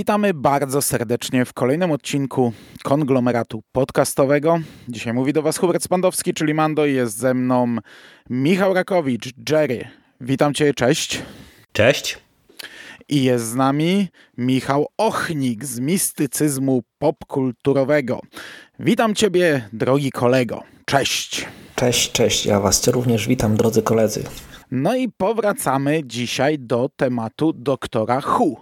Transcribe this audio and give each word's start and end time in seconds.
Witamy 0.00 0.34
bardzo 0.34 0.82
serdecznie 0.82 1.44
w 1.44 1.52
kolejnym 1.52 1.90
odcinku 1.90 2.52
konglomeratu 2.82 3.62
podcastowego. 3.72 4.58
Dzisiaj 4.88 5.12
mówi 5.12 5.32
do 5.32 5.42
Was 5.42 5.58
Hubert 5.58 5.82
Spandowski, 5.82 6.34
czyli 6.34 6.54
Mando 6.54 6.86
i 6.86 6.94
jest 6.94 7.18
ze 7.18 7.34
mną 7.34 7.76
Michał 8.30 8.74
Rakowicz, 8.74 9.32
Jerry. 9.50 9.88
Witam 10.20 10.54
Cię, 10.54 10.74
cześć. 10.74 11.22
Cześć. 11.72 12.18
I 13.08 13.24
jest 13.24 13.44
z 13.44 13.54
nami 13.54 14.08
Michał 14.38 14.86
Ochnik 14.98 15.64
z 15.64 15.80
mistycyzmu 15.80 16.82
popkulturowego. 16.98 18.20
Witam 18.78 19.14
Ciebie, 19.14 19.68
drogi 19.72 20.10
kolego. 20.10 20.62
Cześć. 20.84 21.46
Cześć, 21.74 22.12
cześć. 22.12 22.46
Ja 22.46 22.60
Was 22.60 22.88
również 22.88 23.28
witam, 23.28 23.56
drodzy 23.56 23.82
koledzy. 23.82 24.24
No 24.70 24.94
i 24.94 25.08
powracamy 25.08 26.00
dzisiaj 26.04 26.58
do 26.58 26.90
tematu 26.96 27.52
doktora 27.52 28.20
Hu. 28.20 28.56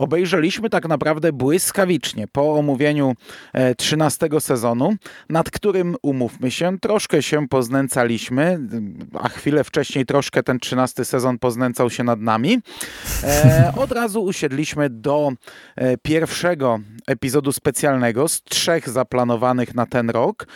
Obejrzeliśmy 0.00 0.70
tak 0.70 0.88
naprawdę 0.88 1.32
błyskawicznie 1.32 2.26
po 2.28 2.54
omówieniu 2.54 3.14
13 3.76 4.28
e, 4.32 4.40
sezonu, 4.40 4.94
nad 5.28 5.50
którym, 5.50 5.96
umówmy 6.02 6.50
się, 6.50 6.78
troszkę 6.78 7.22
się 7.22 7.48
poznęcaliśmy, 7.48 8.58
a 9.18 9.28
chwilę 9.28 9.64
wcześniej 9.64 10.06
troszkę 10.06 10.42
ten 10.42 10.58
13 10.60 11.04
sezon 11.04 11.38
poznęcał 11.38 11.90
się 11.90 12.04
nad 12.04 12.20
nami. 12.20 12.58
E, 13.24 13.72
od 13.76 13.92
razu 13.92 14.22
usiedliśmy 14.22 14.90
do 14.90 15.32
e, 15.76 15.96
pierwszego 15.96 16.80
epizodu 17.06 17.52
specjalnego 17.52 18.28
z 18.28 18.42
trzech 18.42 18.88
zaplanowanych 18.88 19.74
na 19.74 19.86
ten 19.86 20.10
rok. 20.10 20.46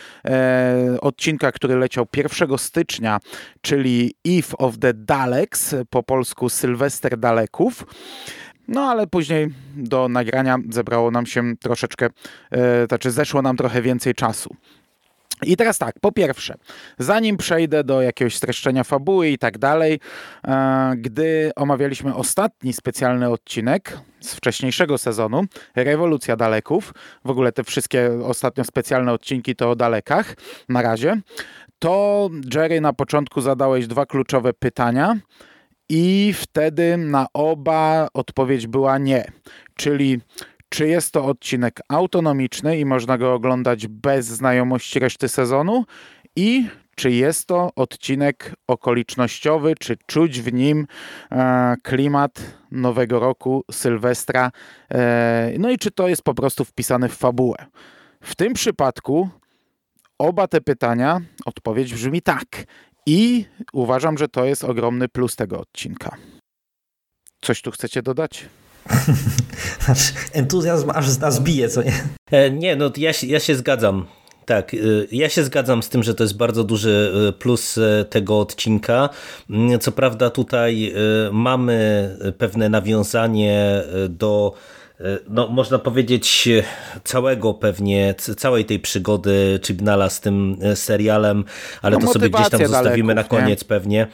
Odcinka, 1.01 1.51
który 1.51 1.75
leciał 1.75 2.07
1 2.17 2.57
stycznia, 2.57 3.19
czyli 3.61 4.15
Eve 4.27 4.57
of 4.57 4.77
the 4.79 4.93
Daleks, 4.93 5.75
po 5.89 6.03
polsku 6.03 6.49
Sylwester 6.49 7.17
Daleków. 7.17 7.85
No 8.67 8.81
ale 8.81 9.07
później 9.07 9.47
do 9.75 10.09
nagrania 10.09 10.57
zebrało 10.69 11.11
nam 11.11 11.25
się 11.25 11.57
troszeczkę, 11.57 12.09
e, 12.51 12.87
znaczy 12.87 13.11
zeszło 13.11 13.41
nam 13.41 13.57
trochę 13.57 13.81
więcej 13.81 14.13
czasu. 14.13 14.55
I 15.43 15.57
teraz 15.57 15.77
tak, 15.77 15.95
po 16.01 16.11
pierwsze, 16.11 16.55
zanim 16.99 17.37
przejdę 17.37 17.83
do 17.83 18.01
jakiegoś 18.01 18.35
streszczenia 18.35 18.83
fabuły 18.83 19.29
i 19.29 19.37
tak 19.37 19.57
dalej, 19.57 19.99
e, 20.47 20.93
gdy 20.97 21.51
omawialiśmy 21.55 22.15
ostatni 22.15 22.73
specjalny 22.73 23.29
odcinek 23.29 23.97
z 24.19 24.35
wcześniejszego 24.35 24.97
sezonu, 24.97 25.43
Rewolucja 25.75 26.35
Daleków, 26.35 26.93
w 27.25 27.29
ogóle 27.29 27.51
te 27.51 27.63
wszystkie 27.63 28.11
ostatnio 28.23 28.63
specjalne 28.63 29.13
odcinki 29.13 29.55
to 29.55 29.69
o 29.69 29.75
dalekach 29.75 30.35
na 30.69 30.81
razie, 30.81 31.21
to 31.79 32.29
Jerry 32.53 32.81
na 32.81 32.93
początku 32.93 33.41
zadałeś 33.41 33.87
dwa 33.87 34.05
kluczowe 34.05 34.53
pytania 34.53 35.15
i 35.89 36.33
wtedy 36.33 36.97
na 36.97 37.27
oba 37.33 38.07
odpowiedź 38.13 38.67
była 38.67 38.97
nie. 38.97 39.31
Czyli 39.75 40.19
czy 40.69 40.87
jest 40.87 41.11
to 41.11 41.25
odcinek 41.25 41.79
autonomiczny 41.89 42.77
i 42.79 42.85
można 42.85 43.17
go 43.17 43.33
oglądać 43.33 43.87
bez 43.87 44.25
znajomości 44.25 44.99
reszty 44.99 45.29
sezonu 45.29 45.85
i 46.35 46.67
czy 46.95 47.11
jest 47.11 47.47
to 47.47 47.69
odcinek 47.75 48.53
okolicznościowy, 48.67 49.75
czy 49.79 49.97
czuć 50.05 50.41
w 50.41 50.53
nim 50.53 50.87
e, 51.31 51.75
klimat 51.83 52.41
nowego 52.71 53.19
roku, 53.19 53.63
Sylwestra, 53.71 54.51
e, 54.91 55.53
no 55.59 55.69
i 55.69 55.77
czy 55.77 55.91
to 55.91 56.07
jest 56.07 56.21
po 56.21 56.33
prostu 56.33 56.65
wpisane 56.65 57.09
w 57.09 57.15
fabułę. 57.15 57.57
W 58.21 58.35
tym 58.35 58.53
przypadku 58.53 59.29
oba 60.17 60.47
te 60.47 60.61
pytania, 60.61 61.21
odpowiedź 61.45 61.93
brzmi 61.93 62.21
tak. 62.21 62.45
I 63.05 63.45
uważam, 63.73 64.17
że 64.17 64.27
to 64.27 64.45
jest 64.45 64.63
ogromny 64.63 65.07
plus 65.07 65.35
tego 65.35 65.59
odcinka. 65.59 66.15
Coś 67.41 67.61
tu 67.61 67.71
chcecie 67.71 68.01
dodać? 68.01 68.45
Entuzjazm 70.33 70.89
aż 70.89 71.09
z 71.09 71.19
nas 71.19 71.39
bije, 71.39 71.69
co 71.69 71.83
nie? 71.83 72.03
E, 72.31 72.51
nie, 72.51 72.75
no 72.75 72.91
ja, 72.97 73.11
ja 73.27 73.39
się 73.39 73.55
zgadzam. 73.55 74.05
Tak, 74.45 74.73
y, 74.73 75.07
ja 75.11 75.29
się 75.29 75.43
zgadzam 75.43 75.83
z 75.83 75.89
tym, 75.89 76.03
że 76.03 76.15
to 76.15 76.23
jest 76.23 76.37
bardzo 76.37 76.63
duży 76.63 77.13
y, 77.29 77.33
plus 77.33 77.79
tego 78.09 78.39
odcinka. 78.39 79.09
Co 79.81 79.91
prawda 79.91 80.29
tutaj 80.29 80.93
mamy 81.31 82.09
pewne 82.37 82.69
nawiązanie 82.69 83.83
do 84.09 84.53
E, 84.53 84.84
no, 85.29 85.47
można 85.47 85.79
powiedzieć, 85.79 86.49
całego 87.03 87.53
pewnie, 87.53 88.15
całej 88.37 88.65
tej 88.65 88.79
przygody 88.79 89.59
Chibnala 89.65 90.09
z 90.09 90.21
tym 90.21 90.57
e, 90.61 90.75
serialem, 90.75 91.45
ale 91.81 91.97
no, 91.97 92.07
to 92.07 92.13
sobie 92.13 92.29
gdzieś 92.29 92.49
tam 92.49 92.67
zostawimy 92.67 93.15
daleków, 93.15 93.31
na 93.31 93.39
koniec 93.39 93.61
nie? 93.61 93.67
pewnie. 93.67 94.07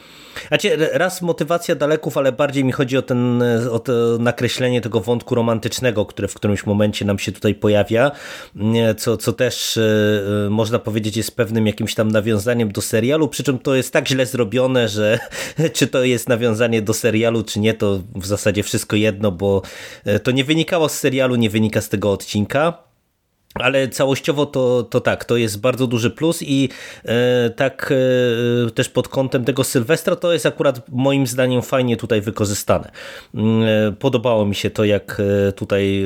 Znaczy, 0.48 0.88
raz 0.92 1.22
motywacja 1.22 1.74
daleków, 1.74 2.16
ale 2.16 2.32
bardziej 2.32 2.64
mi 2.64 2.72
chodzi 2.72 2.98
o, 2.98 3.02
ten, 3.02 3.42
e, 3.42 3.70
o 3.70 3.78
to 3.78 3.92
nakreślenie 4.18 4.80
tego 4.80 5.00
wątku 5.00 5.34
romantycznego, 5.34 6.06
które 6.06 6.28
w 6.28 6.34
którymś 6.34 6.66
momencie 6.66 7.04
nam 7.04 7.18
się 7.18 7.32
tutaj 7.32 7.54
pojawia, 7.54 8.10
co, 8.96 9.16
co 9.16 9.32
też 9.32 9.78
można 10.50 10.78
powiedzieć 10.78 11.16
jest 11.16 11.36
pewnym 11.36 11.66
jakimś 11.66 11.94
tam 11.94 12.10
nawiązaniem 12.10 12.72
do 12.72 12.80
serialu, 12.80 13.28
przy 13.28 13.42
czym 13.42 13.58
to 13.58 13.74
jest 13.74 13.92
tak 13.92 14.08
źle 14.08 14.26
zrobione, 14.26 14.88
że 14.88 15.18
czy 15.76 15.86
to 15.86 16.04
jest 16.04 16.28
nawiązanie 16.28 16.82
do 16.82 16.94
serialu, 16.94 17.42
czy 17.42 17.60
nie, 17.60 17.74
to 17.74 18.00
w 18.14 18.26
zasadzie 18.26 18.62
wszystko 18.62 18.96
jedno, 18.96 19.32
bo 19.32 19.62
to 20.22 20.30
nie 20.30 20.44
wynika 20.44 20.71
wynikało 20.72 20.88
z 20.88 20.98
serialu, 20.98 21.36
nie 21.36 21.50
wynika 21.50 21.80
z 21.80 21.88
tego 21.88 22.12
odcinka. 22.12 22.91
Ale 23.54 23.88
całościowo 23.88 24.46
to, 24.46 24.82
to 24.82 25.00
tak, 25.00 25.24
to 25.24 25.36
jest 25.36 25.60
bardzo 25.60 25.86
duży 25.86 26.10
plus 26.10 26.42
i 26.42 26.68
e, 27.04 27.50
tak 27.50 27.92
e, 28.66 28.70
też 28.70 28.88
pod 28.88 29.08
kątem 29.08 29.44
tego 29.44 29.64
Sylwestra 29.64 30.16
to 30.16 30.32
jest 30.32 30.46
akurat 30.46 30.88
moim 30.88 31.26
zdaniem 31.26 31.62
fajnie 31.62 31.96
tutaj 31.96 32.20
wykorzystane. 32.20 32.90
Mm, 33.34 33.62
e, 33.88 33.92
podobało 33.92 34.46
mi 34.46 34.54
się 34.54 34.70
to, 34.70 34.84
jak 34.84 35.22
e, 35.48 35.52
tutaj 35.52 36.04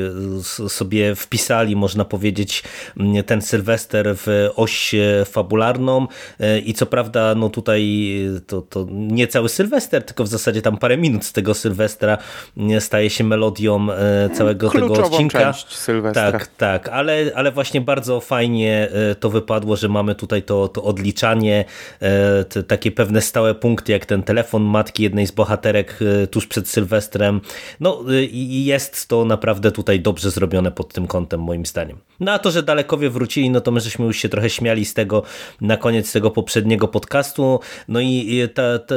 sobie 0.68 1.14
wpisali, 1.14 1.76
można 1.76 2.04
powiedzieć, 2.04 2.62
mm, 2.96 3.24
ten 3.24 3.42
Sylwester 3.42 4.16
w 4.16 4.50
oś 4.56 4.94
fabularną 5.24 6.06
e, 6.40 6.58
i 6.58 6.74
co 6.74 6.86
prawda 6.86 7.34
no 7.34 7.48
tutaj 7.50 8.06
to, 8.46 8.62
to 8.62 8.86
nie 8.90 9.26
cały 9.26 9.48
Sylwester, 9.48 10.02
tylko 10.02 10.24
w 10.24 10.28
zasadzie 10.28 10.62
tam 10.62 10.76
parę 10.76 10.96
minut 10.96 11.24
z 11.24 11.32
tego 11.32 11.54
Sylwestra 11.54 12.18
mm, 12.56 12.80
staje 12.80 13.10
się 13.10 13.24
melodią 13.24 13.86
e, 13.92 14.30
całego 14.30 14.70
Kluczową 14.70 14.94
tego 14.94 15.06
odcinka. 15.06 15.52
Część 15.52 15.76
Sylwestra. 15.76 16.32
Tak, 16.32 16.46
tak, 16.46 16.88
ale 16.88 17.35
ale 17.36 17.52
właśnie 17.52 17.80
bardzo 17.80 18.20
fajnie 18.20 18.88
e, 19.10 19.14
to 19.14 19.30
wypadło, 19.30 19.76
że 19.76 19.88
mamy 19.88 20.14
tutaj 20.14 20.42
to, 20.42 20.68
to 20.68 20.82
odliczanie, 20.82 21.64
e, 22.00 22.44
te, 22.44 22.62
takie 22.62 22.90
pewne 22.90 23.20
stałe 23.20 23.54
punkty, 23.54 23.92
jak 23.92 24.06
ten 24.06 24.22
telefon 24.22 24.62
matki 24.62 25.02
jednej 25.02 25.26
z 25.26 25.30
bohaterek 25.30 25.98
e, 26.22 26.26
tuż 26.26 26.46
przed 26.46 26.68
Sylwestrem. 26.68 27.40
No 27.80 28.02
i 28.30 28.64
jest 28.64 29.08
to 29.08 29.24
naprawdę 29.24 29.72
tutaj 29.72 30.00
dobrze 30.00 30.30
zrobione 30.30 30.72
pod 30.72 30.92
tym 30.92 31.06
kątem, 31.06 31.40
moim 31.40 31.66
zdaniem. 31.66 31.98
No 32.20 32.32
a 32.32 32.38
to, 32.38 32.50
że 32.50 32.62
Dalekowie 32.62 33.10
wrócili, 33.10 33.50
no 33.50 33.60
to 33.60 33.70
my 33.70 33.80
żeśmy 33.80 34.06
już 34.06 34.16
się 34.16 34.28
trochę 34.28 34.50
śmiali 34.50 34.84
z 34.84 34.94
tego 34.94 35.22
na 35.60 35.76
koniec 35.76 36.12
tego 36.12 36.30
poprzedniego 36.30 36.88
podcastu. 36.88 37.60
No 37.88 38.00
i 38.00 38.48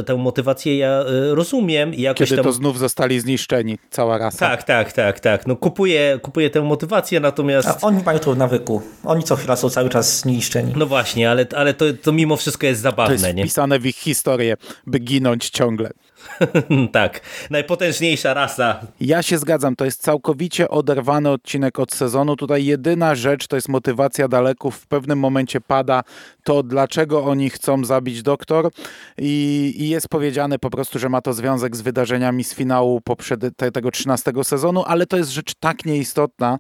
tę 0.06 0.16
motywację 0.18 0.78
ja 0.78 1.04
rozumiem. 1.32 1.94
I 1.94 2.02
jakoś 2.02 2.30
Kiedy 2.30 2.36
tam... 2.36 2.46
to 2.46 2.52
znów 2.52 2.80
zostali 2.80 3.20
zniszczeni, 3.20 3.78
cała 3.90 4.18
rasa. 4.18 4.38
Tak, 4.40 4.64
tak, 4.64 4.94
tak, 4.94 5.20
tak. 5.20 5.48
No 5.48 5.56
kupuję, 5.56 6.20
kupuję 6.22 6.50
tę 6.50 6.62
motywację, 6.62 7.20
natomiast... 7.20 7.68
A 7.68 7.82
oni 7.82 8.04
mają 8.04 8.20
to 8.30 8.36
nawyku. 8.36 8.82
Oni 9.04 9.24
co 9.24 9.36
chwila 9.36 9.56
są 9.56 9.70
cały 9.70 9.90
czas 9.90 10.20
zniszczeni. 10.20 10.74
No 10.76 10.86
właśnie, 10.86 11.32
ale, 11.32 11.46
ale 11.56 11.74
to, 11.74 11.86
to 12.02 12.12
mimo 12.12 12.38
wszystko 12.38 12.68
jest 12.68 12.82
zabawne. 12.82 13.18
To 13.18 13.26
jest 13.26 13.36
nie? 13.36 13.44
wpisane 13.44 13.80
w 13.80 13.86
ich 13.86 13.96
historię, 13.96 14.58
by 14.88 15.00
ginąć 15.00 15.50
ciągle. 15.50 15.92
tak, 16.92 17.22
najpotężniejsza 17.50 18.34
rasa. 18.34 18.80
Ja 19.02 19.24
się 19.24 19.38
zgadzam, 19.38 19.76
to 19.76 19.86
jest 19.86 20.02
całkowicie 20.02 20.70
oderwany 20.70 21.30
odcinek 21.30 21.80
od 21.80 21.94
sezonu. 21.94 22.36
Tutaj 22.36 22.66
jedyna 22.66 23.16
rzecz 23.16 23.48
to 23.48 23.56
jest 23.56 23.70
motywacja 23.70 24.28
daleków. 24.28 24.76
W 24.76 24.88
pewnym 24.88 25.20
momencie 25.20 25.62
pada 25.62 26.04
to, 26.44 26.64
dlaczego 26.64 27.24
oni 27.24 27.50
chcą 27.50 27.86
zabić 27.86 28.24
doktor 28.24 28.72
i, 29.18 29.74
i 29.78 29.90
jest 29.90 30.10
powiedziane 30.10 30.60
po 30.60 30.70
prostu, 30.70 31.00
że 31.00 31.10
ma 31.10 31.22
to 31.22 31.34
związek 31.34 31.76
z 31.76 31.82
wydarzeniami 31.82 32.44
z 32.44 32.54
finału 32.54 33.02
poprzed 33.02 33.42
te, 33.58 33.72
tego 33.72 33.92
13 33.92 34.32
sezonu, 34.44 34.84
ale 34.88 35.06
to 35.06 35.18
jest 35.18 35.30
rzecz 35.30 35.54
tak 35.60 35.86
nieistotna 35.86 36.54
e, 36.54 36.58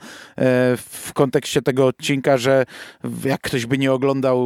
w 0.78 1.12
kontekście 1.14 1.62
tego 1.62 1.88
odcinka, 1.88 2.38
że 2.38 2.66
jak 3.26 3.42
ktoś 3.42 3.66
by 3.66 3.78
nie 3.78 3.94
oglądał 3.94 4.40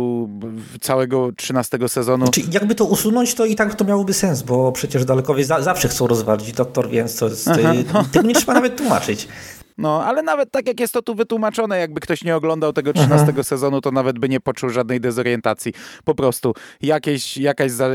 całego 0.82 1.32
13 1.38 1.78
sezonu. 1.88 2.26
Znaczy, 2.26 2.42
jakby 2.52 2.76
to 2.76 2.86
usunąć, 2.86 3.34
to 3.34 3.46
i 3.46 3.56
tak 3.56 3.76
to 3.76 3.86
miałoby 3.86 4.14
sens, 4.14 4.42
bo 4.42 4.72
przecież 4.72 5.03
że 5.04 5.08
dalekowie 5.08 5.46
za, 5.46 5.62
zawsze 5.62 5.88
chcą 5.88 6.08
rozwalić 6.08 6.52
doktor, 6.52 6.90
więc 6.90 7.18
to 7.18 7.28
jest, 7.28 7.50
no. 7.94 8.04
tego 8.12 8.28
nie 8.28 8.36
trzeba 8.36 8.54
nawet 8.54 8.78
tłumaczyć. 8.78 9.28
No, 9.78 10.04
ale 10.06 10.24
nawet 10.24 10.52
tak 10.52 10.68
jak 10.68 10.80
jest 10.80 10.94
to 10.94 11.02
tu 11.02 11.16
wytłumaczone, 11.16 11.80
jakby 11.80 12.00
ktoś 12.02 12.24
nie 12.24 12.36
oglądał 12.36 12.74
tego 12.74 12.94
13 12.94 13.28
Aha. 13.30 13.44
sezonu, 13.44 13.82
to 13.82 13.92
nawet 13.92 14.20
by 14.20 14.30
nie 14.30 14.40
poczuł 14.40 14.70
żadnej 14.70 15.02
dezorientacji. 15.02 15.74
Po 16.04 16.16
prostu 16.16 16.54
jakieś, 16.82 17.38
jakaś 17.38 17.72
za, 17.72 17.90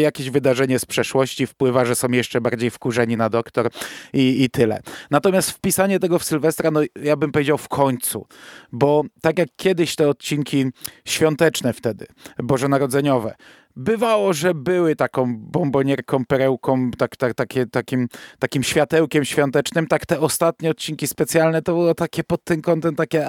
jakieś 0.00 0.30
wydarzenie 0.30 0.78
z 0.78 0.84
przeszłości 0.84 1.46
wpływa, 1.46 1.84
że 1.84 1.94
są 1.94 2.08
jeszcze 2.08 2.40
bardziej 2.40 2.70
wkurzeni 2.70 3.16
na 3.16 3.28
doktor 3.28 3.70
i, 4.12 4.42
i 4.42 4.50
tyle. 4.50 4.80
Natomiast 5.10 5.50
wpisanie 5.50 5.98
tego 5.98 6.18
w 6.18 6.24
Sylwestra, 6.24 6.70
no 6.70 6.80
ja 7.02 7.16
bym 7.16 7.32
powiedział 7.32 7.58
w 7.58 7.68
końcu, 7.68 8.26
bo 8.72 9.02
tak 9.20 9.38
jak 9.38 9.48
kiedyś 9.56 9.96
te 9.96 10.08
odcinki 10.08 10.66
świąteczne 11.04 11.72
wtedy, 11.72 12.06
bożonarodzeniowe, 12.38 13.34
bywało, 13.80 14.32
że 14.32 14.54
były 14.54 14.96
taką 14.96 15.36
bombonierką, 15.38 16.24
perełką, 16.24 16.90
tak, 16.90 17.16
tak, 17.16 17.34
takie, 17.34 17.66
takim, 17.66 18.08
takim 18.38 18.62
światełkiem 18.62 19.24
świątecznym, 19.24 19.86
tak 19.86 20.06
te 20.06 20.20
ostatnie 20.20 20.70
odcinki 20.70 21.06
specjalne 21.06 21.62
to 21.62 21.72
było 21.72 21.94
takie 21.94 22.24
pod 22.24 22.44
tym 22.44 22.62
kątem 22.62 22.94
takie 22.94 23.28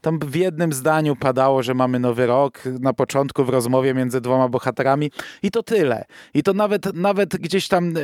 tam 0.00 0.18
w 0.18 0.36
jednym 0.36 0.72
zdaniu 0.72 1.16
padało, 1.16 1.62
że 1.62 1.74
mamy 1.74 1.98
nowy 1.98 2.26
rok 2.26 2.62
na 2.80 2.92
początku 2.92 3.44
w 3.44 3.48
rozmowie 3.48 3.94
między 3.94 4.20
dwoma 4.20 4.48
bohaterami 4.48 5.10
i 5.42 5.50
to 5.50 5.62
tyle. 5.62 6.04
I 6.34 6.42
to 6.42 6.52
nawet, 6.52 6.94
nawet 6.94 7.28
gdzieś 7.28 7.68
tam 7.68 7.96
y, 7.96 8.00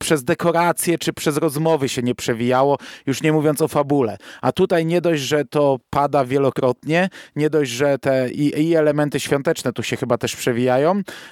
przez 0.00 0.24
dekoracje 0.24 0.98
czy 0.98 1.12
przez 1.12 1.36
rozmowy 1.36 1.88
się 1.88 2.02
nie 2.02 2.14
przewijało, 2.14 2.78
już 3.06 3.22
nie 3.22 3.32
mówiąc 3.32 3.62
o 3.62 3.68
fabule. 3.68 4.16
A 4.42 4.52
tutaj 4.52 4.86
nie 4.86 5.00
dość, 5.00 5.22
że 5.22 5.44
to 5.44 5.78
pada 5.90 6.24
wielokrotnie, 6.24 7.08
nie 7.36 7.50
dość, 7.50 7.70
że 7.70 7.98
te 7.98 8.30
i, 8.30 8.68
i 8.68 8.74
elementy 8.74 9.20
świąteczne 9.20 9.72
tu 9.72 9.82
się 9.82 9.96
chyba 9.96 10.18
też 10.18 10.36
przewijają, 10.36 10.83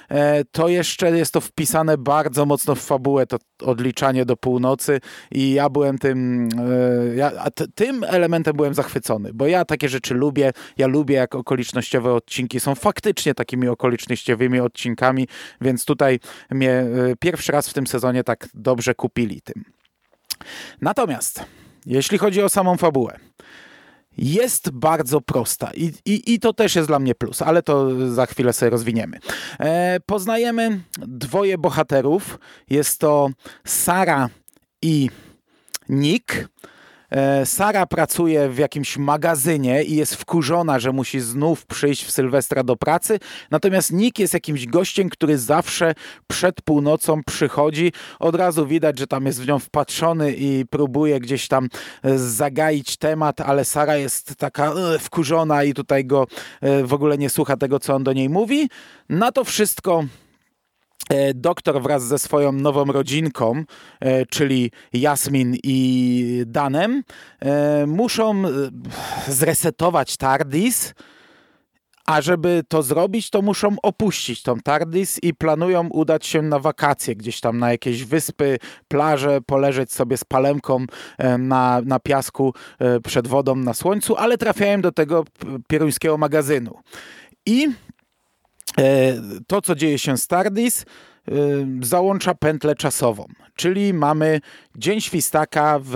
e, 0.09 0.45
to 0.45 0.67
jeszcze 0.67 1.17
jest 1.17 1.33
to 1.33 1.41
wpisane 1.41 1.97
bardzo 1.97 2.45
mocno 2.45 2.75
w 2.75 2.79
fabułę, 2.79 3.25
to 3.25 3.37
odliczanie 3.61 4.25
do 4.25 4.37
północy 4.37 4.99
i 5.31 5.53
ja 5.53 5.69
byłem 5.69 5.97
tym, 5.97 6.49
e, 7.11 7.15
ja, 7.15 7.31
tym 7.75 8.03
elementem 8.03 8.55
byłem 8.55 8.73
zachwycony, 8.73 9.33
bo 9.33 9.47
ja 9.47 9.65
takie 9.65 9.89
rzeczy 9.89 10.13
lubię, 10.13 10.51
ja 10.77 10.87
lubię 10.87 11.15
jak 11.15 11.35
okolicznościowe 11.35 12.13
odcinki 12.13 12.59
są 12.59 12.75
faktycznie 12.75 13.33
takimi 13.33 13.67
okolicznościowymi 13.67 14.59
odcinkami, 14.59 15.27
więc 15.61 15.85
tutaj 15.85 16.19
mnie 16.51 16.71
e, 16.71 16.85
pierwszy 17.19 17.51
raz 17.51 17.69
w 17.69 17.73
tym 17.73 17.87
sezonie 17.87 18.23
tak 18.23 18.47
dobrze 18.53 18.95
kupili 18.95 19.41
tym. 19.41 19.63
Natomiast 20.81 21.45
jeśli 21.85 22.17
chodzi 22.17 22.43
o 22.43 22.49
samą 22.49 22.77
fabułę, 22.77 23.19
jest 24.17 24.69
bardzo 24.71 25.21
prosta 25.21 25.71
I, 25.73 25.91
i, 26.05 26.33
i 26.33 26.39
to 26.39 26.53
też 26.53 26.75
jest 26.75 26.87
dla 26.87 26.99
mnie 26.99 27.15
plus, 27.15 27.41
ale 27.41 27.63
to 27.63 27.89
za 28.13 28.25
chwilę 28.25 28.53
sobie 28.53 28.69
rozwiniemy. 28.69 29.19
E, 29.59 29.99
poznajemy 30.05 30.81
dwoje 30.97 31.57
bohaterów. 31.57 32.39
Jest 32.69 32.99
to 32.99 33.29
Sara 33.65 34.29
i 34.81 35.09
Nick. 35.89 36.47
E, 37.13 37.45
Sara 37.45 37.85
pracuje 37.85 38.49
w 38.49 38.57
jakimś 38.57 38.97
magazynie 38.97 39.83
i 39.83 39.95
jest 39.95 40.15
wkurzona, 40.15 40.79
że 40.79 40.91
musi 40.91 41.19
znów 41.19 41.65
przyjść 41.65 42.05
w 42.05 42.11
Sylwestra 42.11 42.63
do 42.63 42.75
pracy. 42.75 43.19
Natomiast 43.51 43.91
Nick 43.91 44.19
jest 44.19 44.33
jakimś 44.33 44.65
gościem, 44.65 45.09
który 45.09 45.37
zawsze 45.37 45.93
przed 46.27 46.61
północą 46.61 47.23
przychodzi. 47.23 47.91
Od 48.19 48.35
razu 48.35 48.67
widać, 48.67 48.99
że 48.99 49.07
tam 49.07 49.25
jest 49.25 49.41
w 49.41 49.47
nią 49.47 49.59
wpatrzony 49.59 50.33
i 50.33 50.65
próbuje 50.69 51.19
gdzieś 51.19 51.47
tam 51.47 51.67
e, 52.03 52.17
zagaić 52.17 52.97
temat, 52.97 53.41
ale 53.41 53.65
Sara 53.65 53.95
jest 53.97 54.35
taka 54.35 54.73
e, 54.73 54.99
wkurzona 54.99 55.63
i 55.63 55.73
tutaj 55.73 56.05
go 56.05 56.27
w 56.83 56.93
ogóle 56.93 57.17
nie 57.17 57.29
słucha 57.29 57.57
tego, 57.57 57.79
co 57.79 57.95
on 57.95 58.03
do 58.03 58.13
niej 58.13 58.29
mówi. 58.29 58.69
Na 59.09 59.31
to 59.31 59.43
wszystko 59.43 60.03
doktor 61.35 61.81
wraz 61.81 62.03
ze 62.03 62.19
swoją 62.19 62.51
nową 62.51 62.85
rodzinką, 62.85 63.63
e, 63.99 64.25
czyli 64.25 64.71
Jasmin 64.93 65.55
i 65.63 66.43
Danem, 66.45 67.03
e, 67.39 67.85
muszą 67.87 68.43
zresetować 69.27 70.17
TARDIS, 70.17 70.93
a 72.05 72.21
żeby 72.21 72.63
to 72.67 72.83
zrobić, 72.83 73.29
to 73.29 73.41
muszą 73.41 73.75
opuścić 73.83 74.43
tą 74.43 74.59
TARDIS 74.59 75.19
i 75.23 75.33
planują 75.33 75.87
udać 75.89 76.25
się 76.25 76.41
na 76.41 76.59
wakacje 76.59 77.15
gdzieś 77.15 77.39
tam 77.39 77.59
na 77.59 77.71
jakieś 77.71 78.03
wyspy, 78.03 78.57
plaże, 78.87 79.41
poleżeć 79.41 79.91
sobie 79.91 80.17
z 80.17 80.23
palemką 80.23 80.85
na, 81.39 81.81
na 81.85 81.99
piasku 81.99 82.53
przed 83.03 83.27
wodą 83.27 83.55
na 83.55 83.73
słońcu, 83.73 84.15
ale 84.15 84.37
trafiają 84.37 84.81
do 84.81 84.91
tego 84.91 85.25
pieruńskiego 85.67 86.17
magazynu. 86.17 86.79
I 87.45 87.67
E, 87.67 87.92
to, 89.47 89.61
co 89.61 89.75
dzieje 89.75 89.99
się 89.99 90.17
z 90.17 90.27
TARDIS, 90.27 90.81
e, 90.81 91.33
załącza 91.81 92.35
pętlę 92.35 92.75
czasową, 92.75 93.25
czyli 93.55 93.93
mamy 93.93 94.41
Dzień 94.75 95.01
Świstaka 95.01 95.79
w, 95.83 95.91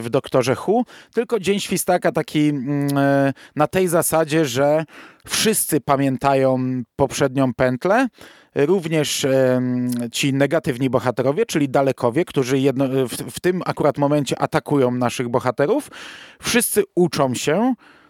w 0.00 0.10
Doktorze 0.10 0.54
Hu, 0.54 0.84
tylko 1.14 1.40
Dzień 1.40 1.60
Świstaka 1.60 2.12
taki 2.12 2.48
mm, 2.48 2.98
e, 2.98 3.32
na 3.56 3.66
tej 3.66 3.88
zasadzie, 3.88 4.44
że 4.44 4.84
wszyscy 5.26 5.80
pamiętają 5.80 6.82
poprzednią 6.96 7.54
pętlę, 7.54 8.08
również 8.54 9.26
ci 10.12 10.34
negatywni 10.34 10.90
bohaterowie, 10.90 11.46
czyli 11.46 11.68
dalekowie, 11.68 12.24
którzy 12.24 12.58
jedno, 12.58 12.88
w, 12.88 13.10
w 13.10 13.40
tym 13.40 13.62
akurat 13.66 13.98
momencie 13.98 14.38
atakują 14.38 14.90
naszych 14.90 15.28
bohaterów, 15.28 15.90
wszyscy 16.40 16.82
uczą 16.94 17.34
się, 17.34 17.74
E, 17.74 18.03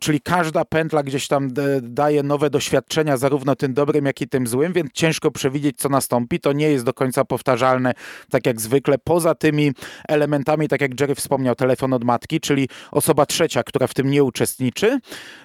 czyli 0.00 0.20
każda 0.20 0.64
pętla 0.64 1.02
gdzieś 1.02 1.28
tam 1.28 1.48
daje 1.82 2.22
nowe 2.22 2.50
doświadczenia, 2.50 3.16
zarówno 3.16 3.56
tym 3.56 3.74
dobrym, 3.74 4.06
jak 4.06 4.20
i 4.20 4.28
tym 4.28 4.46
złym, 4.46 4.72
więc 4.72 4.92
ciężko 4.92 5.30
przewidzieć, 5.30 5.78
co 5.78 5.88
nastąpi. 5.88 6.40
To 6.40 6.52
nie 6.52 6.70
jest 6.70 6.84
do 6.84 6.94
końca 6.94 7.24
powtarzalne, 7.24 7.92
tak 8.30 8.46
jak 8.46 8.60
zwykle. 8.60 8.98
Poza 8.98 9.34
tymi 9.34 9.72
elementami, 10.08 10.68
tak 10.68 10.80
jak 10.80 11.00
Jerry 11.00 11.14
wspomniał, 11.14 11.54
telefon 11.54 11.92
od 11.92 12.04
matki, 12.04 12.40
czyli 12.40 12.68
osoba 12.90 13.26
trzecia, 13.26 13.62
która 13.62 13.86
w 13.86 13.94
tym 13.94 14.10
nie 14.10 14.24
uczestniczy. 14.24 14.98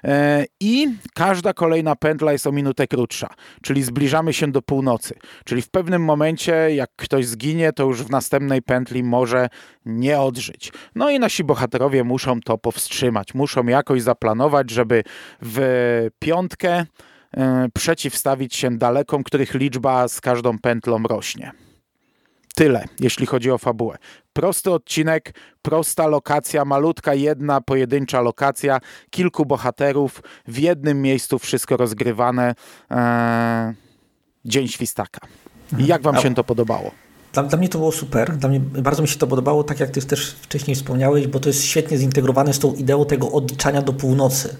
E, 0.04 0.46
I 0.60 0.88
każda 1.16 1.54
kolejna 1.54 1.96
pętla 1.96 2.32
jest 2.32 2.48
o 2.48 2.52
minutę 2.52 2.88
krótsza, 2.88 3.30
czyli 3.62 3.84
zbliżamy 3.84 4.34
się 4.34 4.52
do 4.52 4.62
północy. 4.62 5.16
Czyli 5.46 5.62
w 5.62 5.70
pewnym 5.70 6.04
momencie, 6.04 6.54
jak 6.76 6.90
ktoś 6.96 7.26
zginie, 7.26 7.74
to 7.74 7.84
już 7.84 8.04
w 8.04 8.10
następnej 8.10 8.62
pętli 8.62 9.04
może 9.04 9.50
nie 9.86 10.20
odżyć. 10.20 10.72
No 10.96 11.10
i 11.10 11.20
nasi 11.20 11.44
bohaterowie 11.44 12.04
muszą 12.04 12.42
to 12.42 12.58
powstrzymać, 12.58 13.34
muszą 13.34 13.67
jakoś 13.70 14.02
zaplanować, 14.02 14.70
żeby 14.70 15.04
w 15.42 16.08
piątkę 16.20 16.86
e, 17.38 17.68
przeciwstawić 17.74 18.56
się 18.56 18.78
dalekom, 18.78 19.24
których 19.24 19.54
liczba 19.54 20.08
z 20.08 20.22
każdą 20.22 20.60
pętlą 20.60 21.04
rośnie. 21.04 21.52
Tyle, 22.56 22.86
jeśli 23.00 23.26
chodzi 23.26 23.52
o 23.52 23.58
fabułę. 23.58 23.98
Prosty 24.34 24.72
odcinek, 24.72 25.34
prosta 25.62 26.08
lokacja, 26.08 26.66
malutka 26.66 27.14
jedna 27.14 27.62
pojedyncza 27.62 28.22
lokacja, 28.22 28.80
kilku 29.10 29.46
bohaterów, 29.46 30.22
w 30.48 30.60
jednym 30.60 31.02
miejscu 31.02 31.40
wszystko 31.40 31.78
rozgrywane. 31.78 32.56
Eee, 32.90 33.74
Dzień 34.46 34.68
Świstaka. 34.68 35.28
I 35.78 35.88
jak 35.88 36.02
wam 36.02 36.18
się 36.18 36.36
to 36.36 36.44
podobało? 36.44 36.92
Dla, 37.34 37.44
dla, 37.44 37.58
mnie 37.58 37.70
to 37.70 37.78
było 37.78 37.92
super. 37.92 38.38
Dla 38.38 38.50
mnie 38.50 38.60
bardzo 38.60 39.02
mi 39.02 39.08
się 39.08 39.18
to 39.18 39.28
podobało, 39.28 39.64
tak 39.64 39.80
jak 39.80 39.90
ty 39.90 40.02
też 40.02 40.36
wcześniej 40.42 40.76
wspomniałeś, 40.76 41.28
bo 41.28 41.40
to 41.40 41.50
jest 41.50 41.64
świetnie 41.64 41.98
zintegrowane 41.98 42.54
z 42.54 42.60
tą 42.60 42.74
ideą 42.74 43.06
tego 43.06 43.32
odliczania 43.32 43.82
do 43.82 43.94
północy. 43.94 44.58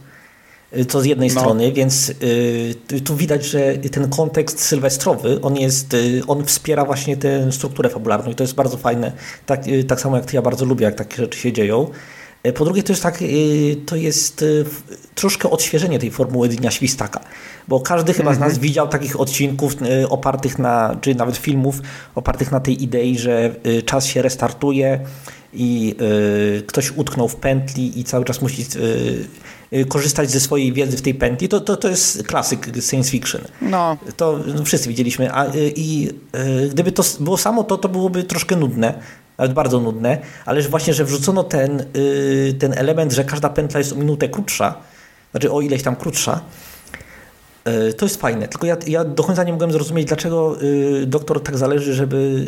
Y, 0.78 0.86
to 0.86 1.02
z 1.02 1.06
jednej 1.06 1.30
no. 1.30 1.42
strony, 1.42 1.72
więc 1.72 2.10
y, 2.24 3.02
tu 3.04 3.16
widać, 3.16 3.46
że 3.46 3.78
ten 3.78 4.10
kontekst 4.10 4.60
sylwestrowy, 4.60 5.42
on 5.42 5.58
jest, 5.58 5.94
y, 5.94 6.22
on 6.28 6.46
wspiera 6.46 6.86
właśnie 6.86 7.18
tę 7.18 7.52
strukturę 7.52 7.90
fabularną 7.90 8.32
i 8.32 8.36
to 8.36 8.44
jest 8.44 8.56
bardzo 8.56 8.78
fajne. 8.78 9.12
Tak, 9.46 9.68
y, 9.68 9.84
tak 9.84 10.00
samo 10.02 10.18
jak 10.18 10.26
ty, 10.26 10.36
ja 10.36 10.42
bardzo 10.42 10.66
lubię, 10.66 10.86
jak 10.86 10.96
takie 10.96 11.16
rzeczy 11.16 11.40
się 11.40 11.54
dzieją. 11.54 11.88
Y, 12.48 12.54
po 12.54 12.66
drugie, 12.66 12.84
to 12.84 12.94
jest 12.94 13.04
tak, 13.04 13.22
y, 13.22 13.76
to 13.86 13.96
jest 13.96 14.46
troszkę 15.16 15.50
odświeżenie 15.50 16.00
tej 16.00 16.12
formuły 16.12 16.50
Dnia 16.50 16.72
Świstaka 16.72 17.20
bo 17.68 17.80
każdy 17.80 18.14
chyba 18.14 18.34
z 18.34 18.40
nas 18.40 18.48
mhm. 18.48 18.62
widział 18.62 18.88
takich 18.88 19.20
odcinków 19.20 19.76
opartych 20.10 20.60
na, 20.60 20.98
czy 21.02 21.16
nawet 21.16 21.38
filmów 21.38 21.82
opartych 22.16 22.52
na 22.52 22.60
tej 22.60 22.84
idei, 22.84 23.18
że 23.20 23.56
czas 23.86 24.06
się 24.06 24.22
restartuje 24.22 25.00
i 25.54 25.96
ktoś 26.68 26.92
utknął 26.92 27.28
w 27.28 27.36
pętli 27.36 28.00
i 28.00 28.04
cały 28.04 28.26
czas 28.26 28.42
musi 28.42 28.66
korzystać 29.88 30.32
ze 30.32 30.40
swojej 30.40 30.74
wiedzy 30.74 30.98
w 30.98 31.02
tej 31.02 31.16
pętli, 31.16 31.50
to, 31.50 31.62
to, 31.62 31.78
to 31.78 31.90
jest 31.90 32.24
klasyk 32.24 32.70
science 32.90 33.12
fiction. 33.12 33.42
No. 33.62 33.98
To 34.18 34.40
no, 34.56 34.64
wszyscy 34.64 34.90
widzieliśmy. 34.90 35.34
A, 35.34 35.46
I 35.76 36.10
gdyby 36.70 36.92
to 36.92 37.04
było 37.20 37.38
samo, 37.38 37.64
to, 37.64 37.78
to 37.78 37.90
byłoby 37.90 38.24
troszkę 38.24 38.56
nudne, 38.56 39.00
nawet 39.38 39.54
bardzo 39.54 39.80
nudne, 39.80 40.18
ale 40.46 40.62
właśnie, 40.62 40.94
że 40.94 41.06
wrzucono 41.06 41.44
ten, 41.44 41.86
ten 42.60 42.74
element, 42.78 43.14
że 43.14 43.24
każda 43.24 43.50
pętla 43.50 43.78
jest 43.78 43.94
o 43.94 43.96
minutę 43.96 44.30
krótsza, 44.30 44.76
znaczy 45.32 45.52
o 45.52 45.62
ileś 45.62 45.84
tam 45.84 45.96
krótsza, 45.96 46.42
E, 47.68 47.94
to 47.94 48.06
jest 48.06 48.22
fajne, 48.22 48.48
tylko 48.48 48.68
ja, 48.68 48.78
ja 48.88 49.04
do 49.04 49.24
końca 49.24 49.44
nie 49.44 49.52
mogłem 49.52 49.72
zrozumieć, 49.72 50.08
dlaczego 50.08 50.62
y, 50.62 51.06
doktor 51.08 51.44
tak 51.44 51.58
zależy, 51.58 51.94
żeby 51.94 52.48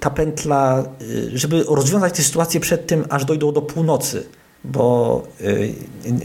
ta 0.00 0.10
pętla, 0.10 0.84
y, 1.02 1.38
żeby 1.38 1.64
rozwiązać 1.68 2.16
tę 2.16 2.22
sytuację 2.22 2.60
przed 2.60 2.86
tym, 2.86 3.04
aż 3.08 3.24
dojdą 3.24 3.52
do 3.52 3.62
północy 3.62 4.26
bo 4.64 5.22
y, 5.40 5.74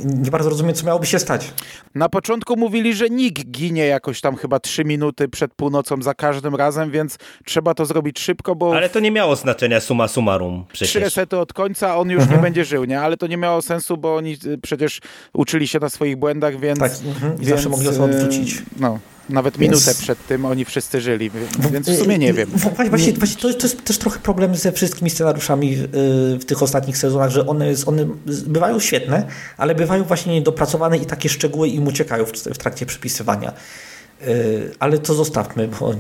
nie 0.06 0.32
bardzo 0.32 0.50
rozumiem, 0.50 0.76
co 0.76 0.86
miałoby 0.86 1.06
się 1.06 1.20
stać. 1.20 1.54
Na 1.96 2.10
początku 2.10 2.58
mówili, 2.58 2.96
że 2.96 3.10
nikt 3.10 3.46
ginie 3.46 3.86
jakoś 3.86 4.22
tam 4.22 4.36
chyba 4.36 4.60
trzy 4.60 4.86
minuty 4.86 5.28
przed 5.28 5.54
północą 5.54 6.02
za 6.02 6.14
każdym 6.14 6.56
razem, 6.56 6.92
więc 6.92 7.18
trzeba 7.46 7.74
to 7.74 7.86
zrobić 7.86 8.20
szybko, 8.20 8.56
bo... 8.56 8.76
Ale 8.76 8.90
to 8.90 9.00
nie 9.00 9.12
miało 9.12 9.36
znaczenia 9.36 9.80
summa 9.80 10.08
summarum 10.08 10.66
przecież. 10.74 10.90
Trzy 10.90 11.00
resety 11.00 11.38
od 11.38 11.54
końca, 11.54 11.98
on 11.98 12.10
już 12.10 12.22
mhm. 12.22 12.40
nie 12.40 12.44
będzie 12.44 12.66
żył, 12.66 12.86
nie? 12.86 13.02
Ale 13.02 13.18
to 13.18 13.28
nie 13.28 13.38
miało 13.38 13.62
sensu, 13.62 13.98
bo 13.98 14.16
oni 14.16 14.38
przecież 14.62 15.00
uczyli 15.34 15.68
się 15.68 15.80
na 15.80 15.90
swoich 15.90 16.18
błędach, 16.18 16.60
więc... 16.60 16.80
Tak, 16.80 16.92
mhm. 17.06 17.34
i 17.34 17.38
więc, 17.38 17.50
zawsze 17.50 17.70
mogli 17.70 17.88
to 17.98 18.04
odwrócić. 18.04 18.62
No. 18.80 19.00
Nawet 19.30 19.58
minutę 19.58 19.86
więc... 19.86 19.98
przed 19.98 20.28
tym 20.28 20.46
oni 20.46 20.66
wszyscy 20.66 21.02
żyli, 21.02 21.32
więc 21.72 21.90
w 21.90 22.00
sumie 22.00 22.18
nie 22.18 22.34
wiem. 22.34 22.50
Właśnie, 22.90 23.14
właśnie, 23.14 23.42
to, 23.42 23.54
to, 23.54 23.68
jest 23.68 23.84
też 23.84 23.98
trochę 23.98 24.20
problem 24.20 24.56
ze 24.56 24.72
wszystkimi 24.72 25.10
scenariuszami 25.10 25.76
w, 25.76 25.88
w 26.42 26.46
tych 26.46 26.64
ostatnich 26.64 26.98
sezonach, 26.98 27.30
że 27.30 27.48
one, 27.48 27.74
one 27.86 28.08
bywają 28.48 28.80
świetne, 28.80 29.28
ale 29.58 29.76
bywają 29.76 30.04
właśnie 30.04 30.34
niedopracowane 30.34 30.98
i 30.98 31.06
takie 31.06 31.30
szczegóły 31.30 31.68
im 31.70 31.88
uciekają 31.88 32.26
w, 32.26 32.32
w 32.32 32.58
trakcie 32.58 32.86
przepisywania. 32.86 33.54
ale 34.80 34.98
to 34.98 35.14
zostawmy, 35.14 35.68
bo 35.68 35.94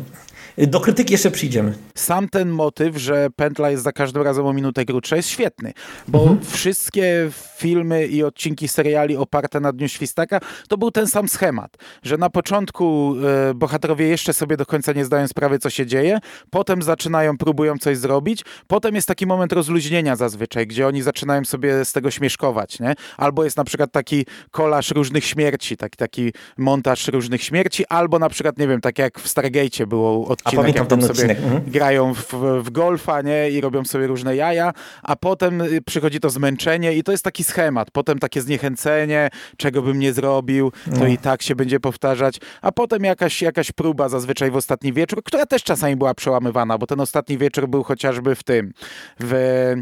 do 0.57 0.79
krytyki 0.79 1.13
jeszcze 1.13 1.31
przyjdziemy. 1.31 1.74
Sam 1.95 2.29
ten 2.29 2.50
motyw, 2.50 2.97
że 2.97 3.27
pętla 3.35 3.69
jest 3.69 3.83
za 3.83 3.91
każdym 3.91 4.21
razem 4.21 4.45
o 4.45 4.53
minutę 4.53 4.85
krótsza 4.85 5.15
jest 5.15 5.29
świetny, 5.29 5.74
bo 6.07 6.21
mhm. 6.21 6.41
wszystkie 6.45 7.29
filmy 7.57 8.07
i 8.07 8.24
odcinki 8.24 8.67
seriali 8.67 9.17
oparte 9.17 9.59
na 9.59 9.74
Dniu 9.74 9.88
Świstaka 9.88 10.39
to 10.67 10.77
był 10.77 10.91
ten 10.91 11.07
sam 11.07 11.29
schemat, 11.29 11.77
że 12.03 12.17
na 12.17 12.29
początku 12.29 13.15
e, 13.50 13.53
bohaterowie 13.53 14.07
jeszcze 14.07 14.33
sobie 14.33 14.57
do 14.57 14.65
końca 14.65 14.93
nie 14.93 15.05
zdają 15.05 15.27
sprawy, 15.27 15.59
co 15.59 15.69
się 15.69 15.85
dzieje, 15.85 16.19
potem 16.50 16.81
zaczynają, 16.81 17.38
próbują 17.38 17.77
coś 17.77 17.97
zrobić, 17.97 18.41
potem 18.67 18.95
jest 18.95 19.07
taki 19.07 19.25
moment 19.25 19.53
rozluźnienia 19.53 20.15
zazwyczaj, 20.15 20.67
gdzie 20.67 20.88
oni 20.88 21.01
zaczynają 21.01 21.45
sobie 21.45 21.85
z 21.85 21.93
tego 21.93 22.12
śmieszkować, 22.12 22.79
nie? 22.79 22.93
Albo 23.17 23.43
jest 23.43 23.57
na 23.57 23.63
przykład 23.63 23.91
taki 23.91 24.25
kolaż 24.51 24.91
różnych 24.91 25.25
śmierci, 25.25 25.77
taki, 25.77 25.97
taki 25.97 26.33
montaż 26.57 27.07
różnych 27.07 27.43
śmierci, 27.43 27.85
albo 27.89 28.19
na 28.19 28.29
przykład, 28.29 28.57
nie 28.57 28.67
wiem, 28.67 28.81
tak 28.81 29.00
jak 29.00 29.19
w 29.19 29.27
Stargate'cie 29.27 29.85
było 29.85 30.27
od 30.27 30.45
odcinek, 30.46 30.75
jak 30.75 30.88
tam 30.88 31.02
sobie 31.02 31.30
mhm. 31.30 31.64
grają 31.68 32.14
w, 32.14 32.34
w, 32.64 32.70
golfa, 32.70 33.22
nie, 33.22 33.50
i 33.50 33.62
robią 33.62 33.86
sobie 33.86 34.08
różne 34.08 34.36
jaja, 34.36 34.74
a 35.04 35.16
potem 35.16 35.62
y, 35.62 35.82
przychodzi 35.82 36.20
to 36.20 36.30
zmęczenie 36.30 36.94
i 36.94 37.04
to 37.04 37.12
jest 37.12 37.24
taki 37.24 37.44
schemat, 37.44 37.92
potem 37.92 38.20
takie 38.20 38.42
zniechęcenie, 38.42 39.30
czego 39.58 39.82
bym 39.82 40.00
nie 40.00 40.14
zrobił, 40.14 40.72
to 40.72 41.00
no. 41.00 41.08
i 41.08 41.18
tak 41.18 41.42
się 41.42 41.56
będzie 41.56 41.80
powtarzać, 41.80 42.40
a 42.62 42.72
potem 42.72 43.04
jakaś, 43.04 43.42
jakaś 43.42 43.72
próba 43.72 44.10
zazwyczaj 44.10 44.52
w 44.52 44.56
ostatni 44.56 44.94
wieczór, 44.94 45.24
która 45.24 45.46
też 45.46 45.64
czasami 45.64 45.96
była 45.96 46.14
przełamywana, 46.14 46.78
bo 46.78 46.88
ten 46.88 47.00
ostatni 47.00 47.38
wieczór 47.38 47.68
był 47.68 47.84
chociażby 47.84 48.36
w 48.36 48.44
tym, 48.44 48.74
w 49.20 49.75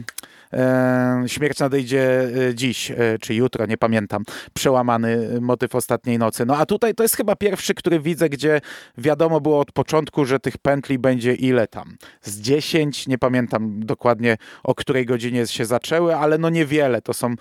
śmierć 1.28 1.60
nadejdzie 1.60 2.30
e, 2.50 2.56
dziś, 2.56 2.92
e, 2.92 2.96
czy 3.22 3.34
jutro, 3.34 3.66
nie 3.66 3.78
pamiętam. 3.78 4.24
Przełamany 4.54 5.42
motyw 5.42 5.76
ostatniej 5.76 6.18
nocy. 6.18 6.46
No 6.46 6.58
a 6.58 6.66
tutaj 6.66 6.96
to 6.96 7.04
jest 7.04 7.16
chyba 7.16 7.36
pierwszy, 7.36 7.74
który 7.74 8.00
widzę, 8.00 8.30
gdzie 8.30 8.62
wiadomo 8.98 9.42
było 9.42 9.60
od 9.60 9.72
początku, 9.72 10.26
że 10.26 10.40
tych 10.40 10.58
pętli 10.58 11.00
będzie 11.00 11.34
ile 11.34 11.68
tam? 11.68 11.98
Z 12.22 12.40
10, 12.40 13.08
nie 13.08 13.18
pamiętam 13.18 13.80
dokładnie 13.80 14.38
o 14.64 14.76
której 14.76 15.06
godzinie 15.06 15.48
się 15.48 15.66
zaczęły, 15.66 16.16
ale 16.16 16.38
no 16.38 16.50
niewiele. 16.50 17.02
To 17.02 17.14
są, 17.14 17.36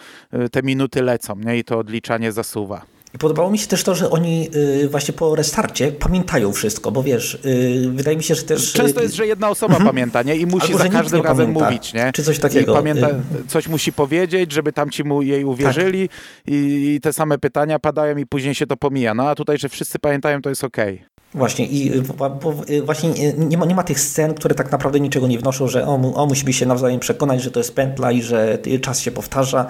te 0.52 0.62
minuty 0.62 1.02
lecą, 1.02 1.37
nie? 1.37 1.59
I 1.59 1.64
to 1.64 1.78
odliczanie 1.78 2.33
zasuwa. 2.33 2.83
I 3.14 3.19
podobało 3.19 3.50
mi 3.50 3.59
się 3.59 3.66
też 3.66 3.83
to, 3.83 3.95
że 3.95 4.11
oni 4.11 4.49
y, 4.54 4.88
właśnie 4.88 5.14
po 5.14 5.35
restarcie 5.35 5.92
pamiętają 5.92 6.52
wszystko, 6.52 6.92
bo 6.92 7.02
wiesz, 7.02 7.35
y, 7.35 7.90
wydaje 7.95 8.16
mi 8.16 8.23
się, 8.23 8.35
że 8.35 8.42
też... 8.42 8.73
Często 8.73 9.02
jest, 9.02 9.14
że 9.14 9.26
jedna 9.26 9.50
osoba 9.50 9.75
mhm. 9.75 9.90
pamięta, 9.90 10.23
nie? 10.23 10.37
I 10.37 10.47
musi 10.47 10.66
Albo, 10.66 10.78
za 10.78 10.88
każdym 10.88 11.23
razem 11.23 11.47
pamięta, 11.47 11.64
mówić, 11.64 11.95
nie? 11.95 12.12
Czy 12.14 12.23
coś 12.23 12.38
takiego. 12.38 12.73
I 12.73 12.75
pamięta, 12.75 13.09
y. 13.09 13.49
coś 13.49 13.69
musi 13.69 13.92
powiedzieć, 13.92 14.52
żeby 14.52 14.73
tamci 14.73 15.04
mu 15.04 15.23
jej 15.23 15.45
uwierzyli 15.45 16.09
tak. 16.09 16.19
i, 16.47 17.00
te 17.02 17.12
same 17.12 17.38
pytania 17.38 17.78
padają 17.78 18.16
i 18.16 18.26
później 18.26 18.54
się 18.54 18.66
to 18.66 18.76
pomija. 18.76 19.14
No 19.14 19.28
a 19.28 19.35
tutaj, 19.35 19.59
że 19.59 19.69
wszyscy 19.69 19.99
pamiętają, 19.99 20.42
to 20.42 20.49
jest 20.49 20.64
okej. 20.64 20.95
Okay. 20.95 21.12
Właśnie 21.35 21.66
i 21.66 22.02
bo, 22.19 22.54
właśnie 22.85 23.33
nie 23.38 23.59
ma, 23.59 23.66
nie 23.66 23.75
ma 23.75 23.83
tych 23.83 24.00
scen, 24.00 24.35
które 24.35 24.54
tak 24.54 24.73
naprawdę 24.73 25.00
niczego 25.00 25.26
nie 25.26 25.38
wnoszą, 25.38 25.69
że 25.69 25.87
o, 25.87 26.14
o 26.14 26.26
musimy 26.26 26.52
się 26.52 26.66
nawzajem 26.66 27.00
przekonać, 27.00 27.42
że 27.42 27.50
to 27.50 27.61
jest 27.61 27.75
pętla 27.75 28.12
i 28.12 28.23
że 28.23 28.59
czas 28.81 29.00
się 29.00 29.11
powtarza 29.11 29.66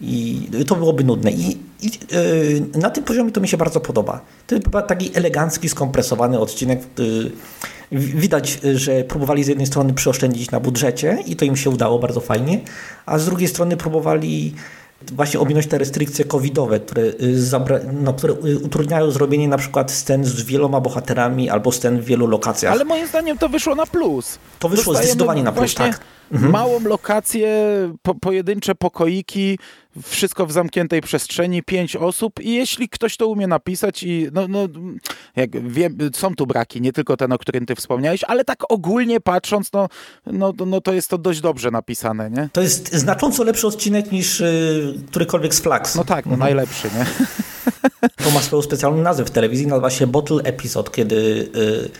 i 0.00 0.48
to 0.66 0.74
byłoby 0.76 1.04
nudne. 1.04 1.30
I, 1.30 1.58
i 1.82 1.90
yy, 2.12 2.80
na 2.80 2.90
tym 2.90 3.04
poziomie 3.04 3.32
to 3.32 3.40
mi 3.40 3.48
się 3.48 3.56
bardzo 3.56 3.80
podoba. 3.80 4.20
To 4.46 4.54
jest 4.54 4.66
taki 4.88 5.10
elegancki, 5.14 5.68
skompresowany 5.68 6.38
odcinek. 6.38 6.80
Yy, 6.98 7.30
widać, 7.92 8.58
że 8.74 9.04
próbowali 9.04 9.44
z 9.44 9.48
jednej 9.48 9.66
strony 9.66 9.94
przeoszczędzić 9.94 10.50
na 10.50 10.60
budżecie 10.60 11.18
i 11.26 11.36
to 11.36 11.44
im 11.44 11.56
się 11.56 11.70
udało 11.70 11.98
bardzo 11.98 12.20
fajnie, 12.20 12.60
a 13.06 13.18
z 13.18 13.24
drugiej 13.24 13.48
strony 13.48 13.76
próbowali 13.76 14.54
właśnie 15.12 15.40
ominąć 15.40 15.66
te 15.66 15.78
restrykcje 15.78 16.24
covidowe, 16.24 16.80
które, 16.80 17.02
y, 17.02 17.36
no, 17.92 18.12
które 18.12 18.34
y, 18.34 18.58
utrudniają 18.58 19.10
zrobienie 19.10 19.48
na 19.48 19.58
przykład 19.58 19.90
scen 19.90 20.24
z 20.24 20.42
wieloma 20.42 20.80
bohaterami 20.80 21.50
albo 21.50 21.72
scen 21.72 22.00
w 22.00 22.04
wielu 22.04 22.26
lokacjach. 22.26 22.72
Ale 22.72 22.84
moim 22.84 23.06
zdaniem 23.06 23.38
to 23.38 23.48
wyszło 23.48 23.74
na 23.74 23.86
plus. 23.86 24.38
To 24.58 24.68
wyszło 24.68 24.84
Dostajemy 24.84 25.06
zdecydowanie 25.06 25.42
na 25.42 25.52
plus, 25.52 25.74
tak. 25.74 26.00
Mhm. 26.32 26.52
Małą 26.52 26.80
lokację, 26.80 27.48
po, 28.02 28.14
pojedyncze 28.14 28.74
pokoiki, 28.74 29.58
wszystko 30.02 30.46
w 30.46 30.52
zamkniętej 30.52 31.00
przestrzeni, 31.00 31.62
pięć 31.62 31.96
osób 31.96 32.40
i 32.40 32.54
jeśli 32.54 32.88
ktoś 32.88 33.16
to 33.16 33.26
umie 33.26 33.46
napisać 33.46 34.02
i 34.02 34.28
no, 34.32 34.48
no 34.48 34.68
jak 35.36 35.68
wiem, 35.68 35.98
są 36.14 36.34
tu 36.34 36.46
braki, 36.46 36.80
nie 36.80 36.92
tylko 36.92 37.16
ten, 37.16 37.32
o 37.32 37.38
którym 37.38 37.66
ty 37.66 37.74
wspomniałeś, 37.74 38.24
ale 38.24 38.44
tak 38.44 38.58
ogólnie 38.68 39.20
patrząc, 39.20 39.72
no, 39.72 39.88
no, 40.26 40.52
no 40.66 40.80
to 40.80 40.92
jest 40.92 41.08
to 41.08 41.18
dość 41.18 41.40
dobrze 41.40 41.70
napisane, 41.70 42.30
nie? 42.30 42.48
To 42.52 42.60
jest 42.60 42.94
znacząco 42.94 43.44
lepszy 43.44 43.66
odcinek 43.66 44.12
niż 44.12 44.40
y, 44.40 44.94
którykolwiek 45.08 45.54
z 45.54 45.60
Flax. 45.60 45.94
No 45.94 46.04
tak, 46.04 46.26
no 46.26 46.32
mhm. 46.32 46.40
najlepszy, 46.40 46.88
nie? 46.98 47.06
To 48.24 48.30
ma 48.30 48.40
swoją 48.40 48.62
specjalną 48.62 49.02
nazwę 49.02 49.24
w 49.24 49.30
telewizji, 49.30 49.66
nazywa 49.66 49.90
się 49.90 50.06
Bottle 50.06 50.42
Episode, 50.42 50.90
kiedy 50.90 51.16
y, 51.56 51.90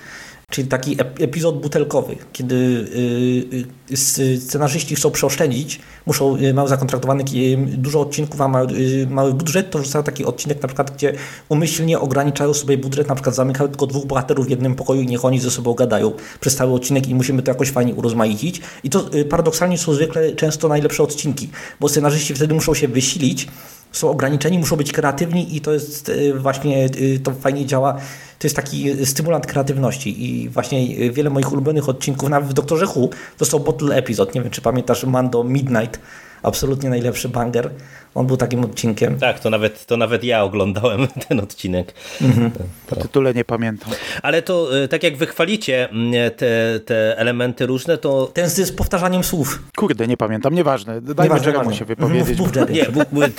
czyli 0.50 0.68
taki 0.68 0.96
epizod 1.00 1.60
butelkowy, 1.60 2.16
kiedy 2.32 2.54
y, 2.54 3.94
y, 4.20 4.36
scenarzyści 4.40 4.94
chcą 4.94 5.10
przeoszczędzić, 5.10 5.80
muszą, 6.06 6.36
y, 6.36 6.54
mają 6.54 6.68
zakontraktowany 6.68 7.24
dużo 7.66 8.00
odcinków, 8.00 8.40
a 8.40 8.48
mały, 8.48 8.66
mały 9.10 9.34
budżet, 9.34 9.70
to 9.70 9.78
wrzucają 9.78 10.04
taki 10.04 10.24
odcinek 10.24 10.62
na 10.62 10.68
przykład, 10.68 10.90
gdzie 10.90 11.12
umyślnie 11.48 12.00
ograniczają 12.00 12.54
sobie 12.54 12.78
budżet, 12.78 13.08
na 13.08 13.14
przykład 13.14 13.34
zamykają 13.34 13.68
tylko 13.68 13.86
dwóch 13.86 14.06
bohaterów 14.06 14.46
w 14.46 14.50
jednym 14.50 14.74
pokoju 14.74 15.00
i 15.00 15.06
niech 15.06 15.24
oni 15.24 15.40
ze 15.40 15.50
sobą 15.50 15.74
gadają 15.74 16.12
przez 16.40 16.56
cały 16.56 16.72
odcinek 16.72 17.08
i 17.08 17.14
musimy 17.14 17.42
to 17.42 17.50
jakoś 17.50 17.70
fajnie 17.70 17.94
urozmaicić. 17.94 18.60
I 18.84 18.90
to 18.90 19.10
paradoksalnie 19.30 19.78
są 19.78 19.92
zwykle 19.92 20.32
często 20.32 20.68
najlepsze 20.68 21.02
odcinki, 21.02 21.50
bo 21.80 21.88
scenarzyści 21.88 22.34
wtedy 22.34 22.54
muszą 22.54 22.74
się 22.74 22.88
wysilić, 22.88 23.48
są 23.92 24.10
ograniczeni, 24.10 24.58
muszą 24.58 24.76
być 24.76 24.92
kreatywni 24.92 25.56
i 25.56 25.60
to 25.60 25.72
jest 25.72 26.12
właśnie, 26.34 26.88
to 27.22 27.30
fajnie 27.30 27.66
działa 27.66 27.96
to 28.40 28.46
jest 28.46 28.56
taki 28.56 29.06
stymulant 29.06 29.46
kreatywności 29.46 30.24
i 30.24 30.48
właśnie 30.48 31.10
wiele 31.10 31.30
moich 31.30 31.52
ulubionych 31.52 31.88
odcinków, 31.88 32.28
nawet 32.28 32.50
w 32.50 32.52
Doktorze 32.52 32.86
Who, 32.86 33.08
to 33.38 33.44
są 33.44 33.58
bottle 33.58 33.96
epizod. 33.96 34.34
Nie 34.34 34.42
wiem, 34.42 34.50
czy 34.50 34.60
pamiętasz 34.60 35.04
Mando 35.04 35.44
Midnight, 35.44 36.00
absolutnie 36.42 36.90
najlepszy 36.90 37.28
banger. 37.28 37.70
On 38.14 38.26
był 38.26 38.36
takim 38.36 38.64
odcinkiem. 38.64 39.18
Tak, 39.18 39.40
to 39.40 39.50
nawet, 39.50 39.86
to 39.86 39.96
nawet 39.96 40.24
ja 40.24 40.42
oglądałem 40.42 41.06
ten 41.28 41.40
odcinek. 41.40 41.94
Mhm. 42.22 42.50
Po 42.86 42.96
tytule 42.96 43.34
nie 43.34 43.44
pamiętam. 43.44 43.90
Ale 44.22 44.42
to 44.42 44.82
e, 44.82 44.88
tak 44.88 45.02
jak 45.02 45.16
wychwalicie 45.16 45.90
mm, 45.90 46.30
te, 46.36 46.80
te 46.84 47.18
elementy 47.18 47.66
różne, 47.66 47.98
to... 47.98 48.30
Ten 48.34 48.50
z 48.50 48.72
powtarzaniem 48.72 49.24
słów. 49.24 49.62
Kurde, 49.76 50.06
nie 50.06 50.16
pamiętam, 50.16 50.54
nieważne. 50.54 51.00
Dajmy 51.00 51.40
Jeremu 51.46 51.72
się 51.72 51.84
wypowiedzieć. 51.84 52.38
Nie, 52.70 53.30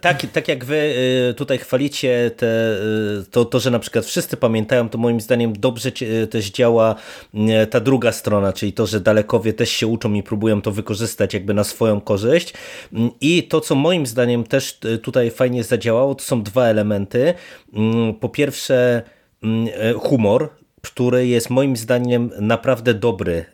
tak, 0.00 0.26
tak 0.32 0.48
jak 0.48 0.64
wy 0.64 0.94
e, 1.30 1.34
tutaj 1.34 1.58
chwalicie 1.58 2.30
te, 2.36 2.46
e, 2.46 3.24
to, 3.30 3.44
to, 3.44 3.60
że 3.60 3.70
na 3.70 3.78
przykład 3.78 4.04
wszyscy 4.04 4.36
pamiętają, 4.36 4.88
to 4.88 4.98
moim 4.98 5.20
zdaniem 5.20 5.52
dobrze 5.52 5.92
też 6.30 6.50
działa 6.50 6.94
mm, 7.34 7.66
ta 7.66 7.80
druga 7.80 8.12
strona, 8.12 8.52
czyli 8.52 8.72
to, 8.72 8.86
że 8.86 9.00
dalekowie 9.00 9.52
też 9.52 9.70
się 9.70 9.86
uczą 9.86 10.12
i 10.12 10.22
próbują 10.22 10.62
to 10.62 10.72
wykorzystać 10.72 11.34
jakby 11.34 11.54
na 11.54 11.64
swoją 11.64 12.00
korzyść. 12.00 12.54
Mm, 12.92 13.10
I 13.20 13.42
to, 13.42 13.60
co 13.60 13.74
moim 13.74 13.97
moim 13.98 14.06
zdaniem 14.06 14.44
też 14.44 14.78
e, 14.84 14.98
tutaj 14.98 15.30
fajnie 15.30 15.64
zadziałało, 15.64 16.14
to 16.14 16.24
są 16.24 16.42
dwa 16.42 16.64
elementy. 16.64 17.34
Mm, 17.74 18.14
po 18.14 18.28
pierwsze 18.28 19.02
mm, 19.42 19.68
e, 19.74 19.92
humor, 19.92 20.48
który 20.82 21.26
jest 21.26 21.50
moim 21.50 21.76
zdaniem 21.76 22.30
naprawdę 22.40 22.94
dobry 22.94 23.34
e, 23.34 23.44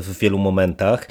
w 0.00 0.18
wielu 0.20 0.38
momentach 0.38 1.08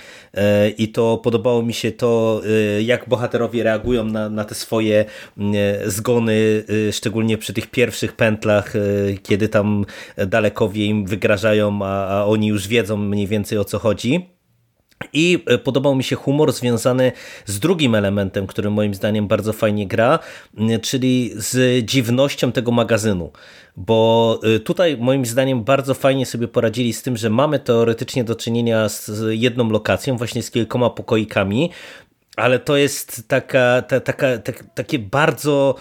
i 0.78 0.88
to 0.88 1.18
podobało 1.18 1.64
mi 1.64 1.74
się 1.74 1.92
to, 1.92 2.42
jak 2.82 3.10
bohaterowie 3.10 3.64
reagują 3.64 4.06
na, 4.06 4.30
na 4.30 4.46
te 4.46 4.56
swoje 4.56 5.06
mm, 5.38 5.56
zgony, 5.86 6.64
szczególnie 6.92 7.38
przy 7.38 7.54
tych 7.54 7.68
pierwszych 7.68 8.14
pętlach, 8.14 8.74
kiedy 9.24 9.50
tam 9.50 9.86
dalekowie 10.28 10.86
im 10.86 11.06
wygrażają, 11.06 11.80
a, 11.84 12.08
a 12.08 12.26
oni 12.26 12.48
już 12.48 12.68
wiedzą 12.68 12.98
mniej 12.98 13.28
więcej 13.28 13.58
o 13.58 13.66
co 13.66 13.80
chodzi. 13.80 14.41
I 15.14 15.44
e, 15.46 15.58
podobał 15.58 15.96
mi 15.96 16.04
się 16.04 16.16
humor 16.16 16.54
związany 16.54 17.12
z 17.46 17.60
drugim 17.60 17.96
elementem, 17.96 18.48
który 18.48 18.70
moim 18.70 18.94
zdaniem 18.94 19.28
bardzo 19.28 19.54
fajnie 19.54 19.88
gra, 19.88 20.20
czyli 20.82 21.32
z 21.36 21.86
dziwnością 21.86 22.52
tego 22.52 22.72
magazynu. 22.72 23.32
Bo 23.78 24.40
e, 24.44 24.60
tutaj 24.60 24.98
moim 24.98 25.26
zdaniem 25.26 25.64
bardzo 25.64 25.94
fajnie 25.94 26.26
sobie 26.26 26.48
poradzili 26.48 26.94
z 26.94 27.02
tym, 27.02 27.18
że 27.18 27.30
mamy 27.30 27.60
teoretycznie 27.60 28.24
do 28.24 28.36
czynienia 28.36 28.90
z 28.90 29.12
jedną 29.30 29.70
lokacją, 29.70 30.18
właśnie 30.18 30.44
z 30.44 30.52
kilkoma 30.52 30.90
pokoikami, 30.90 31.70
ale 32.36 32.60
to 32.60 32.78
jest 32.78 33.28
taka, 33.28 33.82
ta, 33.82 34.00
taka, 34.00 34.38
ta, 34.38 34.52
takie 34.76 35.00
bardzo 35.00 35.76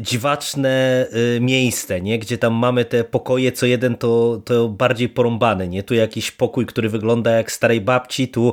dziwaczne 0.00 1.06
y, 1.36 1.40
miejsce, 1.40 2.00
nie? 2.00 2.18
gdzie 2.18 2.38
tam 2.38 2.54
mamy 2.54 2.84
te 2.84 3.04
pokoje, 3.04 3.52
co 3.52 3.66
jeden 3.66 3.96
to, 3.96 4.42
to 4.44 4.68
bardziej 4.68 5.08
porąbany, 5.08 5.68
nie? 5.68 5.82
Tu 5.82 5.94
jakiś 5.94 6.30
pokój, 6.30 6.66
który 6.66 6.88
wygląda 6.88 7.30
jak 7.30 7.52
starej 7.52 7.80
babci, 7.80 8.28
tu, 8.28 8.52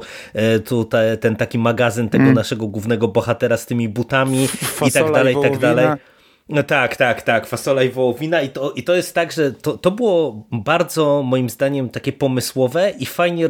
y, 0.56 0.60
tu 0.60 0.86
ta, 0.86 0.98
ten 1.20 1.36
taki 1.36 1.58
magazyn 1.58 2.10
tego 2.10 2.24
mm. 2.24 2.36
naszego 2.36 2.68
głównego 2.68 3.08
bohatera 3.08 3.58
z 3.58 3.66
tymi 3.66 3.90
butami 3.90 4.48
Fasola 4.48 4.88
i 4.88 4.92
tak 4.92 5.14
dalej, 5.14 5.36
i 5.40 5.42
tak 5.42 5.58
dalej. 5.58 5.88
No 6.50 6.64
tak, 6.64 6.96
tak, 6.96 7.22
tak, 7.22 7.48
fasola 7.48 7.84
i 7.84 7.90
wołowina 7.90 8.42
i 8.42 8.50
to, 8.50 8.72
i 8.72 8.84
to 8.84 8.96
jest 8.96 9.16
tak, 9.16 9.32
że 9.32 9.52
to, 9.52 9.78
to 9.78 9.92
było 9.92 10.48
bardzo 10.52 11.24
moim 11.24 11.50
zdaniem 11.50 11.90
takie 11.90 12.14
pomysłowe 12.14 12.94
i 13.00 13.06
fajnie 13.06 13.48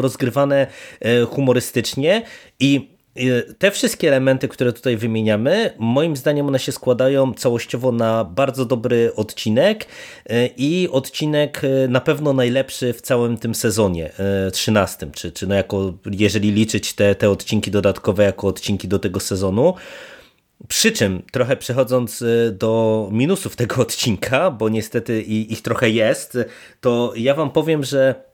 rozgrywane 0.00 0.66
humorystycznie 1.30 2.22
i 2.60 2.93
te 3.58 3.70
wszystkie 3.70 4.08
elementy, 4.08 4.48
które 4.48 4.72
tutaj 4.72 4.96
wymieniamy, 4.96 5.70
moim 5.78 6.16
zdaniem 6.16 6.46
one 6.46 6.58
się 6.58 6.72
składają 6.72 7.34
całościowo 7.34 7.92
na 7.92 8.24
bardzo 8.24 8.64
dobry 8.64 9.12
odcinek 9.16 9.86
i 10.56 10.88
odcinek 10.92 11.62
na 11.88 12.00
pewno 12.00 12.32
najlepszy 12.32 12.92
w 12.92 13.00
całym 13.00 13.38
tym 13.38 13.54
sezonie 13.54 14.12
13, 14.52 15.10
czy, 15.12 15.32
czy 15.32 15.46
no 15.46 15.54
jako, 15.54 15.92
jeżeli 16.10 16.52
liczyć 16.52 16.92
te, 16.92 17.14
te 17.14 17.30
odcinki 17.30 17.70
dodatkowe 17.70 18.24
jako 18.24 18.46
odcinki 18.46 18.88
do 18.88 18.98
tego 18.98 19.20
sezonu. 19.20 19.74
Przy 20.68 20.92
czym, 20.92 21.22
trochę 21.32 21.56
przechodząc 21.56 22.22
y, 22.22 22.56
do 22.58 23.08
minusów 23.12 23.56
tego 23.56 23.82
odcinka, 23.82 24.50
bo 24.50 24.68
niestety 24.68 25.22
ich 25.22 25.62
trochę 25.62 25.90
jest, 25.90 26.38
to 26.80 27.12
ja 27.16 27.34
wam 27.34 27.50
powiem, 27.50 27.84
że 27.84 28.33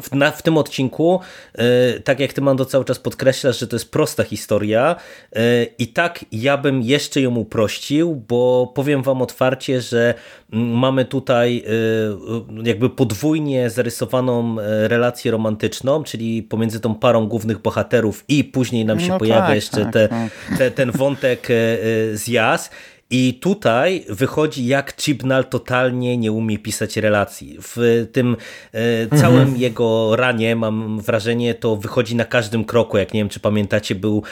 w, 0.00 0.14
na, 0.14 0.30
w 0.30 0.42
tym 0.42 0.58
odcinku, 0.58 1.20
yy, 1.58 2.00
tak 2.00 2.20
jak 2.20 2.32
ty 2.32 2.40
Mando 2.40 2.64
cały 2.64 2.84
czas 2.84 2.98
podkreślasz, 2.98 3.58
że 3.58 3.66
to 3.66 3.76
jest 3.76 3.90
prosta 3.90 4.24
historia 4.24 4.96
yy, 5.32 5.40
i 5.78 5.88
tak 5.88 6.24
ja 6.32 6.56
bym 6.56 6.82
jeszcze 6.82 7.20
ją 7.20 7.36
uprościł, 7.36 8.22
bo 8.28 8.72
powiem 8.74 9.02
wam 9.02 9.22
otwarcie, 9.22 9.80
że 9.80 10.14
yy, 10.52 10.58
mamy 10.58 11.04
tutaj 11.04 11.64
y, 12.62 12.68
jakby 12.68 12.90
podwójnie 12.90 13.70
zarysowaną 13.70 14.56
y, 14.58 14.88
relację 14.88 15.30
romantyczną, 15.30 16.04
czyli 16.04 16.42
pomiędzy 16.42 16.80
tą 16.80 16.94
parą 16.94 17.26
głównych 17.26 17.58
bohaterów 17.58 18.24
i 18.28 18.44
później 18.44 18.84
nam 18.84 19.00
się 19.00 19.08
no 19.08 19.18
pojawia 19.18 19.46
tak, 19.46 19.54
jeszcze 19.54 19.84
tak, 19.84 19.92
te, 19.92 20.08
no. 20.10 20.58
te, 20.58 20.70
ten 20.70 20.90
wątek 20.90 21.50
y, 21.50 21.54
z 22.14 22.28
Jas 22.28 22.70
i 23.14 23.34
tutaj 23.34 24.04
wychodzi, 24.08 24.66
jak 24.66 25.02
Chibnall 25.02 25.44
totalnie 25.44 26.16
nie 26.16 26.32
umie 26.32 26.58
pisać 26.58 26.96
relacji. 26.96 27.58
W 27.60 28.06
tym 28.12 28.36
e, 28.72 29.18
całym 29.18 29.40
mhm. 29.40 29.60
jego 29.60 30.16
ranie, 30.16 30.56
mam 30.56 31.00
wrażenie, 31.00 31.54
to 31.54 31.76
wychodzi 31.76 32.16
na 32.16 32.24
każdym 32.24 32.64
kroku. 32.64 32.98
Jak 32.98 33.14
nie 33.14 33.20
wiem, 33.20 33.28
czy 33.28 33.40
pamiętacie, 33.40 33.94
był 33.94 34.22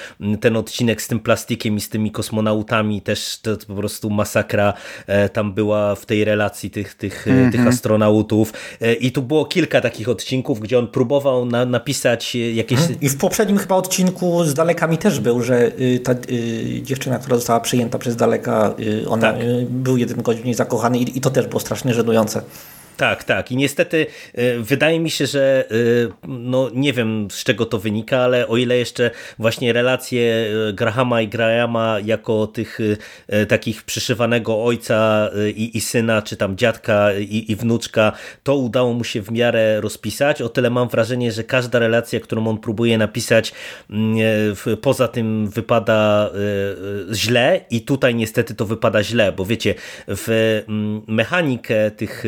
ten 0.41 0.57
odcinek 0.57 1.03
z 1.03 1.09
tym 1.09 1.21
plastikiem 1.21 1.77
i 1.77 1.81
z 1.81 1.89
tymi 1.89 2.11
kosmonautami. 2.11 3.03
Też 3.03 3.39
to, 3.43 3.57
to 3.57 3.67
po 3.67 3.75
prostu 3.75 4.11
masakra 4.11 4.75
e, 5.07 5.29
tam 5.29 5.53
była 5.53 5.95
w 5.95 6.07
tej 6.07 6.25
relacji 6.25 6.71
tych, 6.71 6.95
tych, 6.95 7.29
mhm. 7.29 7.53
tych 7.53 7.67
astronautów. 7.67 8.53
E, 8.81 8.95
I 8.95 9.13
tu 9.13 9.23
było 9.23 9.45
kilka 9.45 9.81
takich 9.81 10.09
odcinków, 10.09 10.61
gdzie 10.61 10.79
on 10.79 10.89
próbował 10.89 11.45
na, 11.45 11.65
napisać 11.65 12.35
jakieś... 12.35 12.81
Mhm. 12.81 13.01
I 13.01 13.09
w 13.09 13.17
poprzednim 13.17 13.59
chyba 13.59 13.75
odcinku 13.75 14.45
z 14.45 14.55
daleka 14.55 14.87
mi 14.87 14.99
też 14.99 15.21
był, 15.21 15.43
że 15.43 15.81
y, 15.81 16.01
ta 16.05 16.13
y, 16.13 16.81
dziewczyna, 16.83 17.19
która 17.19 17.37
została 17.37 17.61
przyjęta 17.61 17.99
przez 17.99 18.17
daleka 18.17 18.70
ona 19.09 19.33
tak. 19.33 19.43
Y, 19.43 19.67
był 19.71 19.97
jeden 19.97 20.23
godzin 20.23 20.43
w 20.43 20.45
niej 20.45 20.55
zakochany 20.55 20.99
i, 20.99 21.19
i 21.19 21.21
to 21.21 21.31
też 21.31 21.47
było 21.47 21.61
strasznie 21.61 21.95
żenujące. 21.95 22.43
Tak, 23.01 23.25
tak. 23.25 23.53
I 23.53 23.57
niestety 23.57 24.07
y, 24.39 24.61
wydaje 24.61 25.01
mi 25.01 25.11
się, 25.11 25.27
że 25.27 25.65
y, 25.73 26.09
no 26.29 26.71
nie 26.75 26.93
wiem 26.93 27.29
z 27.31 27.45
czego 27.45 27.67
to 27.67 27.79
wynika, 27.79 28.19
ale 28.19 28.49
o 28.49 28.57
ile 28.57 28.77
jeszcze 28.77 29.11
właśnie 29.39 29.73
relacje 29.73 30.51
y, 30.69 30.73
Grahama 30.73 31.21
i 31.21 31.29
Grahama 31.29 31.99
jako 32.05 32.47
tych 32.47 32.79
takich 33.49 33.83
przyszywanego 33.83 34.65
ojca 34.65 35.31
i, 35.57 35.77
i 35.77 35.81
syna, 35.81 36.23
czy 36.23 36.37
tam 36.37 36.57
dziadka 36.57 37.13
i, 37.15 37.45
i 37.49 37.57
wnuczka, 37.57 38.13
to 38.43 38.57
udało 38.57 38.93
mu 38.93 39.05
się 39.05 39.23
w 39.23 39.31
miarę 39.31 39.81
rozpisać. 39.81 40.43
O 40.43 40.49
tyle 40.49 40.71
mam 40.71 40.89
wrażenie, 40.89 41.33
że 41.33 41.45
każda 41.45 41.79
relacja, 41.79 42.21
którą 42.21 42.47
on 42.47 42.59
próbuje 42.59 42.99
napisać, 42.99 43.53
mm, 43.91 44.17
poza 44.83 45.09
tym 45.09 45.49
wypada 45.49 46.31
źle 47.13 47.61
i 47.71 47.81
tutaj 47.81 48.15
niestety 48.15 48.55
to 48.55 48.67
wypada 48.67 49.03
źle, 49.03 49.33
bo 49.33 49.45
wiecie, 49.45 49.75
w 50.09 50.63
mm, 50.69 51.03
mechanikę 51.07 51.91
tych 51.91 52.25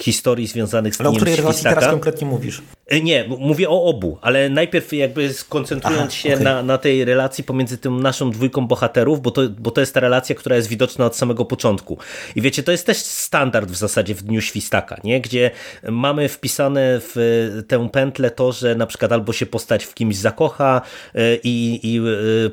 historii 0.00 0.46
związanych 0.46 0.96
z 0.96 1.00
Ale 1.00 1.10
o 1.10 1.12
której 1.12 1.36
relacji 1.36 1.64
teraz 1.64 1.90
konkretnie 1.90 2.26
mówisz? 2.26 2.62
Y, 2.92 3.02
nie, 3.02 3.24
mówię 3.38 3.70
o 3.70 3.84
obu, 3.84 4.18
ale 4.22 4.48
najpierw 4.48 4.92
jakby 4.92 5.32
skoncentrując 5.32 6.12
Aha, 6.12 6.22
się 6.22 6.32
okay. 6.32 6.44
na, 6.44 6.62
na 6.62 6.78
tej 6.78 7.04
relacji 7.04 7.44
pomiędzy 7.44 7.78
tym 7.78 8.02
naszą 8.02 8.30
dwójką 8.30 8.66
bohaterów, 8.66 9.22
bo 9.22 9.30
to, 9.30 9.42
bo 9.58 9.70
to 9.70 9.80
jest 9.80 9.94
ta 9.94 10.00
relacja, 10.00 10.34
która 10.34 10.56
jest 10.56 10.68
widoczna 10.68 11.06
od 11.06 11.16
samego 11.16 11.44
początku. 11.44 11.98
I 12.36 12.40
wiecie, 12.40 12.62
to 12.62 12.72
jest 12.72 12.86
też 12.86 12.96
standard 12.96 13.70
w 13.70 13.76
zasadzie 13.76 14.14
w 14.14 14.22
Dniu 14.22 14.40
Świstaka, 14.40 14.96
nie? 15.04 15.20
gdzie 15.20 15.50
mamy 15.88 16.28
wpisane 16.28 17.00
w 17.00 17.62
tę 17.68 17.88
pętlę 17.88 18.30
to, 18.30 18.52
że 18.52 18.74
na 18.74 18.86
przykład 18.86 19.12
albo 19.12 19.32
się 19.32 19.46
postać 19.46 19.84
w 19.84 19.94
kimś 19.94 20.16
zakocha 20.16 20.82
y, 21.14 21.40
i, 21.44 21.80
i 21.82 22.00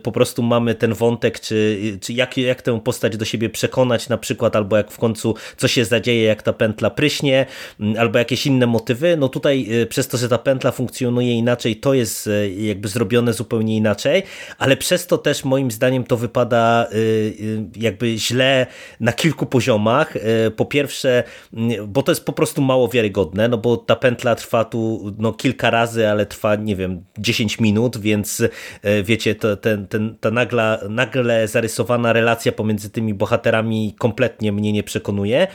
po 0.03 0.11
prostu 0.11 0.43
mamy 0.43 0.75
ten 0.75 0.93
wątek, 0.93 1.39
czy, 1.39 1.81
czy 2.01 2.13
jak, 2.13 2.37
jak 2.37 2.61
tę 2.61 2.79
postać 2.79 3.17
do 3.17 3.25
siebie 3.25 3.49
przekonać 3.49 4.09
na 4.09 4.17
przykład, 4.17 4.55
albo 4.55 4.77
jak 4.77 4.91
w 4.91 4.97
końcu 4.97 5.35
co 5.57 5.67
się 5.67 5.85
zadzieje, 5.85 6.23
jak 6.23 6.43
ta 6.43 6.53
pętla 6.53 6.70
pryśnie, 6.95 7.45
mm, 7.79 7.99
albo 7.99 8.19
jakieś 8.19 8.45
inne 8.45 8.67
motywy. 8.67 9.17
No 9.17 9.29
tutaj 9.29 9.67
y, 9.81 9.85
przez 9.85 10.07
to, 10.07 10.17
że 10.17 10.29
ta 10.29 10.37
pętla 10.37 10.71
funkcjonuje 10.71 11.33
inaczej, 11.33 11.75
to 11.75 11.93
jest 11.93 12.27
y, 12.27 12.55
jakby 12.57 12.87
zrobione 12.87 13.33
zupełnie 13.33 13.77
inaczej, 13.77 14.23
ale 14.57 14.77
przez 14.77 15.07
to 15.07 15.17
też 15.17 15.43
moim 15.43 15.71
zdaniem 15.71 16.03
to 16.03 16.17
wypada 16.17 16.87
y, 16.93 17.69
jakby 17.75 18.17
źle 18.17 18.67
na 18.99 19.13
kilku 19.13 19.45
poziomach. 19.45 20.13
Po 20.55 20.65
pierwsze, 20.65 21.23
mm, 21.53 21.91
bo 21.91 22.03
to 22.03 22.11
jest 22.11 22.25
po 22.25 22.33
prostu 22.33 22.61
mało 22.61 22.87
wiarygodne, 22.87 23.47
no 23.47 23.57
bo 23.57 23.77
ta 23.77 23.95
pętla 23.95 24.35
trwa 24.35 24.65
tu 24.65 25.13
no, 25.17 25.33
kilka 25.33 25.69
razy, 25.69 26.09
ale 26.09 26.25
trwa, 26.25 26.55
nie 26.55 26.75
wiem, 26.75 27.03
10 27.17 27.59
minut, 27.59 27.97
więc 27.97 28.43
wiecie, 29.03 29.35
to, 29.35 29.57
ten, 29.57 29.87
ten, 29.87 30.17
ta 30.19 30.31
nagla, 30.31 30.79
nagle 30.89 31.47
zarysowana 31.47 32.13
relacja 32.13 32.51
pomiędzy 32.51 32.89
tymi 32.89 33.13
bohaterami 33.13 33.95
kompletnie 33.99 34.51
mnie 34.51 34.73
nie 34.73 34.83
przekonuje, 34.83 35.47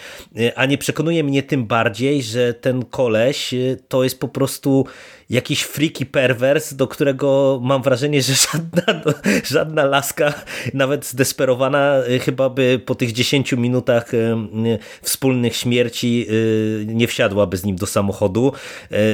a 0.57 0.67
nie 0.67 0.79
przekonuje 0.79 1.06
mnie 1.11 1.43
tym 1.43 1.67
bardziej, 1.67 2.23
że 2.23 2.55
ten 2.55 2.85
koleś 2.85 3.55
y, 3.55 3.79
to 3.89 4.05
jest 4.05 4.21
po 4.21 4.29
prostu 4.29 4.87
jakiś 5.31 5.63
freaky 5.63 6.07
perwers, 6.07 6.75
do 6.75 6.89
którego 6.89 7.61
mam 7.63 7.83
wrażenie, 7.83 8.23
że 8.23 8.35
żadna, 8.53 9.03
no, 9.07 9.13
żadna 9.45 9.85
laska, 9.85 10.35
nawet 10.75 11.07
zdesperowana, 11.07 12.03
y, 12.09 12.19
chyba 12.19 12.49
by 12.49 12.81
po 12.87 12.95
tych 12.95 13.13
10 13.13 13.53
minutach 13.53 14.15
y, 14.15 14.37
wspólnych 15.03 15.57
śmierci 15.57 16.27
nie 16.87 17.07
wsiadłaby 17.07 17.57
z 17.57 17.65
nim 17.65 17.77
do 17.77 17.87
samochodu, 17.87 18.53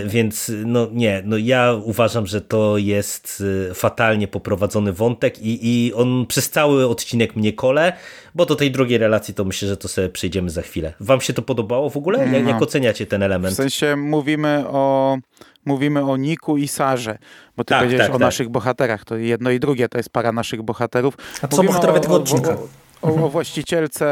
więc 0.06 0.52
no 0.66 0.88
nie, 0.92 1.22
no 1.24 1.36
ja 1.36 1.72
uważam, 1.84 2.26
że 2.26 2.40
to 2.40 2.78
jest 2.78 3.42
fatalnie 3.74 4.28
poprowadzony 4.28 4.92
wątek 4.92 5.38
i, 5.38 5.58
i 5.86 5.94
on 5.94 6.26
przez 6.26 6.50
cały 6.50 6.88
odcinek 6.88 7.36
mnie 7.36 7.52
kole, 7.52 7.92
bo 8.34 8.46
do 8.46 8.56
tej 8.56 8.70
drugiej 8.70 8.98
relacji 8.98 9.34
to 9.34 9.44
myślę, 9.44 9.68
że 9.68 9.76
to 9.76 9.88
sobie 9.88 10.08
przejdziemy 10.08 10.50
za 10.50 10.62
chwilę. 10.62 10.92
Wam 11.00 11.20
się 11.20 11.32
to 11.32 11.42
podobało 11.42 11.90
w 11.90 11.96
ogóle? 11.96 12.18
Jak, 12.18 12.44
no. 12.44 12.50
jak 12.50 12.62
oceniacie 12.62 13.06
ten 13.06 13.22
element? 13.22 13.54
W 13.54 13.56
sensie 13.56 13.96
mówimy 13.96 14.64
o 14.68 15.18
mówimy 15.64 16.04
o 16.04 16.16
Niku 16.16 16.56
i 16.56 16.68
Sarze, 16.68 17.18
bo 17.56 17.64
ty 17.64 17.68
tak, 17.68 17.78
powiedziałeś 17.78 18.06
tak, 18.06 18.16
o 18.16 18.18
tak. 18.18 18.26
naszych 18.26 18.48
bohaterach, 18.48 19.04
to 19.04 19.16
jedno 19.16 19.50
i 19.50 19.60
drugie 19.60 19.88
to 19.88 19.98
jest 19.98 20.10
para 20.10 20.32
naszych 20.32 20.62
bohaterów. 20.62 21.14
A 21.42 21.48
co 21.48 21.62
bohaterowie 21.62 22.00
tego 22.00 22.14
odcinka? 22.14 22.50
O, 22.50 22.54
o, 22.54 22.68
o, 23.02 23.24
o 23.24 23.28
właścicielce 23.28 24.06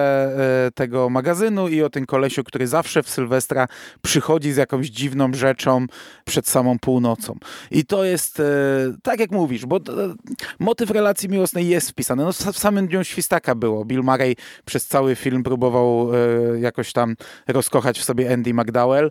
e, 0.67 0.71
tego 0.71 1.11
magazynu 1.11 1.69
i 1.69 1.83
o 1.83 1.91
tym 1.91 2.07
kolesiu, 2.07 2.45
który 2.45 2.67
zawsze 2.67 3.03
w 3.03 3.09
Sylwestra 3.09 3.67
przychodzi 4.03 4.53
z 4.53 4.57
jakąś 4.57 4.87
dziwną 4.87 5.35
rzeczą 5.35 5.87
przed 6.25 6.49
samą 6.49 6.79
północą. 6.79 7.37
I 7.71 7.85
to 7.85 8.05
jest, 8.05 8.41
e, 8.41 8.45
tak 9.03 9.21
jak 9.21 9.31
mówisz, 9.31 9.67
bo 9.67 9.77
e, 9.77 9.81
motyw 10.59 10.91
relacji 10.91 11.29
miłosnej 11.29 11.69
jest 11.69 11.91
wpisany. 11.91 12.25
No, 12.25 12.33
w 12.33 12.59
samym 12.59 12.87
dniu 12.87 13.05
świstaka 13.05 13.55
było. 13.55 13.85
Bill 13.85 14.03
Murray 14.03 14.37
przez 14.65 14.87
cały 14.87 15.17
film 15.17 15.43
próbował 15.43 16.11
jakoś 16.61 16.93
tam 16.93 17.17
rozkochać 17.49 17.99
w 17.99 18.05
sobie 18.05 18.33
Andy 18.33 18.55
McDowell. 18.55 19.11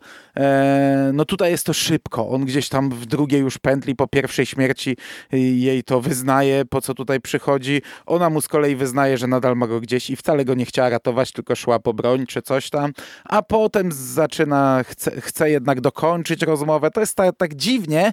No 1.13 1.25
tutaj 1.25 1.51
jest 1.51 1.65
to 1.65 1.73
szybko. 1.73 2.29
On 2.29 2.45
gdzieś 2.45 2.69
tam 2.69 2.89
w 2.89 3.05
drugiej 3.05 3.41
już 3.41 3.57
pętli 3.57 3.95
po 3.95 4.07
pierwszej 4.07 4.45
śmierci 4.45 4.97
jej 5.31 5.83
to 5.83 6.01
wyznaje, 6.01 6.65
po 6.65 6.81
co 6.81 6.93
tutaj 6.93 7.21
przychodzi. 7.21 7.81
Ona 8.05 8.29
mu 8.29 8.41
z 8.41 8.47
kolei 8.47 8.75
wyznaje, 8.75 9.17
że 9.17 9.27
nadal 9.27 9.55
ma 9.55 9.67
go 9.69 9.79
gdzieś 9.81 10.09
i 10.09 10.15
wcale 10.15 10.45
go 10.45 10.53
nie 10.53 10.65
chciała 10.65 10.89
ratować, 10.89 11.31
tylko 11.31 11.55
szła 11.55 11.79
po 11.79 11.93
broń 11.93 12.25
czy 12.25 12.41
coś 12.41 12.69
tam, 12.69 12.93
a 13.25 13.41
potem 13.41 13.91
zaczyna, 13.91 14.83
chce, 14.87 15.21
chce 15.21 15.49
jednak 15.49 15.81
dokończyć 15.81 16.41
rozmowę. 16.41 16.91
To 16.91 16.99
jest 16.99 17.15
tak, 17.15 17.35
tak 17.37 17.55
dziwnie, 17.55 18.11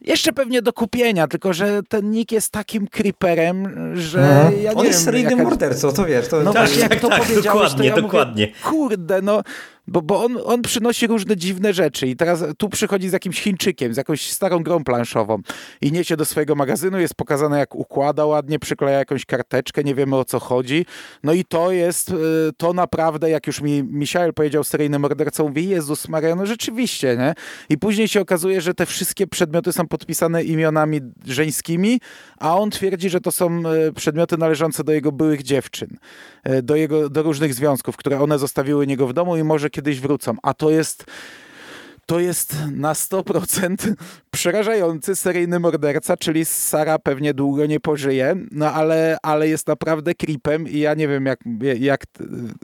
jeszcze 0.00 0.32
pewnie 0.32 0.62
do 0.62 0.72
kupienia, 0.72 1.28
tylko 1.28 1.52
że 1.52 1.80
ten 1.88 2.10
Nick 2.10 2.32
jest 2.32 2.52
takim 2.52 2.88
creeperem, 2.88 3.92
że 3.96 4.44
no. 4.44 4.56
ja 4.56 4.70
nie 4.70 4.70
On 4.70 4.76
wiem, 4.76 4.86
jest 4.86 5.04
seryjnym 5.04 5.38
jaka... 5.38 5.42
mordercą, 5.42 5.92
to 5.92 6.04
wiesz. 6.04 6.28
To... 6.28 6.40
No 6.40 6.52
tak, 6.52 6.66
właśnie, 6.66 6.82
jak 6.82 6.90
tak, 6.90 7.00
to 7.00 7.08
tak, 7.08 7.22
powiedziałeś, 7.22 7.44
dokładnie, 7.44 7.90
to 7.90 7.96
ja 7.96 8.02
dokładnie. 8.02 8.46
Mówię, 8.46 8.60
kurde, 8.62 9.22
no 9.22 9.42
bo, 9.88 10.02
bo 10.02 10.24
on, 10.24 10.38
on 10.44 10.62
przynosi 10.62 11.06
różne 11.06 11.36
dziwne 11.36 11.74
rzeczy 11.74 12.06
i 12.06 12.16
teraz 12.16 12.44
tu 12.58 12.68
przychodzi 12.68 13.08
z 13.08 13.12
jakimś 13.12 13.40
Chińczykiem, 13.40 13.94
z 13.94 13.96
jakąś 13.96 14.30
starą 14.30 14.62
grą 14.62 14.84
planszową 14.84 15.38
i 15.80 15.92
niesie 15.92 16.16
do 16.16 16.24
swojego 16.24 16.54
magazynu, 16.54 16.98
jest 17.00 17.14
pokazane 17.14 17.58
jak 17.58 17.74
układa 17.74 18.26
ładnie, 18.26 18.58
przykleja 18.58 18.98
jakąś 18.98 19.24
karteczkę, 19.24 19.84
nie 19.84 19.94
wiemy 19.94 20.16
o 20.16 20.24
co 20.24 20.38
chodzi. 20.40 20.86
No 21.22 21.32
i 21.32 21.44
to 21.44 21.72
jest, 21.72 22.10
y, 22.10 22.14
to 22.56 22.72
naprawdę, 22.72 23.30
jak 23.30 23.46
już 23.46 23.60
mi 23.60 23.82
Michael 23.82 24.34
powiedział, 24.34 24.64
seryjny 24.64 24.98
morderca, 24.98 25.42
mówi, 25.42 25.68
Jezus 25.68 26.08
Maria, 26.08 26.34
no 26.34 26.46
rzeczywiście, 26.46 27.16
nie? 27.16 27.34
I 27.68 27.78
później 27.78 28.08
się 28.08 28.20
okazuje, 28.20 28.60
że 28.60 28.74
te 28.74 28.86
wszystkie 28.86 29.26
przedmioty 29.26 29.72
są 29.72 29.88
podpisane 29.88 30.44
imionami 30.44 31.00
żeńskimi, 31.26 32.00
a 32.38 32.58
on 32.58 32.70
twierdzi, 32.70 33.10
że 33.10 33.20
to 33.20 33.32
są 33.32 33.62
y, 33.88 33.92
przedmioty 33.92 34.36
należące 34.36 34.84
do 34.84 34.92
jego 34.92 35.12
byłych 35.12 35.42
dziewczyn, 35.42 35.96
do, 36.62 36.76
jego, 36.76 37.10
do 37.10 37.22
różnych 37.22 37.54
związków, 37.54 37.96
które 37.96 38.20
one 38.20 38.38
zostawiły 38.38 38.86
niego 38.86 39.06
w 39.06 39.12
domu 39.12 39.36
i 39.36 39.44
może 39.44 39.70
kiedyś 39.70 40.00
wrócą. 40.00 40.36
A 40.42 40.54
to 40.54 40.70
jest 40.70 41.04
to 42.06 42.20
jest 42.20 42.56
na 42.72 42.92
100% 42.92 43.94
przerażający 44.30 45.16
seryjny 45.16 45.60
morderca, 45.60 46.16
czyli 46.16 46.44
Sara 46.44 46.98
pewnie 46.98 47.34
długo 47.34 47.66
nie 47.66 47.80
pożyje, 47.80 48.36
no 48.50 48.72
ale, 48.72 49.16
ale 49.22 49.48
jest 49.48 49.68
naprawdę 49.68 50.14
creepem 50.14 50.68
i 50.68 50.78
ja 50.78 50.94
nie 50.94 51.08
wiem 51.08 51.26
jak, 51.26 51.40
jak, 51.78 52.04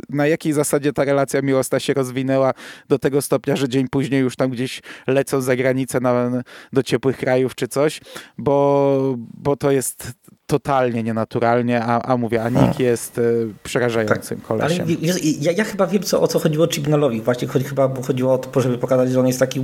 na 0.08 0.26
jakiej 0.26 0.52
zasadzie 0.52 0.92
ta 0.92 1.04
relacja 1.04 1.42
miłosna 1.42 1.80
się 1.80 1.94
rozwinęła 1.94 2.54
do 2.88 2.98
tego 2.98 3.22
stopnia, 3.22 3.56
że 3.56 3.68
dzień 3.68 3.88
później 3.88 4.20
już 4.20 4.36
tam 4.36 4.50
gdzieś 4.50 4.82
lecą 5.06 5.40
za 5.40 5.56
granicę 5.56 6.00
na, 6.00 6.42
do 6.72 6.82
ciepłych 6.82 7.16
krajów 7.16 7.54
czy 7.54 7.68
coś, 7.68 8.00
bo, 8.38 9.16
bo 9.18 9.56
to 9.56 9.70
jest 9.70 10.12
totalnie 10.52 11.02
nienaturalnie, 11.02 11.84
a, 11.84 12.02
a 12.02 12.16
mówię, 12.16 12.42
a 12.42 12.48
Nick 12.48 12.80
jest 12.80 13.18
y, 13.18 13.48
przerażającym 13.62 14.38
tak, 14.38 14.46
kolesiem. 14.46 14.86
Ale 14.86 15.20
ja, 15.40 15.52
ja, 15.52 15.64
chyba 15.64 15.86
wiem, 15.86 16.02
co, 16.02 16.20
o 16.20 16.28
co 16.28 16.38
chodziło 16.38 16.68
Chibnallowi. 16.68 17.20
Właśnie 17.20 17.48
chodzi, 17.48 17.64
chyba 17.64 17.94
chodziło 18.06 18.32
o 18.32 18.38
to, 18.38 18.60
żeby 18.60 18.78
pokazać, 18.78 19.10
że 19.10 19.20
on 19.20 19.26
jest 19.26 19.38
taki 19.38 19.60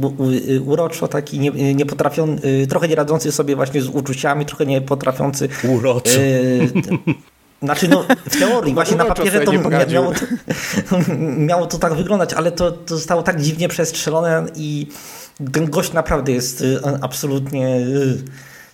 uroczo, 0.66 1.09
taki 1.09 1.38
nie, 1.40 1.74
nie 1.74 1.87
potrafią, 1.87 2.37
y, 2.44 2.66
trochę 2.66 2.88
nie 2.88 2.94
radzący 2.94 3.33
sobie 3.33 3.57
właśnie 3.57 3.83
z 3.83 3.88
uczuciami, 3.88 4.46
trochę 4.46 4.66
nie 4.66 4.81
potrafiący... 4.81 5.48
Uroczo. 5.68 6.20
Y, 6.20 6.68
znaczy, 7.62 7.88
no, 7.88 8.05
w 8.31 8.38
teorii, 8.38 8.74
właśnie 8.79 8.96
na 8.96 9.05
papierze 9.05 9.40
to 9.40 9.53
miało, 9.53 10.12
to 10.12 10.96
miało 11.51 11.66
to 11.66 11.79
tak 11.79 11.94
wyglądać, 11.94 12.35
ale 12.35 12.53
to, 12.53 12.72
to 12.72 12.96
zostało 12.96 13.22
tak 13.22 13.40
dziwnie 13.40 13.68
przestrzelone 13.68 14.46
i 14.57 14.87
ten 15.53 15.70
gość 15.70 15.92
naprawdę 15.92 16.33
jest 16.33 16.61
y, 16.61 16.81
absolutnie 17.01 17.81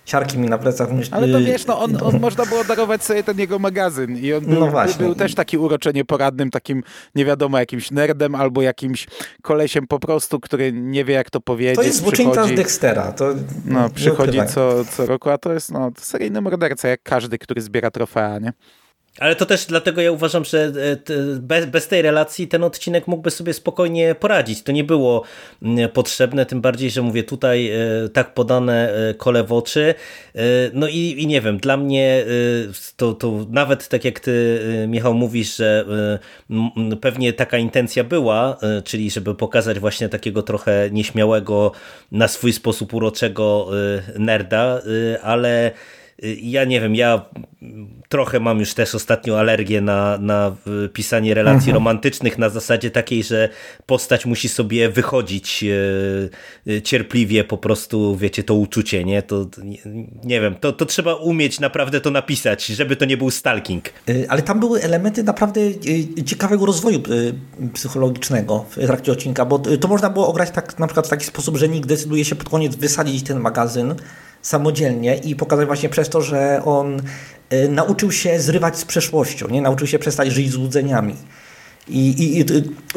siarki 0.05 0.37
mi 0.37 0.49
na 0.49 0.57
plecach. 0.57 0.89
Ale 1.11 1.27
to 1.27 1.39
wiesz, 1.39 1.65
no, 1.65 1.79
on, 1.79 1.97
on 2.03 2.19
można 2.19 2.45
było 2.45 2.63
darować 2.63 3.03
sobie 3.03 3.23
ten 3.23 3.39
jego 3.39 3.59
magazyn 3.59 4.17
i 4.17 4.33
on 4.33 4.45
był, 4.45 4.59
no 4.59 4.85
był 4.99 5.15
też 5.15 5.35
taki 5.35 5.57
uroczenie 5.57 6.05
poradnym, 6.05 6.51
takim 6.51 6.83
nie 7.15 7.25
wiadomo, 7.25 7.59
jakimś 7.59 7.91
nerdem 7.91 8.35
albo 8.35 8.61
jakimś 8.61 9.07
kolesiem 9.41 9.87
po 9.87 9.99
prostu, 9.99 10.39
który 10.39 10.73
nie 10.73 11.05
wie 11.05 11.13
jak 11.13 11.29
to 11.29 11.41
powiedzieć. 11.41 11.75
To 11.75 11.83
jest 11.83 12.01
złoczyńca 12.01 12.47
z 12.47 12.51
Dextera. 12.51 13.11
To 13.11 13.33
no, 13.65 13.89
przychodzi 13.89 14.39
co, 14.53 14.85
co 14.85 15.05
roku, 15.05 15.29
a 15.29 15.37
to 15.37 15.53
jest 15.53 15.71
no, 15.71 15.91
seryjny 15.97 16.41
morderca, 16.41 16.87
jak 16.87 17.03
każdy, 17.03 17.37
który 17.37 17.61
zbiera 17.61 17.91
trofea, 17.91 18.39
nie? 18.39 18.53
Ale 19.19 19.35
to 19.35 19.45
też 19.45 19.65
dlatego 19.65 20.01
ja 20.01 20.11
uważam, 20.11 20.45
że 20.45 20.63
e, 20.63 20.71
bez, 21.39 21.65
bez, 21.65 21.87
tej 21.87 22.01
relacji 22.01 22.47
ten 22.47 22.63
odcinek 22.63 23.07
mógłby 23.07 23.31
sobie 23.31 23.53
spokojnie 23.53 24.15
poradzić. 24.15 24.63
To 24.63 24.71
nie 24.71 24.83
było 24.83 25.23
mm, 25.61 25.89
potrzebne, 25.89 26.45
tym 26.45 26.61
bardziej, 26.61 26.89
że 26.89 27.01
mówię 27.01 27.23
tutaj 27.23 27.71
e, 27.71 28.09
tak 28.13 28.33
podane 28.33 28.93
e, 28.93 29.13
kole 29.13 29.43
w 29.43 29.53
oczy. 29.53 29.93
No 30.73 30.87
i, 30.87 31.15
i 31.17 31.27
nie 31.27 31.41
wiem, 31.41 31.57
dla 31.57 31.77
mnie 31.77 32.25
to, 32.97 33.13
to 33.13 33.45
nawet 33.49 33.87
tak 33.87 34.05
jak 34.05 34.19
ty 34.19 34.59
Michał 34.87 35.13
mówisz, 35.13 35.55
że 35.55 35.85
pewnie 37.01 37.33
taka 37.33 37.57
intencja 37.57 38.03
była, 38.03 38.57
czyli 38.83 39.11
żeby 39.11 39.35
pokazać 39.35 39.79
właśnie 39.79 40.09
takiego 40.09 40.43
trochę 40.43 40.89
nieśmiałego, 40.91 41.71
na 42.11 42.27
swój 42.27 42.53
sposób 42.53 42.93
uroczego 42.93 43.67
nerda, 44.17 44.81
ale 45.21 45.71
ja 46.41 46.65
nie 46.65 46.81
wiem, 46.81 46.95
ja 46.95 47.25
trochę 48.09 48.39
mam 48.39 48.59
już 48.59 48.73
też 48.73 48.95
ostatnio 48.95 49.39
alergię 49.39 49.81
na, 49.81 50.17
na 50.17 50.55
pisanie 50.93 51.33
relacji 51.33 51.69
mhm. 51.69 51.75
romantycznych 51.75 52.37
na 52.37 52.49
zasadzie 52.49 52.91
takiej, 52.91 53.23
że 53.23 53.49
postać 53.85 54.25
musi 54.25 54.49
sobie 54.49 54.89
wychodzić 54.89 55.63
e, 55.63 56.73
e, 56.73 56.81
cierpliwie 56.81 57.43
po 57.43 57.57
prostu, 57.57 58.15
wiecie, 58.15 58.43
to 58.43 58.53
uczucie, 58.53 59.03
nie? 59.03 59.21
To 59.21 59.45
nie, 59.63 59.77
nie 60.23 60.41
wiem, 60.41 60.55
to, 60.55 60.73
to 60.73 60.85
trzeba 60.85 61.15
umieć 61.15 61.59
naprawdę 61.59 62.01
to 62.01 62.11
napisać, 62.11 62.65
żeby 62.65 62.95
to 62.95 63.05
nie 63.05 63.17
był 63.17 63.31
stalking. 63.31 63.89
Y, 64.09 64.25
ale 64.29 64.41
tam 64.41 64.59
były 64.59 64.81
elementy 64.81 65.23
naprawdę 65.23 65.61
y, 65.61 66.23
ciekawego 66.25 66.65
rozwoju 66.65 67.03
psychologicznego 67.73 68.65
w 68.69 68.75
trakcie 68.75 69.11
odcinka, 69.11 69.45
bo 69.45 69.59
to 69.59 69.87
można 69.87 70.09
było 70.09 70.27
ograć 70.27 70.51
tak 70.51 70.79
na 70.79 70.87
przykład 70.87 71.07
w 71.07 71.09
taki 71.09 71.25
sposób, 71.25 71.57
że 71.57 71.67
Nick 71.67 71.85
decyduje 71.85 72.25
się 72.25 72.35
pod 72.35 72.49
koniec 72.49 72.75
wysadzić 72.75 73.23
ten 73.23 73.39
magazyn, 73.39 73.95
samodzielnie 74.45 75.15
i 75.17 75.35
pokazać 75.35 75.67
właśnie 75.67 75.89
przez 75.89 76.09
to, 76.09 76.21
że 76.21 76.61
on 76.65 77.01
y, 77.53 77.69
nauczył 77.69 78.11
się 78.11 78.39
zrywać 78.39 78.77
z 78.77 78.85
przeszłością, 78.85 79.47
nie? 79.47 79.61
nauczył 79.61 79.87
się 79.87 79.99
przestać 79.99 80.31
żyć 80.31 80.51
złudzeniami. 80.51 81.15
I, 81.87 82.09
i, 82.09 82.39
i 82.39 82.45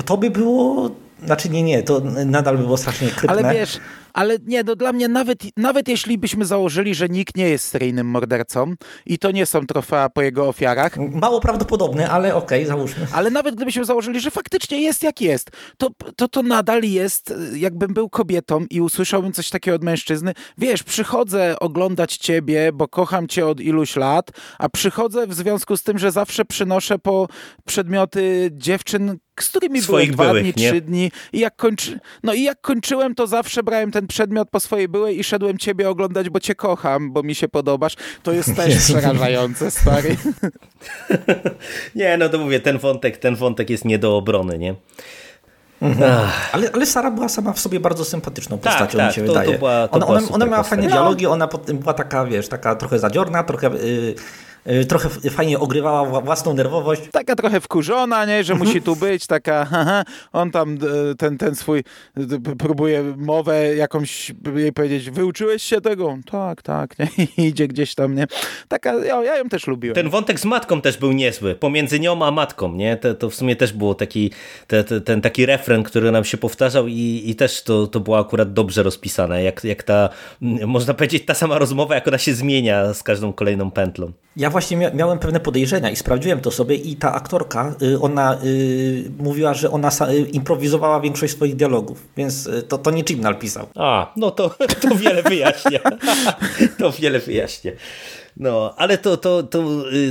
to 0.05 0.17
by 0.17 0.31
było, 0.31 0.91
znaczy 1.25 1.49
nie, 1.49 1.63
nie, 1.63 1.83
to 1.83 2.01
nadal 2.27 2.59
by 2.59 2.63
było 2.65 2.77
strasznie 2.77 3.09
krypne. 3.09 3.29
Ale 3.29 3.55
wiesz, 3.55 3.81
ale 4.13 4.37
nie, 4.47 4.63
no 4.63 4.77
dla 4.77 4.93
mnie 4.93 5.09
nawet, 5.09 5.39
nawet 5.57 5.89
jeśli 5.89 6.19
byśmy 6.19 6.45
założyli, 6.45 6.95
że 6.95 7.09
nikt 7.09 7.37
nie 7.37 7.49
jest 7.49 7.69
seryjnym 7.69 8.07
mordercą 8.07 8.75
i 9.07 9.19
to 9.19 9.31
nie 9.31 9.47
są 9.47 9.67
trofea 9.67 10.09
po 10.09 10.23
jego 10.23 10.49
ofiarach. 10.49 10.97
Mało 10.97 11.41
prawdopodobne, 11.41 12.11
ale 12.11 12.35
okej, 12.35 12.63
okay, 12.63 12.69
załóżmy. 12.77 13.07
Ale 13.13 13.31
nawet 13.31 13.55
gdybyśmy 13.55 13.85
założyli, 13.85 14.21
że 14.21 14.31
faktycznie 14.31 14.83
jest 14.83 15.03
jak 15.03 15.21
jest, 15.21 15.51
to, 15.77 15.91
to 16.17 16.29
to 16.29 16.43
nadal 16.43 16.83
jest, 16.83 17.35
jakbym 17.55 17.95
był 17.95 18.09
kobietą 18.09 18.67
i 18.71 18.81
usłyszałbym 18.81 19.33
coś 19.33 19.51
takiego 19.51 19.75
od 19.75 19.85
mężczyzny. 19.85 20.33
Wiesz, 20.59 20.83
przychodzę 20.83 21.59
oglądać 21.61 22.17
ciebie, 22.17 22.73
bo 22.73 22.89
kocham 22.89 23.29
cię 23.29 23.47
od 23.47 23.61
iluś 23.61 23.97
lat, 23.97 24.31
a 24.59 24.69
przychodzę 24.69 25.27
w 25.27 25.35
związku 25.35 25.77
z 25.77 25.83
tym, 25.83 25.99
że 25.99 26.13
zawsze 26.13 26.45
przynoszę 26.45 26.99
po 26.99 27.29
przedmioty 27.65 28.51
dziewczyn, 28.53 29.19
z 29.45 29.49
którymi 29.49 29.83
Swoich 29.83 30.17
byłem 30.17 30.31
dwa 30.31 30.41
dni, 30.41 30.53
nie? 30.57 30.71
trzy 30.71 30.81
dni 30.81 31.13
i 31.33 31.39
jak 31.39 31.57
kończy... 31.57 31.99
no 32.23 32.35
i 32.35 32.43
jak 32.43 32.61
kończyłem, 32.61 33.15
to 33.15 33.27
zawsze 33.27 33.63
brałem 33.63 33.91
ten 33.91 34.07
przedmiot 34.07 34.51
po 34.51 34.61
swojej 34.61 34.89
byłej 34.89 35.19
i 35.21 35.25
szedłem 35.25 35.59
ciebie 35.59 35.89
oglądać, 35.89 36.31
bo 36.31 36.41
cię 36.41 36.55
kocham, 36.55 37.13
bo 37.13 37.23
mi 37.23 37.35
się 37.35 37.49
podobasz. 37.49 37.95
To 38.23 38.33
jest 38.33 38.57
też 38.57 38.77
przerażające, 38.77 39.71
stary. 39.71 40.17
nie, 41.95 42.17
no 42.17 42.29
to 42.29 42.39
mówię, 42.39 42.61
ten 42.61 42.79
wątek, 42.79 43.17
ten 43.17 43.37
wątek 43.37 43.71
jest 43.71 43.85
nie 43.85 43.99
do 43.99 44.17
obrony, 44.17 44.59
nie? 44.59 44.75
Mhm. 45.83 46.29
Ale, 46.53 46.71
ale 46.73 46.87
Sara 46.87 47.11
była 47.11 47.29
sama 47.29 47.53
w 47.53 47.61
sobie 47.61 47.81
bardzo 47.81 48.05
sympatyczną 48.05 48.59
tak, 48.59 48.73
postacią, 48.73 48.99
tak, 48.99 49.09
mi 49.09 49.15
się 49.15 49.23
to, 49.23 49.27
wydaje. 49.27 49.53
To 49.53 49.59
była, 49.59 49.89
to 49.89 49.95
ona, 49.95 50.07
ona, 50.07 50.21
ona 50.31 50.47
miała 50.47 50.63
fajne 50.63 50.89
dialogi, 50.89 51.27
ona 51.27 51.49
była 51.75 51.95
taka, 51.95 52.25
wiesz, 52.25 52.49
taka 52.49 52.77
trochę 52.77 52.99
zadziorna, 52.99 53.45
trochę... 53.45 53.71
Yy, 53.71 54.15
trochę 54.89 55.09
fajnie 55.09 55.59
ogrywała 55.59 56.21
własną 56.21 56.55
nerwowość. 56.55 57.03
Taka 57.13 57.37
trochę 57.37 57.61
wkurzona, 57.61 58.25
nie, 58.25 58.45
że 58.45 58.55
musi 58.55 58.83
tu 58.83 58.97
być, 58.97 59.27
taka 59.27 59.65
haha, 59.71 60.05
on 60.33 60.51
tam 60.51 60.79
ten, 61.19 61.39
ten 61.39 61.55
swój 61.55 61.85
próbuje 62.59 63.15
mowę 63.17 63.75
jakąś 63.77 64.33
jej 64.57 64.73
powiedzieć, 64.73 65.11
wyuczyłeś 65.11 65.63
się 65.63 65.81
tego? 65.81 66.19
Tak, 66.31 66.63
tak, 66.63 66.95
nie, 66.99 67.09
idzie 67.49 67.69
gdzieś 67.69 67.95
tam, 67.95 68.15
nie. 68.15 68.27
Taka, 68.69 68.95
ja, 68.95 69.25
ja 69.25 69.37
ją 69.37 69.49
też 69.49 69.67
lubiłem. 69.67 69.95
Ten 69.95 70.11
wątek 70.11 70.41
z 70.41 70.45
matką 70.45 70.81
też 70.81 70.97
był 70.97 71.13
niezły, 71.13 71.55
pomiędzy 71.55 72.01
nią 72.01 72.25
a 72.25 72.31
matką, 72.31 72.73
nie, 72.73 72.97
to, 72.97 73.15
to 73.15 73.31
w 73.31 73.35
sumie 73.35 73.57
też 73.57 73.73
było 73.73 73.95
taki, 73.95 74.31
te, 74.67 74.85
te, 74.85 75.01
ten 75.01 75.21
taki 75.21 75.47
refren, 75.47 75.83
który 75.83 76.13
nam 76.13 76.25
się 76.25 76.37
powtarzał 76.37 76.89
i, 76.89 77.23
i 77.27 77.35
też 77.35 77.63
to, 77.63 77.87
to 77.87 78.01
było 78.01 78.19
akurat 78.19 78.53
dobrze 78.53 78.83
rozpisane, 78.83 79.43
jak, 79.43 79.65
jak 79.65 79.83
ta, 79.83 80.09
można 80.67 80.95
powiedzieć, 80.95 81.25
ta 81.25 81.35
sama 81.35 81.59
rozmowa, 81.59 81.95
jak 81.95 82.09
ona 82.09 82.19
się 82.19 82.35
zmienia 82.35 82.95
z 82.95 83.03
każdą 83.03 83.33
kolejną 83.33 83.71
pętlą. 83.71 84.13
Ja 84.39 84.51
właśnie 84.51 84.91
miałem 84.95 85.19
pewne 85.19 85.41
podejrzenia 85.41 85.91
i 85.91 85.97
sprawdziłem 85.97 86.41
to 86.41 86.51
sobie 86.51 86.77
i 86.77 86.97
ta 86.97 87.15
aktorka, 87.15 87.75
y, 87.83 88.01
ona 88.01 88.39
y, 88.45 89.11
mówiła, 89.19 89.55
że 89.55 89.71
ona 89.71 89.91
y, 90.11 90.19
improwizowała 90.19 91.01
większość 91.01 91.33
swoich 91.33 91.57
dialogów, 91.57 92.09
więc 92.17 92.51
to, 92.69 92.79
to 92.79 92.91
nie 92.91 93.05
Chibnall 93.05 93.37
pisał. 93.37 93.67
A, 93.75 94.13
no 94.17 94.31
to, 94.31 94.51
to 94.83 94.95
wiele 94.95 95.23
wyjaśnia. 95.23 95.81
to 96.79 96.93
wiele 96.93 97.19
wyjaśnia. 97.19 97.73
No, 98.37 98.75
ale 98.77 98.99
to, 98.99 99.17
to, 99.17 99.43
to, 99.43 99.65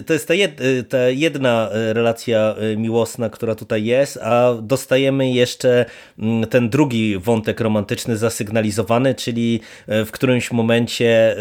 to 0.06 0.13
jest 0.13 0.28
ta, 0.28 0.34
jed, 0.34 0.60
ta 0.90 0.98
jedna 0.98 1.70
relacja 1.72 2.56
miłosna, 2.78 3.30
która 3.30 3.56
tutaj 3.56 3.86
jest, 3.86 4.18
a 4.18 4.54
dostajemy 4.62 5.32
jeszcze 5.32 5.86
mm, 6.20 6.48
ten 6.48 6.70
drugi 6.70 7.18
wątek 7.18 7.60
romantyczny 7.60 8.18
zasygnalizowany, 8.18 9.16
czyli 9.16 9.60
w 9.88 10.10
którymś 10.12 10.52
momencie 10.52 11.36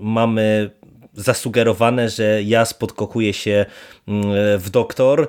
mamy 0.00 0.70
zasugerowane, 1.16 2.08
że 2.08 2.42
Jas 2.42 2.74
podkochuje 2.74 3.32
się 3.32 3.66
mm, 4.08 4.58
w 4.58 4.70
doktor 4.70 5.28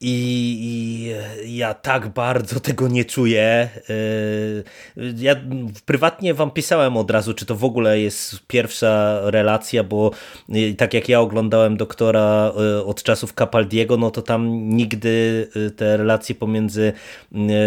i, 0.00 1.12
ja 1.46 1.74
tak 1.74 2.08
bardzo 2.08 2.60
tego 2.60 2.88
nie 2.88 3.04
czuję. 3.04 3.68
Y, 3.90 4.64
ja 5.16 5.36
prywatnie 5.86 6.34
wam 6.34 6.50
pisałem 6.50 6.96
od 6.96 7.10
razu, 7.10 7.34
czy 7.34 7.46
to 7.46 7.54
w 7.54 7.64
ogóle 7.64 8.00
jest 8.00 8.46
pierwsza 8.46 9.20
relacja, 9.22 9.84
bo 9.84 10.10
y, 10.54 10.74
tak 10.74 10.94
jak 10.94 11.08
ja 11.08 11.20
oglądałem 11.20 11.76
doktora 11.76 12.52
y, 12.78 12.84
od 12.84 13.02
czasów 13.02 13.32
Capaldiego, 13.32 13.96
no 13.96 14.10
to 14.10 14.22
tam 14.22 14.68
nigdy 14.68 15.48
te 15.76 15.96
relacje 15.96 16.34
pomiędzy 16.34 16.92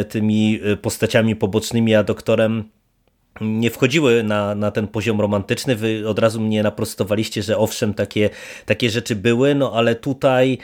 tymi 0.09 0.59
postaciami 0.81 1.35
pobocznymi 1.35 1.95
a 1.95 2.03
doktorem 2.03 2.63
nie 3.41 3.69
wchodziły 3.69 4.23
na, 4.23 4.55
na 4.55 4.71
ten 4.71 4.87
poziom 4.87 5.21
romantyczny. 5.21 5.75
Wy 5.75 6.03
od 6.07 6.19
razu 6.19 6.41
mnie 6.41 6.63
naprostowaliście, 6.63 7.43
że 7.43 7.57
owszem, 7.57 7.93
takie, 7.93 8.29
takie 8.65 8.89
rzeczy 8.89 9.15
były, 9.15 9.55
no 9.55 9.71
ale 9.75 9.95
tutaj 9.95 10.57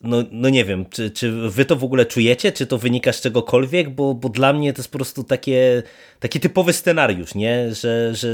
no, 0.00 0.16
no 0.30 0.48
nie 0.48 0.64
wiem, 0.64 0.86
czy, 0.90 1.10
czy 1.10 1.50
wy 1.50 1.64
to 1.64 1.76
w 1.76 1.84
ogóle 1.84 2.06
czujecie, 2.06 2.52
czy 2.52 2.66
to 2.66 2.78
wynika 2.78 3.12
z 3.12 3.20
czegokolwiek, 3.20 3.90
bo, 3.90 4.14
bo 4.14 4.28
dla 4.28 4.52
mnie 4.52 4.72
to 4.72 4.80
jest 4.80 4.90
po 4.90 4.98
prostu 4.98 5.24
takie, 5.24 5.82
taki 6.20 6.40
typowy 6.40 6.72
scenariusz, 6.72 7.34
nie? 7.34 7.74
Że, 7.74 8.14
że 8.14 8.28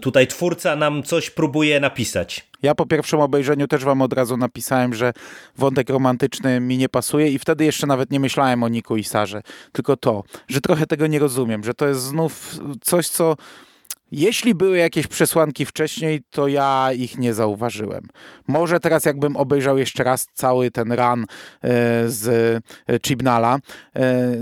tutaj 0.00 0.26
twórca 0.26 0.76
nam 0.76 1.02
coś 1.02 1.30
próbuje 1.30 1.80
napisać. 1.80 2.46
Ja 2.62 2.74
po 2.74 2.86
pierwszym 2.86 3.20
obejrzeniu 3.20 3.68
też 3.68 3.84
wam 3.84 4.02
od 4.02 4.12
razu 4.12 4.36
napisałem, 4.36 4.94
że 4.94 5.12
wątek 5.56 5.90
romantyczny 5.90 6.60
mi 6.60 6.78
nie 6.78 6.88
pasuje 6.88 7.28
i 7.28 7.38
wtedy 7.38 7.64
jeszcze 7.64 7.86
nawet 7.86 8.10
nie 8.10 8.20
myślałem 8.20 8.62
o 8.62 8.68
Niku 8.68 8.96
i 8.96 9.04
Sarze, 9.04 9.42
tylko 9.72 9.96
to, 9.96 10.24
że 10.48 10.60
trochę 10.60 10.86
tego 10.86 11.06
nie 11.06 11.18
rozumiem, 11.18 11.64
że 11.64 11.74
to 11.74 11.88
jest 11.88 12.00
znów 12.00 12.58
coś, 12.80 13.08
co 13.08 13.36
jeśli 14.12 14.54
były 14.54 14.78
jakieś 14.78 15.06
przesłanki 15.06 15.66
wcześniej, 15.66 16.20
to 16.30 16.48
ja 16.48 16.92
ich 16.92 17.18
nie 17.18 17.34
zauważyłem. 17.34 18.08
Może 18.48 18.80
teraz, 18.80 19.04
jakbym 19.04 19.36
obejrzał 19.36 19.78
jeszcze 19.78 20.04
raz 20.04 20.26
cały 20.34 20.70
ten 20.70 20.92
run 20.92 21.22
e, 21.22 21.26
z 22.08 22.28
e, 22.88 22.98
Chibnala 23.06 23.58
e, 23.94 24.36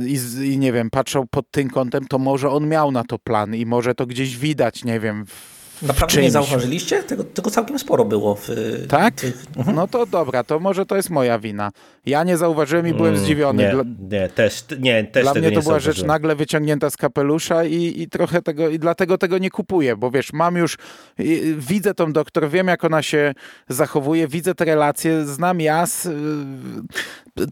i, 0.45 0.59
nie 0.59 0.73
wiem, 0.73 0.91
patrzał 0.91 1.27
pod 1.27 1.51
tym 1.51 1.71
kątem, 1.71 2.07
to 2.07 2.19
może 2.19 2.51
on 2.51 2.69
miał 2.69 2.91
na 2.93 3.05
to 3.05 3.19
plan 3.19 3.55
i 3.55 3.67
może 3.67 3.95
to 3.95 4.07
gdzieś 4.07 4.37
widać, 4.37 4.85
nie 4.85 5.01
wiem, 5.01 5.27
w 5.27 5.58
Naprawdę 5.83 6.13
czymś. 6.15 6.25
nie 6.25 6.31
zauważyliście? 6.31 7.03
Tego, 7.03 7.25
tego 7.25 7.51
całkiem 7.51 7.79
sporo 7.79 8.05
było. 8.05 8.35
W, 8.35 8.49
tak? 8.89 9.15
Tych... 9.15 9.47
Mhm. 9.57 9.77
No 9.77 9.89
to 9.89 10.07
dobra, 10.07 10.45
to 10.45 10.61
może 10.61 10.87
to 10.87 10.97
jest 10.97 11.11
moja 11.11 11.39
wina. 11.39 11.71
Ja 12.07 12.25
nie 12.25 12.37
zauważyłem 12.37 12.89
i 12.89 12.95
byłem 12.95 13.15
mm, 13.15 13.25
zdziwiony. 13.25 13.63
Nie, 13.63 14.19
nie, 14.19 14.29
też, 14.29 14.65
nie, 14.81 15.05
też 15.05 15.23
Dla 15.23 15.35
mnie 15.35 15.53
to 15.53 15.63
była 15.63 15.81
rzecz 15.81 16.03
nagle 16.03 16.37
wyciągnięta 16.37 16.91
z 16.91 16.97
kapelusza 16.97 17.65
i, 17.65 18.03
i 18.03 18.09
trochę 18.09 18.43
tego, 18.43 18.69
i 18.69 18.79
dlatego 18.79 19.19
tego 19.19 19.39
nie 19.39 19.51
kupuję, 19.51 19.97
bo 19.97 20.11
wiesz, 20.11 20.33
mam 20.33 20.57
już, 20.57 20.79
widzę 21.57 21.95
tą 21.95 22.13
doktor, 22.13 22.51
wiem 22.51 22.69
jak 22.69 22.85
ona 22.85 23.03
się 23.03 23.35
zachowuje, 23.69 24.29
widzę 24.29 24.55
te 24.55 24.65
relacje, 24.65 25.25
znam 25.25 25.61
jas. 25.61 26.09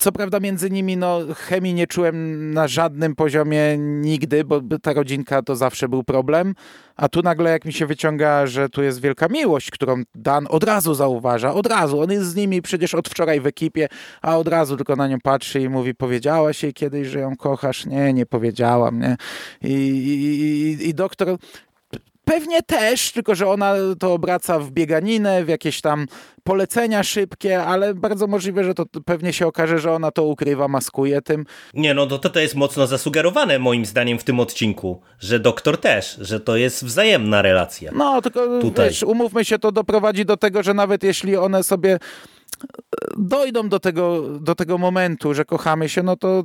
Co 0.00 0.12
prawda 0.12 0.40
między 0.40 0.70
nimi 0.70 0.96
no, 0.96 1.20
chemii 1.36 1.74
nie 1.74 1.86
czułem 1.86 2.50
na 2.54 2.68
żadnym 2.68 3.14
poziomie 3.14 3.78
nigdy, 3.78 4.44
bo 4.44 4.60
ta 4.82 4.92
rodzinka 4.92 5.42
to 5.42 5.56
zawsze 5.56 5.88
był 5.88 6.04
problem, 6.04 6.54
a 6.96 7.08
tu 7.08 7.22
nagle 7.22 7.50
jak 7.50 7.64
mi 7.64 7.72
się 7.72 7.86
wyciąga, 7.86 8.46
że 8.46 8.68
tu 8.68 8.82
jest 8.82 9.00
wielka 9.00 9.28
miłość, 9.28 9.70
którą 9.70 10.02
Dan 10.14 10.46
od 10.50 10.64
razu 10.64 10.94
zauważa, 10.94 11.54
od 11.54 11.66
razu, 11.66 12.00
on 12.00 12.10
jest 12.10 12.26
z 12.26 12.34
nimi 12.34 12.62
przecież 12.62 12.94
od 12.94 13.08
wczoraj 13.08 13.40
w 13.40 13.46
ekipie, 13.46 13.88
a 14.22 14.36
od 14.38 14.48
razu 14.48 14.76
tylko 14.76 14.96
na 14.96 15.08
nią 15.08 15.20
patrzy 15.20 15.60
i 15.60 15.68
mówi, 15.68 15.94
powiedziałaś 15.94 16.62
jej 16.62 16.74
kiedyś, 16.74 17.08
że 17.08 17.20
ją 17.20 17.36
kochasz? 17.36 17.86
Nie, 17.86 18.12
nie 18.12 18.26
powiedziałam, 18.26 19.00
nie? 19.00 19.16
I, 19.62 19.72
i, 19.72 20.42
i, 20.42 20.88
i 20.88 20.94
doktor 20.94 21.36
Pewnie 22.30 22.62
też, 22.62 23.12
tylko 23.12 23.34
że 23.34 23.48
ona 23.48 23.74
to 23.98 24.12
obraca 24.12 24.58
w 24.58 24.70
bieganinę, 24.70 25.44
w 25.44 25.48
jakieś 25.48 25.80
tam 25.80 26.06
polecenia 26.44 27.02
szybkie, 27.02 27.64
ale 27.64 27.94
bardzo 27.94 28.26
możliwe, 28.26 28.64
że 28.64 28.74
to 28.74 28.86
pewnie 29.04 29.32
się 29.32 29.46
okaże, 29.46 29.78
że 29.78 29.92
ona 29.92 30.10
to 30.10 30.24
ukrywa, 30.24 30.68
maskuje 30.68 31.22
tym. 31.22 31.46
Nie, 31.74 31.94
no 31.94 32.06
to, 32.06 32.30
to 32.30 32.40
jest 32.40 32.54
mocno 32.54 32.86
zasugerowane 32.86 33.58
moim 33.58 33.86
zdaniem 33.86 34.18
w 34.18 34.24
tym 34.24 34.40
odcinku, 34.40 35.00
że 35.18 35.40
doktor 35.40 35.80
też, 35.80 36.16
że 36.20 36.40
to 36.40 36.56
jest 36.56 36.84
wzajemna 36.84 37.42
relacja. 37.42 37.92
No, 37.94 38.22
tylko 38.22 38.60
Tutaj. 38.60 38.88
Wiesz, 38.88 39.02
umówmy 39.02 39.44
się, 39.44 39.58
to 39.58 39.72
doprowadzi 39.72 40.24
do 40.24 40.36
tego, 40.36 40.62
że 40.62 40.74
nawet 40.74 41.02
jeśli 41.02 41.36
one 41.36 41.62
sobie 41.62 41.98
dojdą 43.16 43.68
do 43.68 43.80
tego, 43.80 44.22
do 44.40 44.54
tego 44.54 44.78
momentu, 44.78 45.34
że 45.34 45.44
kochamy 45.44 45.88
się, 45.88 46.02
no 46.02 46.16
to 46.16 46.42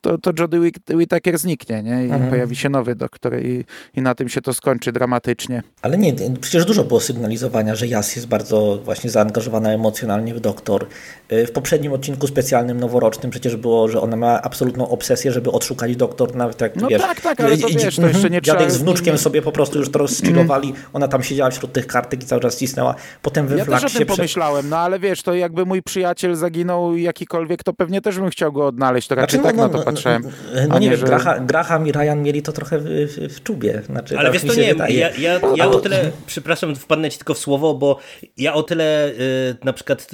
to, 0.00 0.18
to 0.18 0.32
Jodie 0.38 0.70
Whittaker 0.90 1.38
zniknie, 1.38 1.82
nie? 1.82 2.04
I 2.06 2.10
mhm. 2.10 2.30
pojawi 2.30 2.56
się 2.56 2.68
nowy 2.68 2.94
doktor 2.94 3.38
i, 3.42 3.64
i 3.96 4.02
na 4.02 4.14
tym 4.14 4.28
się 4.28 4.40
to 4.40 4.54
skończy 4.54 4.92
dramatycznie. 4.92 5.62
Ale 5.82 5.98
nie, 5.98 6.14
przecież 6.40 6.64
dużo 6.64 6.84
było 6.84 7.00
sygnalizowania, 7.00 7.74
że 7.74 7.86
Jas 7.86 8.16
jest 8.16 8.28
bardzo 8.28 8.78
właśnie 8.84 9.10
zaangażowana 9.10 9.72
emocjonalnie 9.72 10.34
w 10.34 10.40
doktor. 10.40 10.86
Y, 11.32 11.46
w 11.46 11.52
poprzednim 11.52 11.92
odcinku 11.92 12.26
specjalnym, 12.26 12.80
noworocznym 12.80 13.30
przecież 13.30 13.56
było, 13.56 13.88
że 13.88 14.00
ona 14.00 14.16
ma 14.16 14.42
absolutną 14.42 14.88
obsesję, 14.88 15.32
żeby 15.32 15.50
odszukać 15.50 15.96
doktor, 15.96 16.36
nawet 16.36 16.60
jak, 16.60 16.76
no 16.76 16.88
wiesz... 16.88 17.02
tak, 17.02 17.20
tak, 17.20 17.40
ale 17.40 17.58
to 17.58 17.68
wiesz, 17.68 17.96
to 17.96 18.06
jeszcze 18.08 18.30
nie 18.30 18.40
trzeba... 18.40 18.70
Z 18.70 18.76
wnuczkiem 18.76 19.18
sobie 19.18 19.42
po 19.42 19.52
prostu 19.52 19.78
już 19.78 19.90
to 19.90 19.98
rozczilowali, 19.98 20.68
mm. 20.68 20.82
ona 20.92 21.08
tam 21.08 21.22
siedziała 21.22 21.50
wśród 21.50 21.72
tych 21.72 21.86
kartek 21.86 22.22
i 22.22 22.26
cały 22.26 22.40
czas 22.40 22.56
cisnęła. 22.56 22.94
Potem 23.22 23.46
we 23.46 23.56
ja 23.56 23.64
też 23.64 23.84
o 23.84 23.98
tym 23.98 24.06
pomyślałem, 24.06 24.68
no 24.68 24.78
ale 24.78 24.98
wiesz, 24.98 25.22
to 25.22 25.34
jakby 25.34 25.59
mój 25.66 25.82
przyjaciel 25.82 26.34
zaginął 26.36 26.96
jakikolwiek, 26.96 27.62
to 27.62 27.72
pewnie 27.72 28.00
też 28.00 28.18
bym 28.18 28.30
chciał 28.30 28.52
go 28.52 28.66
odnaleźć, 28.66 29.08
to 29.08 29.14
raczej 29.14 29.40
znaczy, 29.40 29.56
no, 29.56 29.62
tak 29.62 29.72
no, 29.72 29.78
na 29.78 29.84
to 29.84 29.90
patrzałem. 29.90 30.22
No 30.68 30.78
nie, 30.78 30.80
nie 30.80 30.90
wiem, 30.90 31.00
że... 31.00 31.06
Graham, 31.06 31.46
Graham, 31.46 31.86
i 31.86 31.92
Ryan 31.92 32.22
mieli 32.22 32.42
to 32.42 32.52
trochę 32.52 32.78
w, 32.78 32.84
w, 32.84 33.36
w 33.36 33.42
czubie. 33.42 33.82
Znaczy, 33.86 34.18
Ale 34.18 34.30
wiesz, 34.30 34.42
to 34.44 34.54
nie, 34.54 34.74
ja, 34.88 35.10
ja, 35.10 35.40
ja 35.56 35.68
o 35.68 35.80
tyle, 35.80 36.10
przepraszam, 36.26 36.76
wpadnę 36.76 37.10
ci 37.10 37.18
tylko 37.18 37.34
w 37.34 37.38
słowo, 37.38 37.74
bo 37.74 37.98
ja 38.36 38.54
o 38.54 38.62
tyle 38.62 39.08
y, 39.08 39.56
na 39.64 39.72
przykład, 39.72 40.10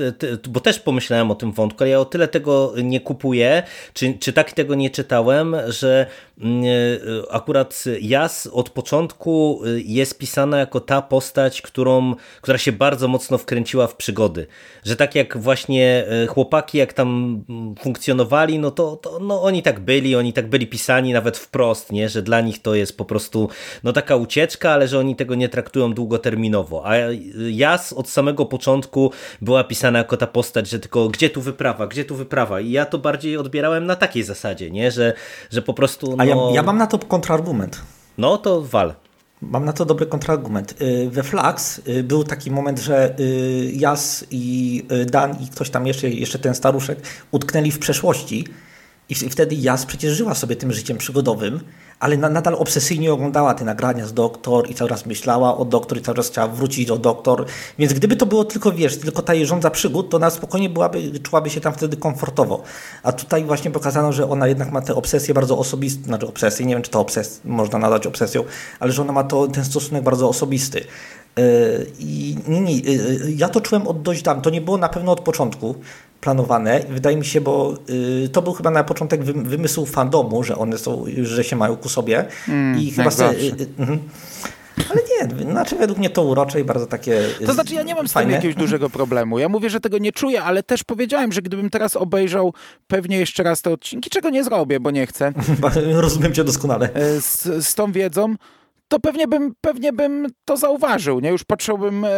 bo 0.48 0.60
też 0.60 0.78
pomyślałem 0.78 1.30
o 1.30 1.34
tym 1.34 1.52
wątku, 1.52 1.78
ale 1.80 1.90
ja 1.90 2.00
o 2.00 2.04
tyle 2.04 2.28
tego 2.28 2.72
nie 2.82 3.00
kupuję, 3.00 3.62
czy, 3.92 4.14
czy 4.20 4.32
tak 4.32 4.52
tego 4.52 4.74
nie 4.74 4.90
czytałem, 4.90 5.56
że 5.68 6.06
y, 6.06 6.25
akurat 7.30 7.84
Jas 8.00 8.48
od 8.52 8.70
początku 8.70 9.60
y, 9.66 9.82
jest 9.86 10.18
pisana 10.18 10.58
jako 10.58 10.80
ta 10.80 11.02
postać, 11.02 11.62
którą, 11.62 12.14
która 12.42 12.58
się 12.58 12.72
bardzo 12.72 13.08
mocno 13.08 13.38
wkręciła 13.38 13.86
w 13.86 13.96
przygody. 13.96 14.46
Że 14.84 14.96
tak 14.96 15.14
jak 15.14 15.38
właśnie 15.38 16.06
chłopaki, 16.28 16.78
jak 16.78 16.92
tam 16.92 17.42
mm, 17.48 17.74
funkcjonowali, 17.76 18.58
no 18.58 18.70
to, 18.70 18.96
to 18.96 19.18
no 19.18 19.42
oni 19.42 19.62
tak 19.62 19.80
byli, 19.80 20.16
oni 20.16 20.32
tak 20.32 20.48
byli 20.48 20.66
pisani 20.66 21.12
nawet 21.12 21.38
wprost, 21.38 21.92
nie? 21.92 22.08
że 22.08 22.22
dla 22.22 22.40
nich 22.40 22.62
to 22.62 22.74
jest 22.74 22.96
po 22.96 23.04
prostu 23.04 23.48
no 23.84 23.92
taka 23.92 24.16
ucieczka, 24.16 24.70
ale 24.70 24.88
że 24.88 24.98
oni 24.98 25.16
tego 25.16 25.34
nie 25.34 25.48
traktują 25.48 25.94
długoterminowo. 25.94 26.86
A 26.86 26.94
Jas 27.50 27.92
od 27.92 28.08
samego 28.08 28.46
początku 28.46 29.12
była 29.40 29.64
pisana 29.64 29.98
jako 29.98 30.16
ta 30.16 30.26
postać, 30.26 30.68
że 30.68 30.78
tylko 30.78 31.08
gdzie 31.08 31.30
tu 31.30 31.40
wyprawa, 31.40 31.86
gdzie 31.86 32.04
tu 32.04 32.16
wyprawa. 32.16 32.60
I 32.60 32.70
ja 32.70 32.86
to 32.86 32.98
bardziej 32.98 33.36
odbierałem 33.36 33.86
na 33.86 33.96
takiej 33.96 34.22
zasadzie, 34.22 34.70
nie? 34.70 34.90
Że, 34.90 35.12
że 35.50 35.62
po 35.62 35.74
prostu. 35.74 36.16
No... 36.16 36.25
Ja, 36.26 36.36
ja 36.52 36.62
mam 36.62 36.78
na 36.78 36.86
to 36.86 36.98
kontrargument. 36.98 37.82
No 38.18 38.38
to 38.38 38.62
wal. 38.62 38.94
Mam 39.42 39.64
na 39.64 39.72
to 39.72 39.84
dobry 39.84 40.06
kontrargument. 40.06 40.74
Y, 40.82 41.10
we 41.10 41.22
Flax 41.22 41.80
y, 41.88 42.02
był 42.02 42.24
taki 42.24 42.50
moment, 42.50 42.78
że 42.78 43.14
y, 43.20 43.72
Jas 43.74 44.24
i 44.30 44.82
Dan 45.12 45.36
i 45.42 45.48
ktoś 45.48 45.70
tam 45.70 45.86
jeszcze, 45.86 46.08
jeszcze 46.08 46.38
ten 46.38 46.54
staruszek 46.54 46.98
utknęli 47.30 47.70
w 47.70 47.78
przeszłości 47.78 48.44
i 49.10 49.14
wtedy 49.14 49.54
Jas 49.54 49.86
przecież 49.86 50.16
żyła 50.16 50.34
sobie 50.34 50.56
tym 50.56 50.72
życiem 50.72 50.98
przygodowym, 50.98 51.60
ale 52.00 52.16
na, 52.16 52.28
nadal 52.28 52.54
obsesyjnie 52.54 53.12
oglądała 53.12 53.54
te 53.54 53.64
nagrania 53.64 54.06
z 54.06 54.14
doktor 54.14 54.70
i 54.70 54.74
cały 54.74 54.90
czas 54.90 55.06
myślała 55.06 55.56
o 55.56 55.64
doktor 55.64 55.98
i 55.98 56.02
cały 56.02 56.16
czas 56.16 56.28
chciała 56.28 56.48
wrócić 56.48 56.86
do 56.86 56.98
doktor. 56.98 57.44
Więc 57.78 57.92
gdyby 57.92 58.16
to 58.16 58.26
było 58.26 58.44
tylko, 58.44 58.72
wiesz, 58.72 58.98
tylko 58.98 59.22
ta 59.22 59.34
jeżdżąca 59.34 59.70
przygód, 59.70 60.10
to 60.10 60.16
ona 60.16 60.30
spokojnie 60.30 60.70
byłaby, 60.70 61.20
czułaby 61.20 61.50
się 61.50 61.60
tam 61.60 61.72
wtedy 61.72 61.96
komfortowo. 61.96 62.62
A 63.02 63.12
tutaj 63.12 63.44
właśnie 63.44 63.70
pokazano, 63.70 64.12
że 64.12 64.30
ona 64.30 64.46
jednak 64.46 64.72
ma 64.72 64.82
te 64.82 64.94
obsesje 64.94 65.34
bardzo 65.34 65.58
osobiste, 65.58 66.04
znaczy 66.04 66.26
obsesje, 66.26 66.66
nie 66.66 66.74
wiem 66.74 66.82
czy 66.82 66.90
to 66.90 67.00
obses 67.00 67.40
można 67.44 67.78
nadać 67.78 68.06
obsesją, 68.06 68.44
ale 68.80 68.92
że 68.92 69.02
ona 69.02 69.12
ma 69.12 69.24
to, 69.24 69.48
ten 69.48 69.64
stosunek 69.64 70.04
bardzo 70.04 70.28
osobisty. 70.28 70.84
Yy, 71.36 71.86
I 71.98 72.36
nie, 72.48 72.60
nie, 72.60 72.78
yy, 72.78 73.32
ja 73.36 73.48
to 73.48 73.60
czułem 73.60 73.88
od 73.88 74.02
dość 74.02 74.22
dawna. 74.22 74.42
To 74.42 74.50
nie 74.50 74.60
było 74.60 74.78
na 74.78 74.88
pewno 74.88 75.12
od 75.12 75.20
początku 75.20 75.74
planowane. 76.26 76.80
Wydaje 76.88 77.16
mi 77.16 77.24
się, 77.24 77.40
bo 77.40 77.74
y, 78.24 78.28
to 78.28 78.42
był 78.42 78.52
chyba 78.52 78.70
na 78.70 78.84
początek 78.84 79.24
wymysł 79.24 79.86
fandomu, 79.86 80.42
że 80.42 80.56
one 80.56 80.78
są, 80.78 81.04
że 81.22 81.44
się 81.44 81.56
mają 81.56 81.76
ku 81.76 81.88
sobie. 81.88 82.24
Mm, 82.48 82.80
I 82.80 82.90
chyba 82.90 83.10
se, 83.10 83.30
y, 83.30 83.34
y, 83.34 83.62
y, 83.80 83.98
ale 84.90 85.00
nie, 85.10 85.44
znaczy 85.52 85.76
według 85.76 85.98
mnie 85.98 86.10
to 86.10 86.22
urocze 86.22 86.60
i 86.60 86.64
bardzo 86.64 86.86
takie. 86.86 87.22
To 87.46 87.52
znaczy, 87.52 87.74
ja 87.74 87.82
nie 87.82 87.94
mam 87.94 88.08
z 88.08 88.12
tym 88.12 88.30
jakiegoś 88.30 88.54
dużego 88.54 88.90
problemu. 88.90 89.38
Ja 89.38 89.48
mówię, 89.48 89.70
że 89.70 89.80
tego 89.80 89.98
nie 89.98 90.12
czuję, 90.12 90.42
ale 90.42 90.62
też 90.62 90.84
powiedziałem, 90.84 91.32
że 91.32 91.42
gdybym 91.42 91.70
teraz 91.70 91.96
obejrzał 91.96 92.54
pewnie 92.86 93.18
jeszcze 93.18 93.42
raz 93.42 93.62
te 93.62 93.70
odcinki, 93.70 94.10
czego 94.10 94.30
nie 94.30 94.44
zrobię, 94.44 94.80
bo 94.80 94.90
nie 94.90 95.06
chcę. 95.06 95.32
Rozumiem 96.04 96.34
cię 96.34 96.44
doskonale. 96.44 96.94
E, 96.94 97.20
z, 97.20 97.42
z 97.66 97.74
tą 97.74 97.92
wiedzą, 97.92 98.34
to 98.88 99.00
pewnie 99.00 99.28
bym, 99.28 99.54
pewnie 99.60 99.92
bym 99.92 100.26
to 100.44 100.56
zauważył, 100.56 101.20
nie? 101.20 101.30
Już 101.30 101.44
patrzyłbym 101.44 102.04
e, 102.04 102.08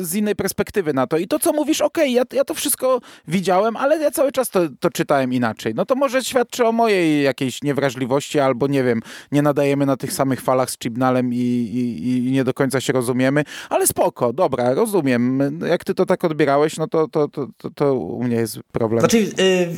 z 0.00 0.14
innej 0.14 0.36
perspektywy 0.36 0.92
na 0.94 1.06
to. 1.06 1.18
I 1.18 1.26
to, 1.26 1.38
co 1.38 1.52
mówisz, 1.52 1.80
okej, 1.80 2.04
okay, 2.04 2.12
ja, 2.32 2.38
ja 2.38 2.44
to 2.44 2.54
wszystko 2.54 3.00
widziałem, 3.28 3.76
ale 3.76 3.98
ja 3.98 4.10
cały 4.10 4.32
czas 4.32 4.50
to, 4.50 4.60
to 4.80 4.90
czytałem 4.90 5.32
inaczej. 5.32 5.74
No 5.74 5.86
to 5.86 5.94
może 5.94 6.24
świadczy 6.24 6.66
o 6.66 6.72
mojej 6.72 7.22
jakiejś 7.22 7.62
niewrażliwości, 7.62 8.38
albo 8.38 8.66
nie 8.66 8.84
wiem, 8.84 9.00
nie 9.32 9.42
nadajemy 9.42 9.86
na 9.86 9.96
tych 9.96 10.12
samych 10.12 10.40
falach 10.40 10.70
z 10.70 10.78
Chibnalem 10.78 11.34
i, 11.34 11.36
i, 11.36 12.28
i 12.28 12.32
nie 12.32 12.44
do 12.44 12.54
końca 12.54 12.80
się 12.80 12.92
rozumiemy, 12.92 13.44
ale 13.70 13.86
spoko, 13.86 14.32
dobra, 14.32 14.74
rozumiem. 14.74 15.40
Jak 15.68 15.84
ty 15.84 15.94
to 15.94 16.06
tak 16.06 16.24
odbierałeś, 16.24 16.76
no 16.76 16.86
to, 16.86 17.08
to, 17.08 17.28
to, 17.28 17.46
to, 17.56 17.70
to 17.70 17.94
u 17.94 18.22
mnie 18.22 18.36
jest 18.36 18.58
problem. 18.72 19.00
Znaczy, 19.00 19.18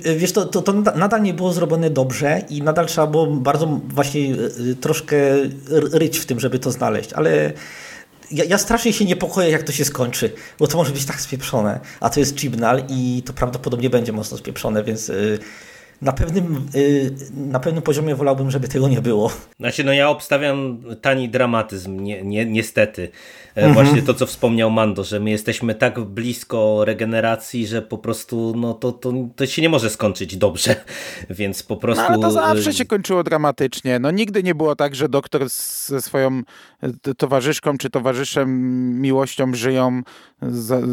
yy, 0.04 0.16
wiesz, 0.16 0.32
to, 0.32 0.46
to, 0.46 0.62
to 0.62 0.72
nadal 0.72 1.22
nie 1.22 1.34
było 1.34 1.52
zrobione 1.52 1.90
dobrze 1.90 2.42
i 2.50 2.62
nadal 2.62 2.86
trzeba 2.86 3.06
było 3.06 3.26
bardzo 3.26 3.80
właśnie 3.88 4.20
yy, 4.20 4.76
troszkę 4.80 5.16
ryć 5.92 6.15
w 6.18 6.26
tym, 6.26 6.40
żeby 6.40 6.58
to 6.58 6.70
znaleźć, 6.70 7.12
ale 7.12 7.52
ja, 8.30 8.44
ja, 8.44 8.58
strasznie 8.58 8.92
się 8.92 9.04
niepokoję, 9.04 9.50
jak 9.50 9.62
to 9.62 9.72
się 9.72 9.84
skończy, 9.84 10.32
bo 10.58 10.66
to 10.66 10.76
może 10.76 10.92
być 10.92 11.04
tak 11.04 11.20
spieprzone, 11.20 11.80
a 12.00 12.10
to 12.10 12.20
jest 12.20 12.40
Chibnall 12.40 12.82
i 12.88 13.22
to 13.26 13.32
prawdopodobnie 13.32 13.90
będzie 13.90 14.12
mocno 14.12 14.38
spieprzone, 14.38 14.84
więc 14.84 15.08
yy, 15.08 15.38
na 16.02 16.12
pewnym, 16.12 16.68
y, 16.74 17.14
na 17.36 17.60
pewnym 17.60 17.82
poziomie 17.82 18.14
wolałbym, 18.14 18.50
żeby 18.50 18.68
tego 18.68 18.88
nie 18.88 19.00
było. 19.02 19.30
Znaczy, 19.60 19.84
no 19.84 19.92
ja 19.92 20.08
obstawiam 20.08 20.82
tani 21.00 21.28
dramatyzm, 21.28 22.00
nie, 22.00 22.22
nie, 22.22 22.46
niestety. 22.46 23.08
E, 23.56 23.64
mhm. 23.64 23.74
Właśnie 23.74 24.02
to, 24.02 24.14
co 24.14 24.26
wspomniał 24.26 24.70
Mando, 24.70 25.04
że 25.04 25.20
my 25.20 25.30
jesteśmy 25.30 25.74
tak 25.74 26.00
blisko 26.00 26.84
regeneracji, 26.84 27.66
że 27.66 27.82
po 27.82 27.98
prostu 27.98 28.52
no, 28.56 28.74
to, 28.74 28.92
to, 28.92 29.12
to 29.36 29.46
się 29.46 29.62
nie 29.62 29.68
może 29.68 29.90
skończyć 29.90 30.36
dobrze, 30.36 30.76
więc 31.30 31.62
po 31.62 31.76
prostu... 31.76 32.02
No, 32.02 32.08
ale 32.08 32.18
to 32.18 32.30
zawsze 32.30 32.72
się 32.72 32.84
kończyło 32.84 33.24
dramatycznie. 33.24 33.98
No 33.98 34.10
nigdy 34.10 34.42
nie 34.42 34.54
było 34.54 34.76
tak, 34.76 34.94
że 34.94 35.08
doktor 35.08 35.48
ze 35.48 36.02
swoją 36.02 36.42
e, 36.82 37.14
towarzyszką 37.14 37.78
czy 37.78 37.90
towarzyszem 37.90 38.50
miłością 39.00 39.54
żyją, 39.54 40.02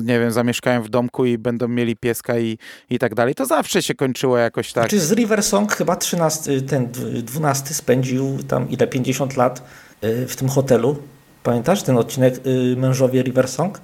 nie 0.04 0.20
wiem, 0.20 0.32
zamieszkają 0.32 0.84
w 0.84 0.90
domku 0.90 1.26
i 1.26 1.38
będą 1.38 1.68
mieli 1.68 1.96
pieska 1.96 2.40
i, 2.40 2.58
i 2.90 3.00
tak 3.00 3.16
dalej. 3.16 3.36
To 3.36 3.46
zawsze 3.46 3.82
się 3.82 3.96
kończyło 3.96 4.38
jakoś 4.38 4.74
tak. 4.74 4.93
Znaczy 4.94 5.06
z 5.06 5.12
River 5.12 5.44
Song 5.44 5.76
chyba 5.76 5.96
13, 5.96 6.62
ten 6.62 6.92
12 7.24 7.74
spędził 7.74 8.44
tam 8.48 8.70
ile, 8.70 8.88
50 8.88 9.38
lat 9.38 9.64
e, 10.02 10.26
w 10.26 10.36
tym 10.36 10.50
hotelu 10.50 10.98
Pamiętasz 11.44 11.84
ten 11.84 11.98
odcinek 11.98 12.48
y, 12.48 12.76
Mężowie 12.78 13.22
River 13.24 13.48
Song? 13.48 13.82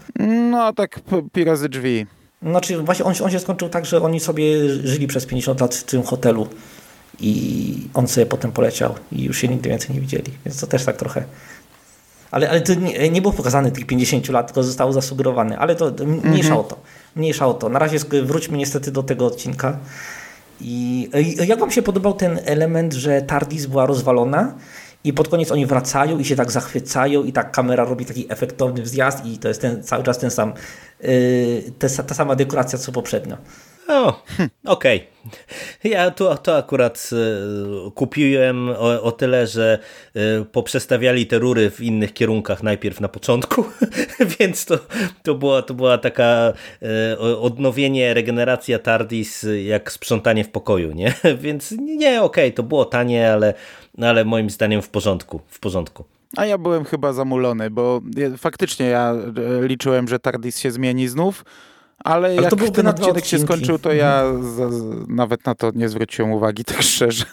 No 0.52 0.74
tak, 0.74 1.00
pirazy 1.34 1.70
drzwi. 1.70 2.06
Znaczy 2.42 2.78
właśnie 2.78 3.06
on, 3.06 3.14
on 3.24 3.32
się 3.32 3.40
skończył 3.40 3.70
tak, 3.70 3.86
że 3.86 4.02
oni 4.02 4.20
sobie 4.20 4.70
żyli 4.70 5.08
przez 5.08 5.26
50 5.26 5.62
lat 5.62 5.76
w 5.76 5.84
tym 5.84 6.04
hotelu 6.04 6.48
i 7.20 7.88
on 7.94 8.08
sobie 8.08 8.26
potem 8.26 8.52
poleciał 8.52 8.96
i 9.12 9.24
już 9.24 9.38
się 9.38 9.48
nigdy 9.48 9.70
więcej 9.70 9.96
nie 9.96 10.02
widzieli. 10.02 10.32
Więc 10.46 10.60
to 10.60 10.68
też 10.68 10.86
tak 10.86 10.98
trochę... 10.98 11.24
Ale, 12.32 12.50
ale 12.50 12.62
to 12.62 12.74
nie, 12.74 13.10
nie 13.10 13.22
było 13.22 13.34
pokazane 13.34 13.72
tych 13.72 13.86
50 13.86 14.30
lat, 14.30 14.48
tylko 14.48 14.64
zostało 14.64 14.94
zasugerowane. 14.94 15.58
Ale 15.58 15.76
to 15.76 15.92
mniejsza 16.06 16.50
mhm. 16.50 16.60
o 16.60 16.64
to. 16.64 16.80
Mniejsza 17.16 17.48
o 17.48 17.54
to. 17.54 17.70
Na 17.70 17.80
razie 17.80 17.98
wróćmy 18.24 18.58
niestety 18.58 18.92
do 18.92 19.04
tego 19.04 19.26
odcinka. 19.26 19.78
I 20.62 21.10
jak 21.48 21.60
wam 21.60 21.72
się 21.72 21.82
podobał 21.82 22.14
ten 22.14 22.40
element, 22.46 22.94
że 22.94 23.22
TARDIS 23.22 23.66
była 23.66 23.86
rozwalona 23.86 24.56
i 25.04 25.14
pod 25.14 25.28
koniec 25.28 25.52
oni 25.52 25.66
wracają 25.66 26.20
i 26.20 26.26
się 26.26 26.36
tak 26.36 26.52
zachwycają 26.52 27.24
i 27.24 27.34
tak 27.34 27.52
kamera 27.52 27.86
robi 27.86 28.06
taki 28.06 28.32
efektowny 28.32 28.82
wzjazd 28.82 29.26
i 29.26 29.38
to 29.38 29.48
jest 29.48 29.62
ten, 29.62 29.84
cały 29.84 30.04
czas 30.04 30.18
ten 30.18 30.32
sam, 30.32 30.54
yy, 31.02 31.10
te, 31.80 31.90
ta 31.90 32.16
sama 32.16 32.36
dekoracja 32.36 32.80
co 32.80 32.92
poprzednio. 32.92 33.38
O, 33.90 34.24
okej. 34.66 34.98
Okay. 34.98 35.10
Ja 35.84 36.12
to, 36.12 36.38
to 36.38 36.58
akurat 36.58 37.10
y, 37.88 37.92
kupiłem 37.92 38.70
o, 38.70 39.02
o, 39.02 39.12
tyle, 39.12 39.48
że 39.48 39.80
y, 40.16 40.46
poprzestawiali 40.46 41.28
te 41.28 41.40
rury 41.40 41.72
w 41.72 41.82
innych 41.82 42.14
kierunkach 42.14 42.64
najpierw 42.64 43.02
na 43.02 43.08
początku, 43.08 43.66
więc 44.40 44.66
to, 44.66 44.80
to, 45.24 45.36
była, 45.36 45.62
to 45.62 45.74
była 45.74 45.98
taka 45.98 46.54
y, 47.14 47.20
odnowienie, 47.20 48.14
regeneracja 48.14 48.80
TARDIS 48.80 49.46
jak 49.66 49.92
sprzątanie 49.92 50.44
w 50.44 50.50
pokoju, 50.50 50.92
nie? 50.92 51.14
Więc 51.44 51.72
nie, 51.72 52.22
okej, 52.22 52.46
okay, 52.46 52.52
to 52.52 52.64
było 52.64 52.86
tanie, 52.86 53.34
ale, 53.34 53.54
ale 54.02 54.26
moim 54.26 54.50
zdaniem 54.50 54.82
w 54.82 54.90
porządku, 54.90 55.42
w 55.48 55.60
porządku. 55.60 56.04
A 56.38 56.46
ja 56.46 56.58
byłem 56.58 56.86
chyba 56.86 57.14
zamulony, 57.14 57.70
bo 57.70 58.02
faktycznie 58.38 58.86
ja 58.86 59.16
liczyłem, 59.62 60.08
że 60.08 60.20
TARDIS 60.20 60.60
się 60.60 60.72
zmieni 60.72 61.08
znów, 61.08 61.44
ale, 62.04 62.28
ale 62.28 62.42
jak 62.42 62.56
ten 62.74 62.88
odcinek 62.88 63.26
się 63.26 63.40
skończył, 63.40 63.80
to 63.80 63.94
ja 63.94 64.22
mhm. 64.22 65.06
nawet 65.10 65.46
na 65.46 65.56
to 65.56 65.72
nie 65.76 65.90
zwróciłem 65.90 66.32
uwagi, 66.32 66.66
tak 66.74 66.82
szczerze. 66.82 67.26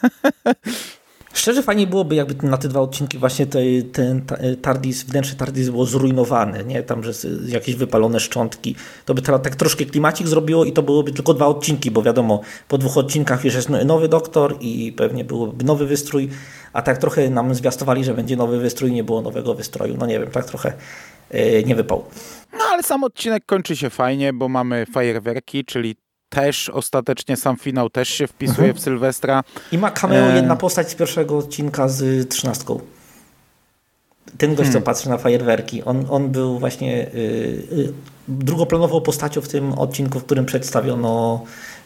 Szczerze 1.37 1.63
fajnie 1.63 1.87
byłoby, 1.87 2.15
jakby 2.15 2.47
na 2.47 2.57
te 2.57 2.69
dwa 2.69 2.81
odcinki 2.81 3.19
właśnie 3.19 3.47
te, 3.47 3.59
ten 3.93 4.23
TARDIS, 4.63 5.05
wnętrze 5.05 5.35
TARDIS 5.35 5.69
było 5.69 5.87
zrujnowane, 5.87 6.65
nie? 6.65 6.83
Tam, 6.83 7.03
że 7.05 7.13
jakieś 7.47 7.75
wypalone 7.75 8.21
szczątki. 8.21 8.75
To 9.05 9.15
by 9.15 9.23
tak 9.23 9.57
troszkę 9.57 9.85
klimacik 9.85 10.29
zrobiło 10.29 10.65
i 10.65 10.73
to 10.73 10.83
byłoby 10.83 11.13
tylko 11.13 11.35
dwa 11.35 11.47
odcinki, 11.47 11.91
bo 11.91 12.03
wiadomo, 12.03 12.41
po 12.69 12.79
dwóch 12.79 12.97
odcinkach 12.99 13.45
już 13.45 13.55
jest 13.55 13.69
nowy 13.69 14.09
doktor 14.09 14.57
i 14.61 14.93
pewnie 14.93 15.25
byłoby 15.25 15.65
nowy 15.65 15.87
wystrój, 15.87 16.29
a 16.73 16.83
tak 16.83 16.99
trochę 16.99 17.31
nam 17.31 17.55
zwiastowali, 17.55 18.05
że 18.05 18.15
będzie 18.15 18.37
nowy 18.37 18.59
wystrój, 18.59 18.93
nie 18.93 19.05
było 19.05 19.23
nowego 19.23 19.55
wystroju. 19.55 19.97
No 19.99 20.07
nie 20.07 20.21
wiem, 20.21 20.31
tak 20.31 20.45
trochę 20.45 20.73
nie 21.67 21.75
wypał. 21.75 22.05
No 22.53 22.65
ale 22.73 22.83
sam 22.83 23.05
odcinek 23.05 23.47
kończy 23.47 23.77
się 23.77 23.91
fajnie, 23.91 24.33
bo 24.33 24.49
mamy 24.49 24.87
fajerwerki, 24.87 25.65
czyli 25.65 25.97
też 26.29 26.69
ostatecznie 26.69 27.37
sam 27.37 27.57
finał 27.57 27.91
też 27.91 28.09
się 28.09 28.27
wpisuje 28.27 28.69
mhm. 28.69 28.75
w 28.75 28.81
Sylwestra. 28.81 29.43
I 29.73 29.79
ma 29.79 29.91
cameo 29.91 30.33
e... 30.33 30.37
jedna 30.37 30.57
postać 30.57 30.91
z 30.91 30.95
pierwszego 30.95 31.39
odcinka 31.39 31.89
z 31.89 32.29
trzynastką. 32.29 32.81
Ten 34.39 34.51
gość, 34.51 34.71
hmm. 34.71 34.83
co 34.83 34.87
patrzy 34.87 35.09
na 35.09 35.19
fajerwerki, 35.19 35.85
on, 35.85 36.07
on 36.11 36.29
był 36.29 36.59
właśnie 36.59 36.97
yy, 37.73 37.93
drugoplanową 38.29 39.01
postacią 39.01 39.41
w 39.41 39.49
tym 39.49 39.73
odcinku, 39.73 40.21
w 40.21 40.25
którym 40.25 40.47
przedstawiono 40.47 41.45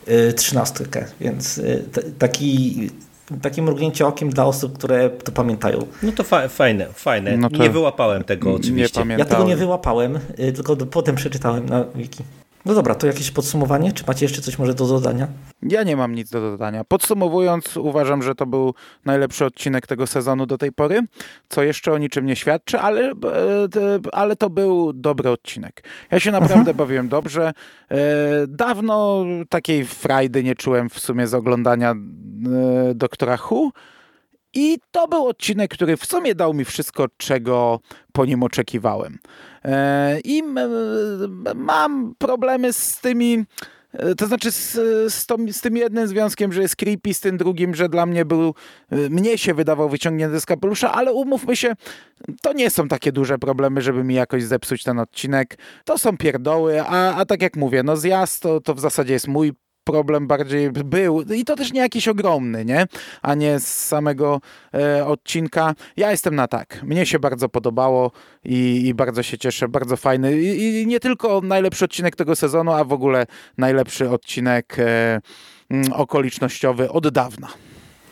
y, 0.08 0.32
trzynastkę, 0.32 1.04
więc 1.20 1.58
y, 1.58 1.84
taki 2.18 2.90
takie 3.42 3.62
mrugnięcie 3.62 4.06
okiem 4.06 4.30
dla 4.30 4.44
osób, 4.44 4.78
które 4.78 5.10
to 5.10 5.32
pamiętają. 5.32 5.86
No 6.02 6.12
to 6.12 6.24
fa 6.24 6.48
fajne, 6.48 6.86
fajne. 6.94 7.36
No 7.36 7.48
nie 7.48 7.70
wyłapałem 7.70 8.24
tego 8.24 8.54
oczywiście. 8.54 9.04
ja 9.18 9.24
tego 9.24 9.44
nie 9.44 9.56
wyłapałem, 9.56 10.18
y, 10.38 10.52
tylko 10.52 10.76
potem 10.76 11.16
przeczytałem 11.16 11.68
na 11.68 11.84
wiki. 11.94 12.24
No 12.64 12.74
dobra, 12.74 12.94
to 12.94 13.06
jakieś 13.06 13.30
podsumowanie? 13.30 13.92
Czy 13.92 14.04
macie 14.06 14.24
jeszcze 14.24 14.42
coś 14.42 14.58
może 14.58 14.74
do 14.74 14.86
dodania? 14.86 15.28
Ja 15.62 15.82
nie 15.82 15.96
mam 15.96 16.14
nic 16.14 16.30
do 16.30 16.40
dodania. 16.40 16.84
Podsumowując, 16.84 17.76
uważam, 17.76 18.22
że 18.22 18.34
to 18.34 18.46
był 18.46 18.74
najlepszy 19.04 19.44
odcinek 19.44 19.86
tego 19.86 20.06
sezonu 20.06 20.46
do 20.46 20.58
tej 20.58 20.72
pory, 20.72 21.00
co 21.48 21.62
jeszcze 21.62 21.92
o 21.92 21.98
niczym 21.98 22.26
nie 22.26 22.36
świadczy, 22.36 22.78
ale, 22.78 23.10
e, 23.10 23.14
ale 24.12 24.36
to 24.36 24.50
był 24.50 24.92
dobry 24.92 25.30
odcinek. 25.30 25.84
Ja 26.10 26.20
się 26.20 26.30
naprawdę 26.30 26.58
mhm. 26.58 26.76
bawiłem 26.76 27.08
dobrze. 27.08 27.52
E, 27.90 27.96
dawno 28.48 29.24
takiej 29.48 29.84
frajdy 29.84 30.44
nie 30.44 30.54
czułem 30.54 30.90
w 30.90 30.98
sumie 30.98 31.26
z 31.26 31.34
oglądania 31.34 31.90
e, 31.90 31.96
Doktora 32.94 33.38
Who. 33.50 33.70
I 34.54 34.78
to 34.90 35.08
był 35.08 35.26
odcinek, 35.26 35.70
który 35.70 35.96
w 35.96 36.06
sumie 36.06 36.34
dał 36.34 36.54
mi 36.54 36.64
wszystko, 36.64 37.06
czego 37.16 37.80
po 38.12 38.24
nim 38.24 38.42
oczekiwałem. 38.42 39.18
E, 39.64 40.20
I 40.20 40.42
mam 41.54 42.14
problemy 42.18 42.72
z 42.72 43.00
tymi. 43.00 43.44
E, 43.92 44.14
to 44.14 44.26
znaczy 44.26 44.52
z, 44.52 44.72
z, 45.12 45.26
to, 45.26 45.36
z, 45.52 45.60
tym 45.60 45.76
jednym 45.76 46.08
związkiem, 46.08 46.52
że 46.52 46.62
jest 46.62 46.76
creepy, 46.76 47.14
z 47.14 47.20
tym 47.20 47.36
drugim, 47.36 47.74
że 47.74 47.88
dla 47.88 48.06
mnie 48.06 48.24
był, 48.24 48.54
e, 48.90 48.96
mnie 49.10 49.38
się 49.38 49.54
wydawał 49.54 49.88
wyciągnięty 49.88 50.40
z 50.40 50.46
kapelusza, 50.46 50.92
ale 50.92 51.12
umówmy 51.12 51.56
się, 51.56 51.72
to 52.42 52.52
nie 52.52 52.70
są 52.70 52.88
takie 52.88 53.12
duże 53.12 53.38
problemy, 53.38 53.82
żeby 53.82 54.04
mi 54.04 54.14
jakoś 54.14 54.44
zepsuć 54.44 54.82
ten 54.82 54.98
odcinek. 54.98 55.58
To 55.84 55.98
są 55.98 56.16
pierdoły, 56.16 56.82
a, 56.82 57.14
a 57.14 57.24
tak 57.24 57.42
jak 57.42 57.56
mówię, 57.56 57.82
no 57.82 57.96
zjazd 57.96 58.42
to, 58.42 58.60
to 58.60 58.74
w 58.74 58.80
zasadzie 58.80 59.12
jest 59.12 59.28
mój 59.28 59.52
problem 59.84 60.26
bardziej 60.26 60.70
był 60.70 61.22
i 61.22 61.44
to 61.44 61.56
też 61.56 61.72
nie 61.72 61.80
jakiś 61.80 62.08
ogromny, 62.08 62.64
nie? 62.64 62.86
A 63.22 63.34
nie 63.34 63.60
z 63.60 63.66
samego 63.66 64.40
e, 64.74 65.06
odcinka. 65.06 65.74
Ja 65.96 66.10
jestem 66.10 66.34
na 66.34 66.48
tak. 66.48 66.82
Mnie 66.82 67.06
się 67.06 67.18
bardzo 67.18 67.48
podobało 67.48 68.10
i, 68.44 68.86
i 68.86 68.94
bardzo 68.94 69.22
się 69.22 69.38
cieszę. 69.38 69.68
Bardzo 69.68 69.96
fajny 69.96 70.40
I, 70.40 70.80
I, 70.82 70.86
nie 70.86 71.00
tylko 71.00 71.40
najlepszy 71.40 71.84
odcinek 71.84 72.16
tego 72.16 72.36
sezonu, 72.36 72.72
a 72.72 72.84
w 72.84 72.92
ogóle 72.92 73.26
najlepszy 73.58 74.10
odcinek 74.10 74.76
e, 74.78 75.20
okolicznościowy 75.92 76.90
od 76.90 77.08
dawna. 77.08 77.48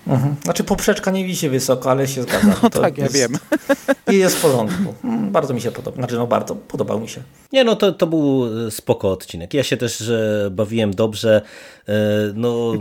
Mhm. 0.09 0.37
Znaczy 0.45 0.65
poprzeczka 0.65 1.11
nie 1.11 1.25
wisi 1.25 1.49
wysoko, 1.49 1.91
ale 1.91 2.09
się 2.09 2.23
zgadza. 2.23 2.55
No 2.63 2.71
to 2.71 2.81
tak, 2.81 2.99
ja 2.99 3.09
wiem. 3.09 3.33
I 4.13 4.17
jest 4.17 4.37
w 4.37 4.41
porządku. 4.43 4.95
Mm, 5.05 5.31
bardzo 5.31 5.55
mi 5.55 5.61
się 5.61 5.71
podoba. 5.71 5.97
Znaczy 5.97 6.15
no 6.15 6.27
bardzo, 6.27 6.55
podobał 6.55 7.01
mi 7.01 7.09
się. 7.09 7.23
Nie 7.53 7.65
no, 7.65 7.77
to, 7.77 7.93
to 7.93 8.07
był 8.07 8.45
e, 8.67 8.71
spoko 8.71 9.13
odcinek. 9.13 9.55
Ja 9.55 9.63
się 9.63 9.77
też 9.77 9.99
że 9.99 10.49
bawiłem 10.51 10.95
dobrze. 10.95 11.43
E, 11.89 11.93
no, 12.35 12.73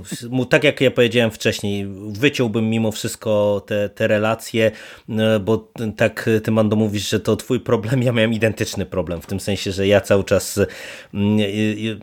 tak 0.50 0.64
jak 0.64 0.82
ja 0.82 0.92
powiedziałem 0.92 1.32
wcześniej, 1.32 1.88
wyciąłbym 2.12 2.70
mimo 2.70 2.92
wszystko 2.92 3.62
te, 3.66 3.90
te 3.90 4.08
relacje, 4.08 4.72
e, 5.10 5.40
bo 5.40 5.72
tak 5.98 6.30
ty 6.44 6.52
Mando 6.52 6.76
mówisz, 6.76 7.10
że 7.10 7.20
to 7.20 7.36
twój 7.36 7.60
problem, 7.60 8.04
ja 8.04 8.12
miałem 8.12 8.34
identyczny 8.34 8.86
problem, 8.86 9.22
w 9.22 9.26
tym 9.26 9.40
sensie, 9.40 9.72
że 9.72 9.88
ja 9.88 10.02
cały 10.02 10.24
czas 10.24 10.60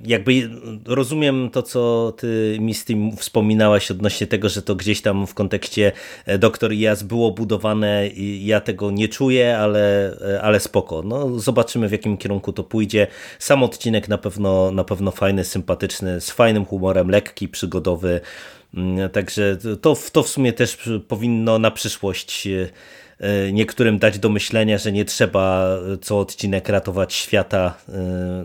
jakby 0.05 0.51
rozumiem 0.87 1.51
to, 1.51 1.63
co 1.63 2.13
ty 2.17 2.57
mi 2.61 2.75
z 2.75 2.85
tym 2.85 3.17
wspominałaś 3.17 3.91
odnośnie 3.91 4.27
tego, 4.27 4.49
że 4.49 4.63
to 4.63 4.75
gdzieś 4.75 5.03
tam 5.03 5.14
w 5.27 5.35
kontekście 5.35 5.93
e, 6.27 6.39
Doktor 6.39 6.73
Jas 6.73 7.03
było 7.03 7.31
budowane 7.31 8.09
i 8.09 8.47
ja 8.47 8.61
tego 8.61 8.91
nie 8.91 9.09
czuję, 9.09 9.59
ale, 9.59 10.17
e, 10.35 10.43
ale 10.43 10.61
spoko. 10.61 11.03
No, 11.03 11.39
zobaczymy 11.39 11.89
w 11.89 11.93
jakim 11.93 12.17
kierunku 12.17 12.53
to 12.53 12.65
pójdzie. 12.65 13.07
Sam 13.39 13.63
odcinek 13.63 14.09
na 14.09 14.19
pewno, 14.19 14.71
na 14.71 14.85
pewno 14.85 15.11
fajny, 15.11 15.45
sympatyczny, 15.45 16.21
z 16.21 16.31
fajnym 16.31 16.65
humorem, 16.65 17.11
lekki, 17.11 17.49
przygodowy. 17.49 18.21
Mm, 18.75 19.11
także 19.11 19.57
to, 19.81 19.97
to 20.13 20.23
w 20.23 20.29
sumie 20.29 20.53
też 20.53 20.91
powinno 21.09 21.59
na 21.59 21.71
przyszłość 21.71 22.47
e, 22.47 22.69
niektórym 23.53 23.99
dać 23.99 24.19
do 24.19 24.29
myślenia, 24.29 24.79
że 24.79 24.93
nie 24.93 25.05
trzeba 25.05 25.77
co 26.01 26.19
odcinek 26.19 26.69
ratować 26.69 27.15
świata, 27.15 27.75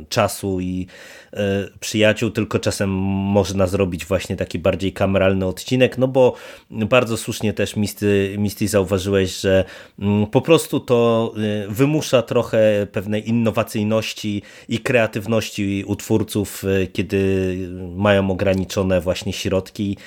czasu 0.10 0.60
i 0.60 0.88
E, 1.34 1.68
przyjaciół, 1.80 2.30
tylko 2.30 2.60
czasem 2.60 2.90
można 2.90 3.68
zrobić 3.68 4.06
właśnie 4.06 4.36
taki 4.36 4.60
bardziej 4.60 4.94
kameralny 4.94 5.46
odcinek, 5.46 5.98
no 5.98 6.08
bo 6.08 6.36
bardzo 6.72 7.18
słusznie 7.18 7.54
też 7.54 7.76
Misty, 7.76 8.36
Misty 8.38 8.68
zauważyłeś, 8.68 9.40
że 9.40 9.66
mm, 10.00 10.28
po 10.28 10.42
prostu 10.42 10.80
to 10.80 11.32
e, 11.38 11.68
wymusza 11.68 12.22
trochę 12.22 12.88
pewnej 12.92 13.30
innowacyjności 13.30 14.42
i 14.70 14.80
kreatywności 14.80 15.84
u 15.88 15.96
twórców, 15.96 16.64
e, 16.64 16.88
kiedy 16.88 17.56
mają 17.96 18.32
ograniczone 18.32 19.02
właśnie 19.02 19.34
środki 19.34 19.98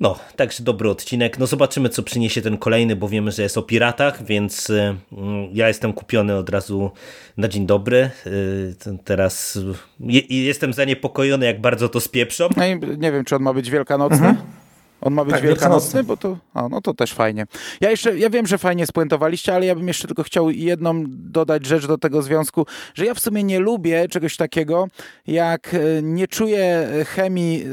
No, 0.00 0.18
także 0.36 0.64
dobry 0.64 0.90
odcinek. 0.90 1.38
No 1.38 1.46
zobaczymy, 1.46 1.88
co 1.88 2.02
przyniesie 2.02 2.42
ten 2.42 2.58
kolejny, 2.58 2.96
bo 2.96 3.08
wiemy, 3.08 3.32
że 3.32 3.42
jest 3.42 3.58
o 3.58 3.62
piratach, 3.62 4.24
więc 4.24 4.70
y, 4.70 4.96
ja 5.52 5.68
jestem 5.68 5.92
kupiony 5.92 6.36
od 6.36 6.50
razu 6.50 6.90
na 7.36 7.48
dzień 7.48 7.66
dobry. 7.66 8.10
Y, 8.26 8.74
teraz 9.04 9.58
jestem 10.28 10.72
zaniepokojony, 10.72 11.46
jak 11.46 11.60
bardzo 11.60 11.88
to 11.88 12.00
spieprzą. 12.00 12.48
No 12.56 12.66
i 12.66 12.98
nie 12.98 13.12
wiem, 13.12 13.24
czy 13.24 13.36
on 13.36 13.42
ma 13.42 13.52
być 13.52 13.70
wielkanocny. 13.70 14.28
Mhm. 14.28 14.59
On 15.00 15.14
ma 15.14 15.24
być 15.24 15.34
tak, 15.34 15.42
wielkanocny, 15.42 16.04
bo 16.04 16.16
to, 16.16 16.36
a, 16.54 16.68
no 16.68 16.80
to 16.80 16.94
też 16.94 17.12
fajnie. 17.12 17.46
Ja 17.80 17.90
jeszcze, 17.90 18.18
ja 18.18 18.30
wiem, 18.30 18.46
że 18.46 18.58
fajnie 18.58 18.86
spuentowaliście, 18.86 19.54
ale 19.54 19.66
ja 19.66 19.74
bym 19.74 19.88
jeszcze 19.88 20.06
tylko 20.06 20.22
chciał 20.22 20.50
jedną 20.50 21.04
dodać 21.08 21.66
rzecz 21.66 21.86
do 21.86 21.98
tego 21.98 22.22
związku, 22.22 22.66
że 22.94 23.06
ja 23.06 23.14
w 23.14 23.20
sumie 23.20 23.44
nie 23.44 23.58
lubię 23.58 24.08
czegoś 24.08 24.36
takiego, 24.36 24.88
jak 25.26 25.74
e, 25.74 25.78
nie 26.02 26.28
czuję 26.28 26.88
chemii 27.06 27.62
e, 27.62 27.66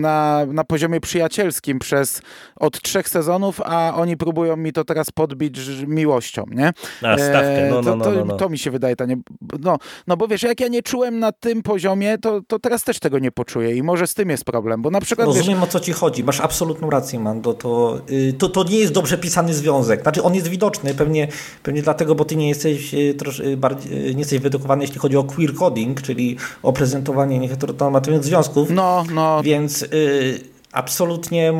na, 0.00 0.46
na 0.46 0.64
poziomie 0.64 1.00
przyjacielskim 1.00 1.78
przez 1.78 2.22
od 2.56 2.82
trzech 2.82 3.08
sezonów, 3.08 3.60
a 3.64 3.92
oni 3.96 4.16
próbują 4.16 4.56
mi 4.56 4.72
to 4.72 4.84
teraz 4.84 5.10
podbić 5.10 5.58
miłością, 5.86 6.44
nie? 6.50 6.72
A, 7.02 7.18
stawkę, 7.18 7.68
no, 7.70 7.82
no, 7.82 7.96
no, 7.96 8.04
to, 8.04 8.10
no, 8.12 8.24
no. 8.24 8.36
to 8.36 8.48
mi 8.48 8.58
się 8.58 8.70
wydaje, 8.70 8.96
to 8.96 9.06
nie, 9.06 9.16
no, 9.60 9.78
no 10.06 10.16
bo 10.16 10.28
wiesz, 10.28 10.42
jak 10.42 10.60
ja 10.60 10.68
nie 10.68 10.82
czułem 10.82 11.18
na 11.18 11.32
tym 11.32 11.62
poziomie, 11.62 12.18
to, 12.18 12.40
to 12.46 12.58
teraz 12.58 12.84
też 12.84 12.98
tego 12.98 13.18
nie 13.18 13.32
poczuję 13.32 13.76
i 13.76 13.82
może 13.82 14.06
z 14.06 14.14
tym 14.14 14.30
jest 14.30 14.44
problem, 14.44 14.82
bo 14.82 14.90
na 14.90 15.00
przykład... 15.00 15.26
Rozumiem, 15.26 15.58
wiesz, 15.60 15.68
o 15.68 15.72
co 15.72 15.80
ci 15.80 15.92
chodzi 15.92 16.24
masz 16.28 16.40
absolutną 16.40 16.90
rację, 16.90 17.20
Mando. 17.20 17.54
To, 17.54 18.00
y, 18.10 18.32
to, 18.38 18.48
to 18.48 18.64
nie 18.64 18.78
jest 18.78 18.92
dobrze 18.92 19.18
pisany 19.18 19.54
związek. 19.54 20.02
Znaczy, 20.02 20.22
on 20.22 20.34
jest 20.34 20.48
widoczny, 20.48 20.94
pewnie, 20.94 21.28
pewnie 21.62 21.82
dlatego, 21.82 22.14
bo 22.14 22.24
ty 22.24 22.36
nie 22.36 22.48
jesteś, 22.48 22.94
y, 22.94 23.14
trosz, 23.14 23.40
y, 23.40 23.56
bardziej, 23.56 23.90
nie 24.14 24.18
jesteś 24.18 24.38
wyedukowany, 24.38 24.84
jeśli 24.84 24.98
chodzi 24.98 25.16
o 25.16 25.24
queer 25.24 25.54
coding, 25.54 26.02
czyli 26.02 26.36
o 26.62 26.72
prezentowanie 26.72 27.38
nieheteronormatywnych 27.38 28.24
związków. 28.24 28.70
No, 28.70 29.04
no. 29.14 29.42
Więc 29.42 29.82
y, 29.82 30.40
absolutnie, 30.72 31.52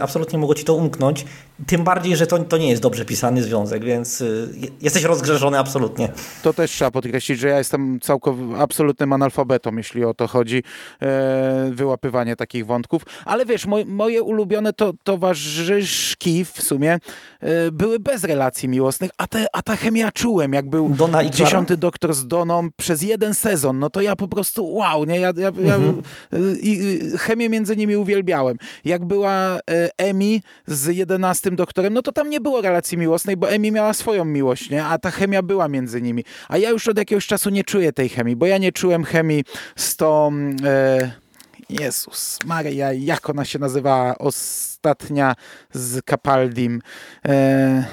absolutnie 0.00 0.38
mogło 0.38 0.54
ci 0.54 0.64
to 0.64 0.74
umknąć. 0.74 1.24
Tym 1.66 1.84
bardziej, 1.84 2.16
że 2.16 2.26
to, 2.26 2.38
to 2.38 2.58
nie 2.58 2.70
jest 2.70 2.82
dobrze 2.82 3.04
pisany 3.04 3.42
związek, 3.42 3.84
więc 3.84 4.20
y, 4.20 4.48
jesteś 4.80 5.02
rozgrzeszony 5.02 5.58
absolutnie. 5.58 6.08
To 6.42 6.52
też 6.52 6.70
trzeba 6.70 6.90
podkreślić, 6.90 7.38
że 7.38 7.48
ja 7.48 7.58
jestem 7.58 8.00
całkowitym 8.00 8.54
absolutnym 8.54 9.12
analfabetą, 9.12 9.76
jeśli 9.76 10.04
o 10.04 10.14
to 10.14 10.26
chodzi, 10.26 10.62
e, 11.02 11.70
wyłapywanie 11.72 12.36
takich 12.36 12.66
wątków. 12.66 13.02
Ale 13.24 13.46
wiesz, 13.46 13.66
moj, 13.66 13.86
moje 13.86 14.22
ulubione 14.22 14.72
to, 14.72 14.92
towarzyszki 15.04 16.44
w 16.44 16.62
sumie 16.62 16.98
e, 17.40 17.70
były 17.72 17.98
bez 17.98 18.24
relacji 18.24 18.68
miłosnych, 18.68 19.10
a, 19.18 19.26
te, 19.26 19.46
a 19.52 19.62
ta 19.62 19.76
chemia 19.76 20.12
czułem, 20.12 20.52
jak 20.52 20.70
był 20.70 20.88
Dona 20.88 21.22
i 21.22 21.30
dziesiąty 21.30 21.76
doktor 21.76 22.14
z 22.14 22.26
Doną 22.26 22.68
przez 22.76 23.02
jeden 23.02 23.34
sezon, 23.34 23.78
no 23.78 23.90
to 23.90 24.00
ja 24.00 24.16
po 24.16 24.28
prostu 24.28 24.74
wow, 24.74 25.04
nie? 25.04 25.20
Ja, 25.20 25.32
ja, 25.36 25.48
mhm. 25.48 26.02
ja 26.32 26.38
i, 26.60 27.00
chemię 27.18 27.48
między 27.48 27.76
nimi 27.76 27.96
uwielbiałem. 27.96 28.56
Jak 28.84 29.04
była 29.04 29.30
e, 29.30 29.60
Emi 29.98 30.42
z 30.66 30.96
11 30.96 31.43
tym 31.44 31.56
doktorem, 31.56 31.94
no 31.94 32.02
to 32.02 32.12
tam 32.12 32.30
nie 32.30 32.40
było 32.40 32.60
relacji 32.60 32.98
miłosnej, 32.98 33.36
bo 33.36 33.50
Emi 33.50 33.72
miała 33.72 33.94
swoją 33.94 34.24
miłość, 34.24 34.70
nie? 34.70 34.84
a 34.84 34.98
ta 34.98 35.10
chemia 35.10 35.42
była 35.42 35.68
między 35.68 36.02
nimi. 36.02 36.24
A 36.48 36.58
ja 36.58 36.70
już 36.70 36.88
od 36.88 36.98
jakiegoś 36.98 37.26
czasu 37.26 37.50
nie 37.50 37.64
czuję 37.64 37.92
tej 37.92 38.08
chemii, 38.08 38.36
bo 38.36 38.46
ja 38.46 38.58
nie 38.58 38.72
czułem 38.72 39.04
chemii 39.04 39.44
z 39.76 39.96
tą... 39.96 40.32
E, 40.64 41.10
Jezus 41.70 42.38
Maria, 42.44 42.92
jak 42.92 43.30
ona 43.30 43.44
się 43.44 43.58
nazywała 43.58 44.18
ostatnia 44.18 45.34
z 45.72 46.04
Capaldim? 46.04 46.82
E, 47.28 47.84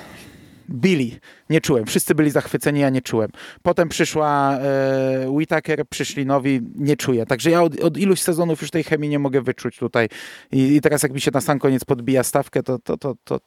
Billy. 0.72 1.20
Nie 1.50 1.62
czułem. 1.62 1.86
Wszyscy 1.86 2.16
byli 2.16 2.32
zachwyceni, 2.32 2.80
ja 2.80 2.90
nie 2.90 3.02
czułem. 3.02 3.30
Potem 3.64 3.90
przyszła 3.90 4.58
e, 4.58 5.30
Whitaker, 5.30 5.88
przyszli 5.90 6.26
nowi, 6.26 6.62
nie 6.76 6.98
czuję. 6.98 7.26
Także 7.26 7.52
ja 7.52 7.64
od, 7.64 7.80
od 7.80 7.98
iluś 7.98 8.20
sezonów 8.20 8.62
już 8.62 8.72
tej 8.72 8.84
chemii 8.84 9.10
nie 9.10 9.20
mogę 9.20 9.42
wyczuć 9.42 9.78
tutaj. 9.78 10.10
I, 10.52 10.76
I, 10.76 10.82
teraz 10.82 11.04
jak 11.04 11.14
mi 11.14 11.22
się 11.22 11.32
na 11.34 11.42
sam 11.42 11.60
koniec 11.60 11.86
podbija 11.86 12.24
stawkę, 12.24 12.64
to, 12.64 12.80
to, 12.80 12.98
to, 12.98 13.16
to, 13.24 13.40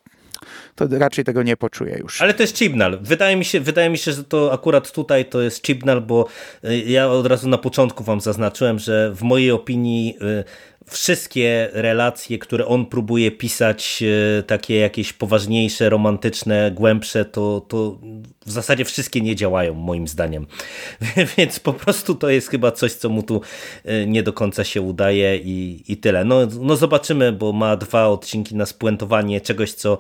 to 0.75 0.87
raczej 0.91 1.25
tego 1.25 1.43
nie 1.43 1.57
poczuję 1.57 1.99
już. 1.99 2.23
Ale 2.23 2.35
to 2.35 2.43
jest 2.43 2.59
Chibnall. 2.59 2.99
Wydaje 3.03 3.37
mi 3.37 3.45
się, 3.45 3.61
wydaje 3.61 3.91
mi 3.91 3.99
się, 3.99 4.13
że 4.13 4.25
to 4.25 4.53
akurat 4.53 4.93
tutaj 4.93 5.25
to 5.25 5.43
jest 5.43 5.67
Chibnall, 5.67 6.01
bo 6.01 6.29
e, 6.65 6.79
ja 6.79 7.09
od 7.09 7.27
razu 7.27 7.49
na 7.49 7.59
początku 7.59 8.05
wam 8.05 8.21
zaznaczyłem, 8.21 8.79
że 8.79 9.13
w 9.15 9.23
mojej 9.23 9.51
opinii 9.51 10.17
e, 10.21 10.45
wszystkie 10.87 11.69
relacje, 11.73 12.39
które 12.39 12.67
on 12.67 12.87
próbuje 12.87 13.31
pisać, 13.31 14.03
e, 14.39 14.43
takie 14.43 14.75
jakieś 14.77 15.13
poważniejsze, 15.13 15.91
romantyczne, 15.91 16.71
głębsze, 16.71 17.25
to, 17.25 17.67
to 17.69 17.99
w 18.47 18.51
zasadzie 18.51 18.85
wszystkie 18.85 19.21
nie 19.21 19.37
działają, 19.37 19.75
moim 19.75 20.09
zdaniem. 20.09 20.47
Więc 21.37 21.61
po 21.61 21.73
prostu 21.73 22.15
to 22.15 22.31
jest 22.31 22.49
chyba 22.49 22.73
coś, 22.73 22.93
co 22.93 23.09
mu 23.09 23.23
tu 23.23 23.41
e, 23.85 24.07
nie 24.07 24.23
do 24.23 24.33
końca 24.33 24.65
się 24.65 24.81
udaje 24.81 25.37
i, 25.37 25.85
i 25.89 25.97
tyle. 25.97 26.25
No, 26.25 26.41
no 26.61 26.77
zobaczymy, 26.77 27.33
bo 27.33 27.53
ma 27.53 27.77
dwa 27.77 28.09
odcinki 28.09 28.57
na 28.57 28.67
spuentowanie 28.67 29.41
czegoś, 29.41 29.73
co, 29.73 29.99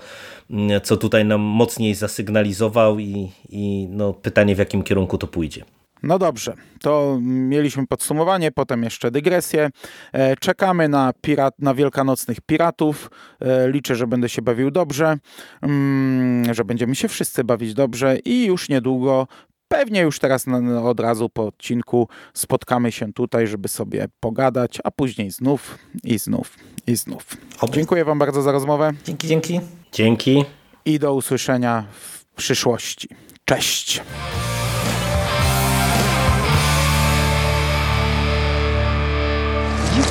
co 0.82 0.96
tutaj 0.96 1.24
nam 1.24 1.40
mocniej 1.40 1.94
zasygnalizował 1.94 2.98
i, 2.98 3.30
i 3.48 3.86
no, 3.90 4.12
pytanie, 4.12 4.54
w 4.54 4.58
jakim 4.58 4.82
kierunku 4.82 5.18
to 5.18 5.26
pójdzie. 5.26 5.64
No 6.04 6.18
dobrze, 6.18 6.54
to 6.80 7.18
mieliśmy 7.20 7.86
podsumowanie, 7.86 8.52
potem 8.52 8.82
jeszcze 8.82 9.10
dygresję. 9.10 9.70
E, 10.12 10.36
czekamy 10.36 10.88
na, 10.88 11.12
pirat, 11.20 11.54
na 11.58 11.74
wielkanocnych 11.74 12.40
piratów. 12.40 13.10
E, 13.40 13.70
liczę, 13.70 13.96
że 13.96 14.06
będę 14.06 14.28
się 14.28 14.42
bawił 14.42 14.70
dobrze, 14.70 15.16
mm, 15.62 16.54
że 16.54 16.64
będziemy 16.64 16.94
się 16.94 17.08
wszyscy 17.08 17.44
bawić 17.44 17.74
dobrze 17.74 18.18
i 18.18 18.44
już 18.44 18.68
niedługo 18.68 19.26
Pewnie 19.68 20.00
już 20.00 20.18
teraz 20.18 20.46
od 20.84 21.00
razu 21.00 21.28
po 21.28 21.46
odcinku 21.46 22.08
spotkamy 22.34 22.92
się 22.92 23.12
tutaj, 23.12 23.46
żeby 23.46 23.68
sobie 23.68 24.06
pogadać, 24.20 24.78
a 24.84 24.90
później 24.90 25.30
znów 25.30 25.78
i 26.04 26.18
znów 26.18 26.56
i 26.86 26.96
znów. 26.96 27.36
Dziękuję 27.70 28.04
Wam 28.04 28.18
bardzo 28.18 28.42
za 28.42 28.52
rozmowę. 28.52 28.92
Dzięki, 29.04 29.28
dzięki. 29.28 29.60
Dzięki. 29.92 30.44
I 30.84 30.98
do 30.98 31.14
usłyszenia 31.14 31.84
w 31.92 32.24
przyszłości. 32.24 33.08
Cześć. 33.44 34.02